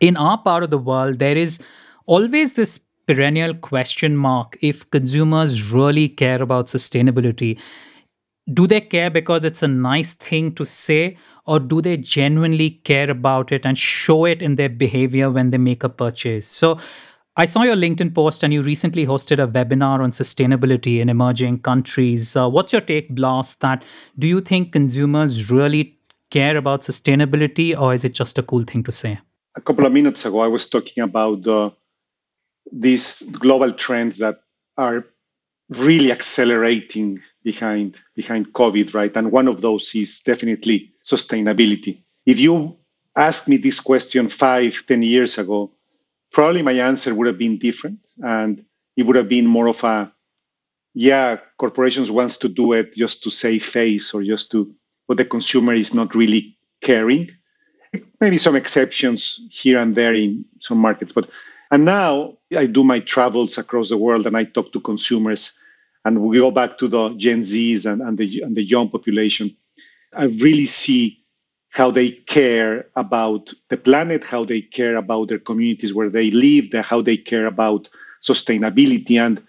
in 0.00 0.16
our 0.16 0.38
part 0.38 0.62
of 0.62 0.70
the 0.70 0.78
world, 0.78 1.18
there 1.18 1.36
is 1.36 1.62
always 2.08 2.54
this 2.54 2.80
perennial 3.06 3.54
question 3.54 4.16
mark 4.16 4.58
if 4.60 4.90
consumers 4.90 5.72
really 5.72 6.08
care 6.08 6.42
about 6.42 6.66
sustainability. 6.66 7.58
Do 8.52 8.66
they 8.66 8.80
care 8.80 9.10
because 9.10 9.44
it's 9.44 9.62
a 9.62 9.68
nice 9.68 10.14
thing 10.14 10.54
to 10.54 10.64
say, 10.64 11.18
or 11.46 11.60
do 11.60 11.82
they 11.82 11.98
genuinely 11.98 12.70
care 12.70 13.10
about 13.10 13.52
it 13.52 13.66
and 13.66 13.76
show 13.76 14.24
it 14.24 14.40
in 14.40 14.56
their 14.56 14.70
behavior 14.70 15.30
when 15.30 15.50
they 15.50 15.58
make 15.58 15.84
a 15.84 15.88
purchase? 15.88 16.46
So, 16.46 16.78
I 17.36 17.44
saw 17.44 17.62
your 17.62 17.76
LinkedIn 17.76 18.14
post 18.14 18.42
and 18.42 18.52
you 18.52 18.62
recently 18.62 19.06
hosted 19.06 19.38
a 19.38 19.46
webinar 19.46 20.00
on 20.00 20.10
sustainability 20.10 20.98
in 20.98 21.08
emerging 21.08 21.60
countries. 21.60 22.34
Uh, 22.34 22.48
what's 22.48 22.72
your 22.72 22.80
take, 22.80 23.14
Blas? 23.14 23.54
That 23.54 23.84
do 24.18 24.26
you 24.26 24.40
think 24.40 24.72
consumers 24.72 25.48
really 25.48 25.96
care 26.30 26.56
about 26.56 26.80
sustainability 26.80 27.78
or 27.78 27.94
is 27.94 28.04
it 28.04 28.12
just 28.12 28.38
a 28.38 28.42
cool 28.42 28.62
thing 28.62 28.82
to 28.82 28.90
say? 28.90 29.20
A 29.54 29.60
couple 29.60 29.86
of 29.86 29.92
minutes 29.92 30.24
ago, 30.24 30.40
I 30.40 30.48
was 30.48 30.68
talking 30.68 31.04
about 31.04 31.46
uh, 31.46 31.70
these 32.72 33.22
global 33.32 33.72
trends 33.72 34.18
that 34.18 34.36
are 34.76 35.04
really 35.70 36.10
accelerating 36.12 37.20
behind 37.42 38.00
behind 38.14 38.52
COVID, 38.52 38.94
right? 38.94 39.14
And 39.16 39.32
one 39.32 39.48
of 39.48 39.60
those 39.60 39.94
is 39.94 40.20
definitely 40.22 40.92
sustainability. 41.04 42.02
If 42.26 42.40
you 42.40 42.76
asked 43.16 43.48
me 43.48 43.56
this 43.56 43.80
question 43.80 44.28
five, 44.28 44.82
ten 44.86 45.02
years 45.02 45.38
ago, 45.38 45.70
probably 46.32 46.62
my 46.62 46.72
answer 46.72 47.14
would 47.14 47.26
have 47.26 47.38
been 47.38 47.58
different 47.58 47.98
and 48.22 48.64
it 48.96 49.04
would 49.04 49.16
have 49.16 49.28
been 49.28 49.46
more 49.46 49.68
of 49.68 49.82
a 49.84 50.12
yeah 50.94 51.36
corporations 51.58 52.10
wants 52.10 52.36
to 52.38 52.48
do 52.48 52.72
it 52.72 52.94
just 52.94 53.22
to 53.22 53.30
save 53.30 53.64
face 53.64 54.12
or 54.12 54.22
just 54.22 54.50
to 54.50 54.72
but 55.06 55.16
the 55.16 55.24
consumer 55.24 55.74
is 55.74 55.94
not 55.94 56.14
really 56.14 56.56
caring 56.82 57.30
maybe 58.20 58.38
some 58.38 58.56
exceptions 58.56 59.40
here 59.50 59.78
and 59.78 59.94
there 59.94 60.14
in 60.14 60.44
some 60.60 60.78
markets 60.78 61.12
but 61.12 61.28
and 61.70 61.84
now 61.84 62.36
i 62.56 62.66
do 62.66 62.84
my 62.84 63.00
travels 63.00 63.58
across 63.58 63.88
the 63.88 63.96
world 63.96 64.26
and 64.26 64.36
i 64.36 64.44
talk 64.44 64.72
to 64.72 64.80
consumers 64.80 65.52
and 66.04 66.22
we 66.22 66.38
go 66.38 66.50
back 66.50 66.78
to 66.78 66.88
the 66.88 67.10
gen 67.16 67.42
z's 67.42 67.86
and, 67.86 68.02
and 68.02 68.18
the 68.18 68.42
and 68.42 68.56
the 68.56 68.62
young 68.62 68.88
population 68.88 69.54
i 70.14 70.24
really 70.24 70.66
see 70.66 71.18
how 71.70 71.90
they 71.90 72.10
care 72.10 72.86
about 72.96 73.52
the 73.68 73.76
planet, 73.76 74.24
how 74.24 74.44
they 74.44 74.60
care 74.60 74.96
about 74.96 75.28
their 75.28 75.38
communities 75.38 75.94
where 75.94 76.10
they 76.10 76.30
live, 76.30 76.72
how 76.84 77.00
they 77.02 77.16
care 77.16 77.46
about 77.46 77.88
sustainability, 78.22 79.20
and, 79.20 79.42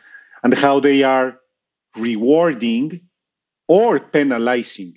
and 0.43 0.53
how 0.53 0.79
they 0.79 1.03
are 1.03 1.37
rewarding 1.95 3.01
or 3.67 3.99
penalizing 3.99 4.95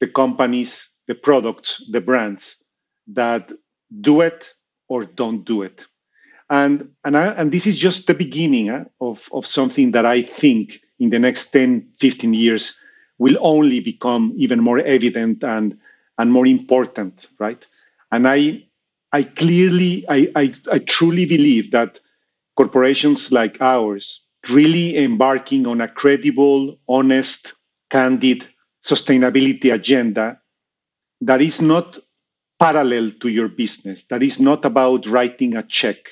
the 0.00 0.06
companies, 0.06 0.88
the 1.08 1.14
products, 1.14 1.82
the 1.90 2.00
brands 2.00 2.62
that 3.08 3.52
do 4.00 4.20
it 4.20 4.52
or 4.88 5.04
don't 5.04 5.44
do 5.44 5.62
it. 5.62 5.86
And, 6.48 6.88
and, 7.04 7.16
I, 7.16 7.28
and 7.32 7.50
this 7.50 7.66
is 7.66 7.76
just 7.76 8.06
the 8.06 8.14
beginning 8.14 8.68
eh, 8.70 8.84
of, 9.00 9.28
of 9.32 9.46
something 9.46 9.90
that 9.92 10.06
I 10.06 10.22
think 10.22 10.80
in 11.00 11.10
the 11.10 11.18
next 11.18 11.50
10, 11.50 11.88
15 11.98 12.34
years 12.34 12.76
will 13.18 13.36
only 13.40 13.80
become 13.80 14.32
even 14.36 14.60
more 14.62 14.78
evident 14.80 15.42
and 15.42 15.76
and 16.18 16.32
more 16.32 16.46
important, 16.46 17.28
right? 17.38 17.66
And 18.12 18.28
I, 18.28 18.64
I 19.12 19.22
clearly, 19.22 20.04
I, 20.08 20.30
I, 20.34 20.54
I 20.72 20.78
truly 20.80 21.26
believe 21.26 21.70
that 21.72 22.00
corporations 22.56 23.32
like 23.32 23.60
ours 23.60 24.22
really 24.50 24.96
embarking 24.96 25.66
on 25.66 25.80
a 25.80 25.88
credible, 25.88 26.78
honest, 26.88 27.54
candid 27.90 28.46
sustainability 28.84 29.72
agenda 29.72 30.40
that 31.20 31.40
is 31.40 31.60
not 31.60 31.98
parallel 32.58 33.10
to 33.20 33.28
your 33.28 33.48
business, 33.48 34.04
that 34.04 34.22
is 34.22 34.40
not 34.40 34.64
about 34.64 35.06
writing 35.06 35.56
a 35.56 35.62
check 35.64 36.08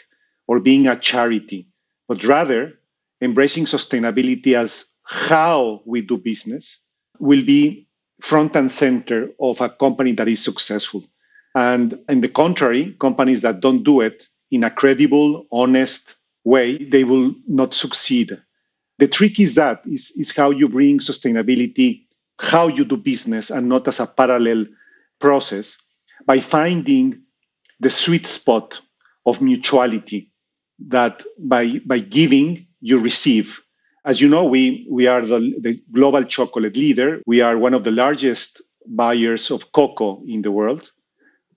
or 0.47 0.61
being 0.61 0.87
a 0.87 0.97
charity, 0.97 1.69
but 2.09 2.25
rather 2.25 2.79
embracing 3.21 3.65
sustainability 3.65 4.55
as 4.55 4.87
how 5.05 5.83
we 5.87 6.01
do 6.01 6.17
business 6.17 6.79
will 7.19 7.45
be 7.45 7.87
front 8.21 8.57
and 8.57 8.71
center 8.71 9.29
of 9.41 9.61
a 9.61 9.69
company 9.69 10.13
that 10.13 10.29
is 10.29 10.43
successful. 10.43 11.05
And 11.55 11.99
in 12.09 12.21
the 12.21 12.29
contrary, 12.29 12.97
companies 13.01 13.43
that 13.43 13.61
don't 13.61 13.85
do 13.85 14.01
it 14.01 14.29
in 14.51 14.65
a 14.65 14.71
credible, 14.71 15.47
honest 15.53 16.17
way, 16.45 16.79
they 16.79 17.05
will 17.05 17.35
not 17.47 17.75
succeed. 17.75 18.39
The 18.99 19.09
trick 19.09 19.41
is 19.41 19.55
that 19.55 19.83
is, 19.87 20.13
is 20.17 20.35
how 20.35 20.51
you 20.51 20.69
bring 20.69 20.99
sustainability, 20.99 22.07
how 22.39 22.69
you 22.69 22.85
do 22.85 22.97
business, 22.97 23.51
and 23.51 23.69
not 23.69 23.89
as 23.89 24.01
a 24.01 24.07
parallel 24.07 24.67
process 25.21 25.79
by 26.27 26.41
finding 26.41 27.21
the 27.81 27.91
sweet 27.91 28.27
spot 28.27 28.81
of 29.27 29.43
mutuality 29.43 30.31
that 30.79 31.23
by, 31.39 31.81
by 31.87 31.99
giving, 31.99 32.67
you 32.81 32.99
receive 32.99 33.65
as 34.05 34.21
you 34.21 34.29
know, 34.29 34.45
we, 34.45 34.87
we 34.91 35.07
are 35.07 35.25
the, 35.25 35.55
the 35.61 35.83
global 35.93 36.25
chocolate 36.25 36.77
leader. 36.77 37.23
We 37.27 37.41
are 37.41 37.57
one 37.57 37.73
of 37.73 37.85
the 37.85 37.91
largest 37.91 38.61
buyers 38.87 39.51
of 39.51 39.73
cocoa 39.73 40.23
in 40.27 40.43
the 40.43 40.51
world. 40.51 40.91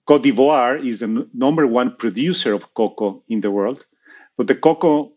Cote 0.05 0.24
d'Ivoire 0.24 0.86
is 0.86 1.01
the 1.01 1.28
number 1.34 1.68
one 1.68 1.95
producer 1.97 2.53
of 2.53 2.74
cocoa 2.74 3.22
in 3.28 3.41
the 3.41 3.51
world. 3.51 3.86
But 4.38 4.47
the 4.47 4.55
cocoa 4.55 5.11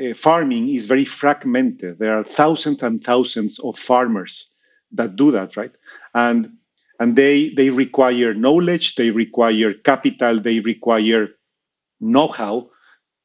uh, 0.00 0.14
farming 0.14 0.68
is 0.68 0.86
very 0.86 1.04
fragmented. 1.04 1.98
There 1.98 2.16
are 2.16 2.22
thousands 2.22 2.84
and 2.84 3.02
thousands 3.02 3.58
of 3.58 3.76
farmers 3.76 4.52
that 4.92 5.16
do 5.16 5.32
that, 5.32 5.56
right? 5.56 5.72
And 6.14 6.52
and 7.00 7.16
they 7.16 7.50
they 7.56 7.70
require 7.70 8.34
knowledge, 8.34 8.94
they 8.94 9.10
require 9.10 9.74
capital, 9.74 10.40
they 10.40 10.60
require 10.60 11.28
know-how 12.00 12.70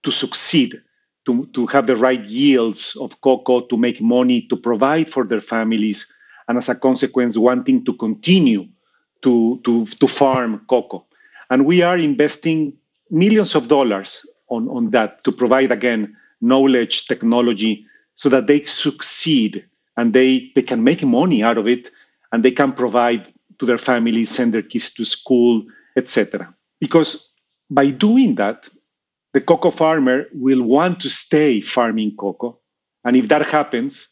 to 0.03 0.11
succeed 0.11 0.81
to, 1.25 1.45
to 1.53 1.65
have 1.67 1.87
the 1.87 1.95
right 1.95 2.23
yields 2.25 2.95
of 2.99 3.19
cocoa, 3.21 3.61
to 3.61 3.77
make 3.77 4.01
money, 4.01 4.41
to 4.43 4.55
provide 4.55 5.07
for 5.09 5.23
their 5.23 5.41
families, 5.41 6.11
and 6.47 6.57
as 6.57 6.69
a 6.69 6.75
consequence, 6.75 7.37
wanting 7.37 7.85
to 7.85 7.93
continue 7.93 8.67
to, 9.21 9.59
to, 9.63 9.85
to 9.85 10.07
farm 10.07 10.61
cocoa. 10.67 11.05
And 11.49 11.65
we 11.65 11.81
are 11.81 11.97
investing 11.97 12.73
millions 13.09 13.55
of 13.55 13.67
dollars 13.67 14.25
on, 14.49 14.67
on 14.69 14.89
that 14.89 15.23
to 15.23 15.31
provide, 15.31 15.71
again, 15.71 16.15
knowledge, 16.41 17.07
technology, 17.07 17.85
so 18.15 18.27
that 18.29 18.47
they 18.47 18.63
succeed 18.63 19.65
and 19.95 20.13
they, 20.13 20.51
they 20.55 20.61
can 20.61 20.83
make 20.83 21.03
money 21.03 21.41
out 21.41 21.57
of 21.57 21.67
it 21.67 21.89
and 22.31 22.43
they 22.43 22.51
can 22.51 22.73
provide 22.73 23.31
to 23.59 23.65
their 23.65 23.77
families, 23.77 24.29
send 24.29 24.53
their 24.53 24.61
kids 24.61 24.93
to 24.93 25.05
school, 25.05 25.63
etc. 25.95 26.53
Because 26.81 27.29
by 27.69 27.91
doing 27.91 28.35
that, 28.35 28.67
the 29.33 29.41
cocoa 29.41 29.71
farmer 29.71 30.25
will 30.33 30.63
want 30.63 30.99
to 31.01 31.09
stay 31.09 31.59
farming 31.59 32.15
cocoa. 32.17 32.57
And 33.03 33.15
if 33.15 33.27
that 33.27 33.45
happens, 33.45 34.09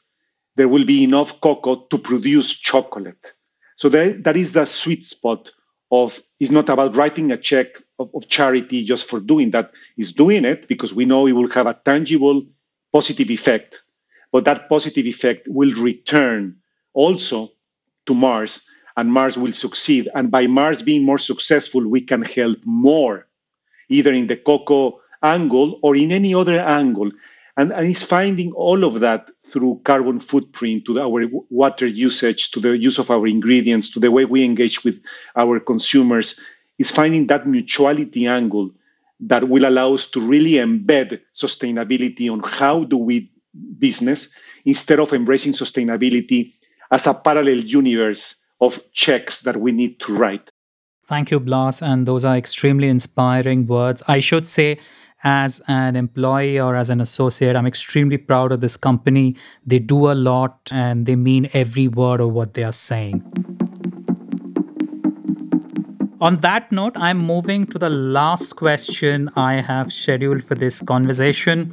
there 0.56 0.68
will 0.68 0.86
be 0.86 1.04
enough 1.04 1.40
cocoa 1.42 1.86
to 1.90 1.98
produce 1.98 2.52
chocolate. 2.54 3.34
So 3.78 3.88
that, 3.90 4.24
that 4.24 4.36
is 4.36 4.54
the 4.54 4.66
sweet 4.66 5.06
spot 5.06 5.52
of, 5.92 6.20
it's 6.40 6.52
not 6.52 6.70
about 6.70 6.96
writing 6.96 7.32
a 7.32 7.38
check 7.38 7.68
of, 8.00 8.10
of 8.16 8.28
charity 8.28 8.84
just 8.84 9.08
for 9.08 9.20
doing 9.20 9.52
that. 9.52 9.72
It's 9.98 10.12
doing 10.12 10.44
it 10.44 10.68
because 10.68 10.94
we 10.94 11.06
know 11.06 11.28
it 11.28 11.34
will 11.34 11.52
have 11.52 11.68
a 11.68 11.80
tangible 11.86 12.44
positive 12.92 13.30
effect. 13.30 13.84
But 14.32 14.46
that 14.46 14.70
positive 14.70 15.06
effect 15.06 15.48
will 15.48 15.74
return 15.76 16.56
also 16.94 17.52
to 18.08 18.14
Mars 18.14 18.66
and 18.98 19.12
Mars 19.12 19.38
will 19.38 19.54
succeed. 19.54 20.10
And 20.16 20.32
by 20.32 20.48
Mars 20.48 20.82
being 20.82 21.04
more 21.04 21.18
successful, 21.18 21.88
we 21.88 22.02
can 22.02 22.24
help 22.24 22.58
more, 22.66 23.28
either 23.90 24.14
in 24.14 24.28
the 24.28 24.38
cocoa 24.38 25.00
angle 25.24 25.80
or 25.82 25.96
in 25.96 26.12
any 26.12 26.34
other 26.34 26.60
angle. 26.60 27.12
And, 27.58 27.74
and 27.74 27.98
finding 27.98 28.54
all 28.54 28.86
of 28.86 29.02
that 29.02 29.30
through 29.46 29.82
carbon 29.84 30.20
footprint, 30.20 30.86
to 30.86 31.00
our 31.02 31.26
water 31.50 31.86
usage, 31.86 32.52
to 32.52 32.60
the 32.60 32.78
use 32.78 32.98
of 32.98 33.12
our 33.12 33.28
ingredients, 33.28 33.92
to 33.92 34.00
the 34.00 34.10
way 34.10 34.26
we 34.26 34.44
engage 34.44 34.84
with 34.84 35.02
our 35.36 35.60
consumers, 35.60 36.40
is 36.80 36.90
finding 36.90 37.28
that 37.28 37.46
mutuality 37.46 38.26
angle 38.26 38.72
that 39.20 39.50
will 39.50 39.68
allow 39.68 39.94
us 39.94 40.10
to 40.12 40.20
really 40.20 40.54
embed 40.54 41.20
sustainability 41.36 42.32
on 42.32 42.42
how 42.44 42.86
do 42.86 42.98
we 42.98 43.30
business 43.78 44.30
instead 44.66 45.00
of 45.00 45.14
embracing 45.14 45.54
sustainability 45.54 46.54
as 46.92 47.06
a 47.08 47.14
parallel 47.14 47.58
universe 47.58 48.36
of 48.62 48.80
checks 48.94 49.42
that 49.42 49.58
we 49.58 49.72
need 49.72 50.00
to 50.00 50.14
write. 50.14 50.50
Thank 51.06 51.32
you, 51.32 51.40
Blas. 51.40 51.82
And 51.82 52.06
those 52.06 52.24
are 52.24 52.38
extremely 52.38 52.88
inspiring 52.88 53.68
words. 53.68 54.02
I 54.08 54.20
should 54.20 54.48
say 54.48 54.80
as 55.24 55.62
an 55.68 55.96
employee 55.96 56.60
or 56.60 56.76
as 56.76 56.90
an 56.90 57.02
associate, 57.02 57.56
I'm 57.56 57.68
extremely 57.68 58.18
proud 58.18 58.52
of 58.52 58.62
this 58.62 58.78
company. 58.78 59.36
They 59.66 59.80
do 59.80 60.12
a 60.12 60.14
lot 60.14 60.70
and 60.72 61.06
they 61.06 61.16
mean 61.16 61.50
every 61.54 61.88
word 61.88 62.22
of 62.22 62.32
what 62.32 62.54
they 62.54 62.64
are 62.64 62.72
saying. 62.72 63.24
On 66.22 66.38
that 66.42 66.72
note, 66.72 66.94
I'm 66.96 67.18
moving 67.18 67.66
to 67.68 67.80
the 67.80 67.90
last 67.90 68.56
question 68.56 69.30
I 69.36 69.56
have 69.56 69.92
scheduled 69.92 70.44
for 70.44 70.54
this 70.54 70.80
conversation. 70.80 71.72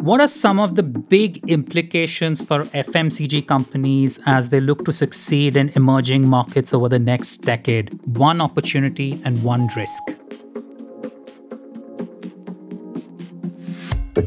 What 0.00 0.20
are 0.20 0.28
some 0.28 0.60
of 0.60 0.74
the 0.76 0.82
big 0.82 1.48
implications 1.48 2.42
for 2.42 2.64
FMCG 2.64 3.46
companies 3.46 4.20
as 4.26 4.50
they 4.50 4.60
look 4.60 4.84
to 4.84 4.92
succeed 4.92 5.56
in 5.56 5.70
emerging 5.70 6.28
markets 6.28 6.74
over 6.74 6.90
the 6.90 6.98
next 6.98 7.38
decade? 7.38 7.98
One 8.18 8.42
opportunity 8.42 9.20
and 9.24 9.42
one 9.42 9.68
risk. 9.74 10.02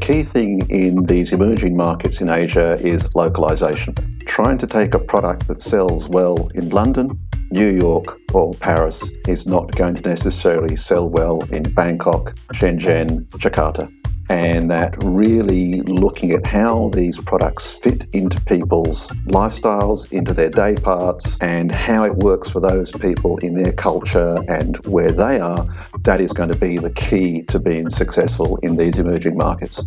Key 0.10 0.24
thing 0.24 0.68
in 0.72 1.04
these 1.04 1.32
emerging 1.34 1.78
markets 1.78 2.20
in 2.20 2.32
Asia 2.32 2.80
is 2.80 3.08
localization. 3.14 3.94
Trying 4.26 4.58
to 4.58 4.66
take 4.66 4.96
a 4.96 5.00
product 5.00 5.48
that 5.48 5.62
sells 5.62 6.10
well 6.10 6.50
in 6.56 6.70
London, 6.70 7.12
New 7.52 7.70
York, 7.70 8.18
or 8.34 8.56
Paris 8.56 9.16
is 9.28 9.46
not 9.46 9.76
going 9.76 9.94
to 9.94 10.10
necessarily 10.10 10.76
sell 10.76 11.12
well 11.12 11.44
in 11.52 11.62
Bangkok, 11.62 12.36
Shenzhen, 12.54 13.28
Jakarta 13.38 13.88
and 14.30 14.70
that 14.70 14.96
really 15.04 15.82
looking 15.82 16.32
at 16.32 16.46
how 16.46 16.90
these 16.90 17.20
products 17.20 17.72
fit 17.80 18.06
into 18.14 18.40
people's 18.42 19.10
lifestyles, 19.26 20.12
into 20.12 20.34
their 20.34 20.52
day 20.52 20.76
parts, 20.76 21.38
and 21.42 21.72
how 21.72 22.04
it 22.04 22.16
works 22.18 22.50
for 22.50 22.60
those 22.60 22.92
people 22.92 23.38
in 23.40 23.56
their 23.56 23.74
culture 23.74 24.38
and 24.48 24.78
where 24.86 25.12
they 25.12 25.40
are, 25.40 25.68
that 26.04 26.22
is 26.22 26.32
going 26.32 26.50
to 26.50 26.58
be 26.58 26.78
the 26.78 26.92
key 26.92 27.42
to 27.44 27.60
being 27.60 27.90
successful 27.90 28.58
in 28.58 28.78
these 28.78 29.00
emerging 29.00 29.36
markets. 29.36 29.84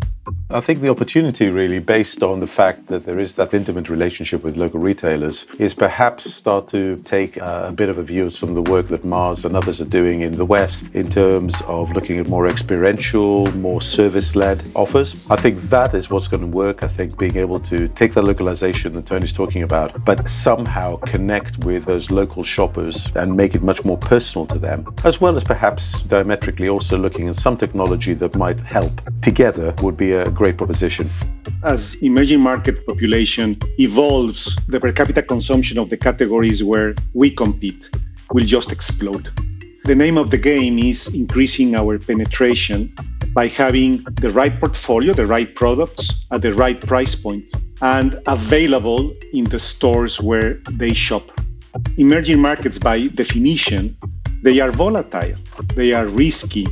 I 0.54 0.60
think 0.60 0.82
the 0.82 0.90
opportunity, 0.90 1.48
really, 1.48 1.78
based 1.78 2.22
on 2.22 2.40
the 2.40 2.46
fact 2.46 2.88
that 2.88 3.06
there 3.06 3.18
is 3.18 3.36
that 3.36 3.54
intimate 3.54 3.88
relationship 3.88 4.42
with 4.44 4.58
local 4.58 4.80
retailers, 4.80 5.46
is 5.58 5.72
perhaps 5.72 6.30
start 6.30 6.68
to 6.68 7.00
take 7.06 7.40
uh, 7.40 7.64
a 7.68 7.72
bit 7.72 7.88
of 7.88 7.96
a 7.96 8.02
view 8.02 8.26
of 8.26 8.34
some 8.34 8.50
of 8.50 8.54
the 8.54 8.70
work 8.70 8.88
that 8.88 9.02
Mars 9.02 9.46
and 9.46 9.56
others 9.56 9.80
are 9.80 9.86
doing 9.86 10.20
in 10.20 10.36
the 10.36 10.44
West 10.44 10.94
in 10.94 11.08
terms 11.08 11.54
of 11.62 11.92
looking 11.92 12.18
at 12.18 12.28
more 12.28 12.46
experiential, 12.46 13.46
more 13.56 13.80
service 13.80 14.36
led 14.36 14.62
offers. 14.74 15.16
I 15.30 15.36
think 15.36 15.56
that 15.70 15.94
is 15.94 16.10
what's 16.10 16.28
going 16.28 16.42
to 16.42 16.46
work. 16.46 16.84
I 16.84 16.88
think 16.88 17.16
being 17.16 17.38
able 17.38 17.60
to 17.60 17.88
take 17.88 18.12
the 18.12 18.22
localization 18.22 18.92
that 18.92 19.06
Tony's 19.06 19.32
talking 19.32 19.62
about, 19.62 20.04
but 20.04 20.28
somehow 20.28 20.96
connect 20.96 21.64
with 21.64 21.86
those 21.86 22.10
local 22.10 22.42
shoppers 22.42 23.08
and 23.14 23.34
make 23.34 23.54
it 23.54 23.62
much 23.62 23.86
more 23.86 23.96
personal 23.96 24.44
to 24.48 24.58
them, 24.58 24.94
as 25.02 25.18
well 25.18 25.34
as 25.34 25.44
perhaps 25.44 26.02
diametrically 26.02 26.68
also 26.68 26.98
looking 26.98 27.28
at 27.28 27.36
some 27.36 27.56
technology 27.56 28.12
that 28.12 28.36
might 28.36 28.60
help 28.60 29.00
together 29.22 29.74
would 29.80 29.96
be 29.96 30.12
a 30.12 30.30
great 30.42 30.58
proposition. 30.58 31.08
As 31.62 31.94
emerging 32.02 32.40
market 32.40 32.84
population 32.84 33.56
evolves, 33.78 34.40
the 34.66 34.80
per 34.80 34.90
capita 34.90 35.22
consumption 35.22 35.78
of 35.78 35.88
the 35.88 35.96
categories 35.96 36.64
where 36.64 36.96
we 37.14 37.30
compete 37.30 37.82
will 38.32 38.44
just 38.56 38.72
explode. 38.72 39.24
The 39.84 39.94
name 39.94 40.18
of 40.18 40.30
the 40.32 40.40
game 40.52 40.80
is 40.80 41.14
increasing 41.14 41.76
our 41.76 41.96
penetration 41.96 42.92
by 43.38 43.46
having 43.46 44.02
the 44.24 44.32
right 44.32 44.54
portfolio, 44.58 45.14
the 45.14 45.28
right 45.36 45.50
products 45.54 46.04
at 46.32 46.42
the 46.42 46.54
right 46.54 46.80
price 46.92 47.14
point, 47.14 47.46
and 47.80 48.10
available 48.26 49.14
in 49.32 49.44
the 49.44 49.60
stores 49.60 50.20
where 50.20 50.54
they 50.80 50.92
shop. 50.92 51.24
Emerging 51.98 52.40
markets, 52.40 52.78
by 52.90 52.96
definition, 53.22 53.96
they 54.42 54.58
are 54.58 54.72
volatile, 54.72 55.36
they 55.76 55.92
are 55.92 56.08
risky. 56.08 56.66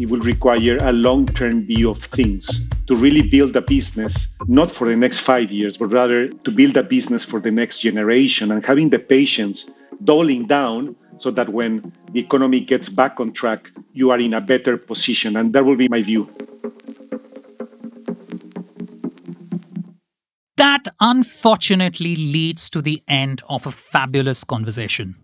It 0.00 0.08
will 0.08 0.24
require 0.34 0.78
a 0.80 0.92
long 0.92 1.26
term 1.26 1.66
view 1.66 1.90
of 1.90 1.98
things 2.18 2.48
to 2.86 2.96
really 2.96 3.22
build 3.22 3.54
a 3.56 3.62
business, 3.62 4.28
not 4.46 4.70
for 4.70 4.88
the 4.88 4.96
next 4.96 5.18
five 5.18 5.50
years, 5.50 5.76
but 5.76 5.86
rather 5.86 6.28
to 6.28 6.50
build 6.50 6.76
a 6.76 6.82
business 6.82 7.24
for 7.24 7.40
the 7.40 7.50
next 7.50 7.78
generation 7.80 8.50
and 8.50 8.64
having 8.64 8.90
the 8.90 8.98
patience, 8.98 9.70
doubling 10.04 10.46
down 10.46 10.96
so 11.18 11.30
that 11.30 11.50
when 11.50 11.92
the 12.12 12.20
economy 12.20 12.60
gets 12.60 12.88
back 12.88 13.20
on 13.20 13.32
track, 13.32 13.70
you 13.92 14.10
are 14.10 14.18
in 14.18 14.34
a 14.34 14.40
better 14.40 14.76
position. 14.76 15.36
And 15.36 15.52
that 15.52 15.64
will 15.64 15.76
be 15.76 15.88
my 15.88 16.02
view. 16.02 16.28
That 20.56 20.82
unfortunately 21.00 22.16
leads 22.16 22.68
to 22.70 22.82
the 22.82 23.02
end 23.06 23.42
of 23.48 23.66
a 23.66 23.70
fabulous 23.70 24.44
conversation. 24.44 25.16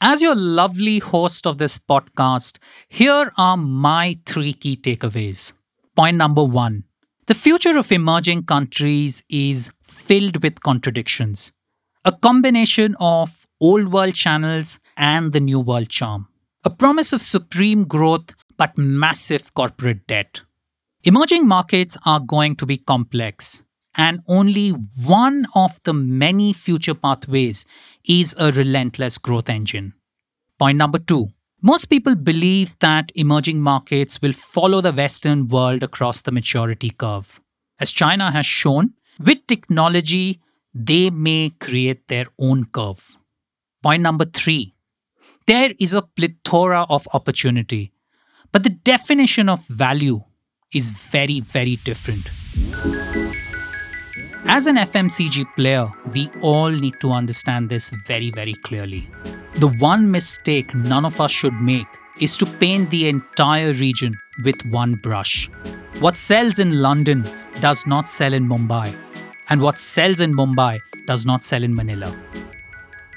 As 0.00 0.20
your 0.20 0.34
lovely 0.34 0.98
host 0.98 1.46
of 1.46 1.58
this 1.58 1.78
podcast, 1.78 2.58
here 2.88 3.32
are 3.36 3.56
my 3.56 4.18
three 4.26 4.52
key 4.52 4.76
takeaways. 4.76 5.52
Point 5.94 6.16
number 6.16 6.42
one 6.42 6.84
the 7.32 7.38
future 7.38 7.78
of 7.78 7.90
emerging 7.90 8.42
countries 8.42 9.22
is 9.30 9.70
filled 9.82 10.42
with 10.42 10.60
contradictions, 10.60 11.50
a 12.04 12.12
combination 12.12 12.94
of 13.00 13.46
old 13.58 13.90
world 13.90 14.12
channels 14.12 14.78
and 14.98 15.32
the 15.32 15.40
new 15.40 15.58
world 15.58 15.88
charm, 15.88 16.28
a 16.62 16.68
promise 16.68 17.10
of 17.10 17.22
supreme 17.22 17.84
growth 17.84 18.34
but 18.58 18.76
massive 18.76 19.54
corporate 19.54 20.06
debt. 20.06 20.42
Emerging 21.04 21.48
markets 21.48 21.96
are 22.04 22.20
going 22.20 22.54
to 22.54 22.66
be 22.66 22.76
complex, 22.76 23.62
and 23.94 24.20
only 24.28 24.68
one 24.68 25.46
of 25.54 25.80
the 25.84 25.94
many 25.94 26.52
future 26.52 26.92
pathways 26.94 27.64
is 28.06 28.34
a 28.38 28.52
relentless 28.52 29.16
growth 29.16 29.48
engine. 29.48 29.94
Point 30.58 30.76
number 30.76 30.98
two 30.98 31.30
most 31.62 31.86
people 31.86 32.16
believe 32.16 32.76
that 32.80 33.12
emerging 33.14 33.60
markets 33.60 34.20
will 34.20 34.32
follow 34.32 34.80
the 34.80 34.92
Western 34.92 35.46
world 35.46 35.84
across 35.84 36.20
the 36.20 36.32
maturity 36.32 36.90
curve. 36.90 37.40
As 37.78 37.92
China 37.92 38.32
has 38.32 38.44
shown, 38.44 38.94
with 39.20 39.46
technology, 39.46 40.40
they 40.74 41.10
may 41.10 41.50
create 41.60 42.08
their 42.08 42.26
own 42.38 42.64
curve. 42.64 43.16
Point 43.82 44.02
number 44.02 44.24
three 44.24 44.74
there 45.46 45.72
is 45.78 45.92
a 45.92 46.02
plethora 46.02 46.86
of 46.88 47.08
opportunity, 47.12 47.92
but 48.52 48.62
the 48.62 48.70
definition 48.70 49.48
of 49.48 49.66
value 49.66 50.20
is 50.72 50.90
very, 50.90 51.40
very 51.40 51.76
different. 51.76 52.28
As 54.46 54.66
an 54.66 54.76
FMCG 54.76 55.46
player, 55.56 55.92
we 56.12 56.28
all 56.42 56.70
need 56.70 56.94
to 57.00 57.10
understand 57.10 57.68
this 57.68 57.90
very, 58.06 58.30
very 58.30 58.54
clearly. 58.54 59.08
The 59.56 59.68
one 59.68 60.10
mistake 60.10 60.74
none 60.74 61.04
of 61.04 61.20
us 61.20 61.30
should 61.30 61.54
make 61.54 61.86
is 62.18 62.36
to 62.38 62.46
paint 62.46 62.90
the 62.90 63.08
entire 63.08 63.72
region 63.74 64.16
with 64.44 64.64
one 64.66 64.94
brush. 64.94 65.50
What 66.00 66.16
sells 66.16 66.58
in 66.58 66.80
London 66.80 67.24
does 67.60 67.86
not 67.86 68.08
sell 68.08 68.32
in 68.32 68.48
Mumbai, 68.48 68.94
and 69.50 69.60
what 69.60 69.76
sells 69.76 70.20
in 70.20 70.34
Mumbai 70.34 70.80
does 71.06 71.26
not 71.26 71.44
sell 71.44 71.62
in 71.62 71.74
Manila. 71.74 72.16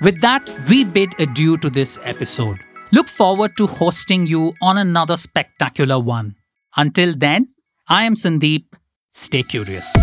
With 0.01 0.19
that, 0.21 0.49
we 0.67 0.83
bid 0.83 1.17
adieu 1.19 1.57
to 1.57 1.69
this 1.69 1.97
episode. 2.03 2.59
Look 2.91 3.07
forward 3.07 3.55
to 3.57 3.65
hosting 3.65 4.27
you 4.27 4.53
on 4.61 4.77
another 4.77 5.15
spectacular 5.15 5.99
one. 5.99 6.35
Until 6.75 7.15
then, 7.15 7.47
I 7.87 8.03
am 8.03 8.13
Sandeep. 8.13 8.65
Stay 9.13 9.43
curious. 9.43 9.95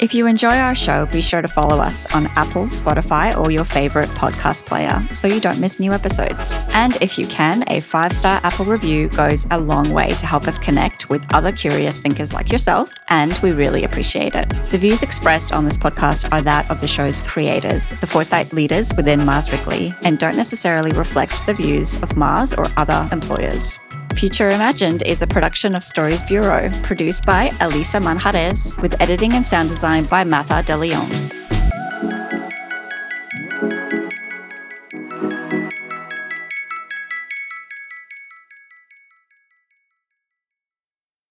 If 0.00 0.14
you 0.14 0.26
enjoy 0.26 0.56
our 0.56 0.74
show, 0.74 1.04
be 1.04 1.20
sure 1.20 1.42
to 1.42 1.46
follow 1.46 1.78
us 1.78 2.10
on 2.14 2.26
Apple, 2.28 2.64
Spotify, 2.68 3.36
or 3.36 3.50
your 3.50 3.66
favorite 3.66 4.08
podcast 4.10 4.64
player 4.64 5.06
so 5.12 5.28
you 5.28 5.40
don't 5.40 5.60
miss 5.60 5.78
new 5.78 5.92
episodes. 5.92 6.58
And 6.72 6.96
if 7.02 7.18
you 7.18 7.26
can, 7.26 7.64
a 7.66 7.80
five 7.80 8.14
star 8.14 8.40
Apple 8.42 8.64
review 8.64 9.10
goes 9.10 9.46
a 9.50 9.58
long 9.58 9.90
way 9.90 10.12
to 10.14 10.24
help 10.24 10.48
us 10.48 10.56
connect 10.56 11.10
with 11.10 11.22
other 11.34 11.52
curious 11.52 11.98
thinkers 11.98 12.32
like 12.32 12.50
yourself, 12.50 12.94
and 13.08 13.38
we 13.42 13.52
really 13.52 13.84
appreciate 13.84 14.34
it. 14.34 14.48
The 14.70 14.78
views 14.78 15.02
expressed 15.02 15.52
on 15.52 15.66
this 15.66 15.76
podcast 15.76 16.32
are 16.32 16.40
that 16.40 16.70
of 16.70 16.80
the 16.80 16.88
show's 16.88 17.20
creators, 17.20 17.90
the 18.00 18.06
foresight 18.06 18.54
leaders 18.54 18.94
within 18.96 19.26
Mars 19.26 19.52
Wrigley, 19.52 19.92
and 20.02 20.18
don't 20.18 20.36
necessarily 20.36 20.92
reflect 20.92 21.44
the 21.44 21.52
views 21.52 21.96
of 22.02 22.16
Mars 22.16 22.54
or 22.54 22.64
other 22.78 23.06
employers. 23.12 23.78
Future 24.14 24.50
Imagined 24.50 25.02
is 25.02 25.22
a 25.22 25.26
production 25.26 25.74
of 25.74 25.82
Stories 25.82 26.20
Bureau, 26.22 26.70
produced 26.82 27.24
by 27.24 27.52
Elisa 27.60 27.98
Manjares, 27.98 28.80
with 28.82 29.00
editing 29.00 29.32
and 29.32 29.46
sound 29.46 29.68
design 29.68 30.04
by 30.04 30.24
Martha 30.24 30.62
De 30.62 30.76
Leon. 30.76 31.39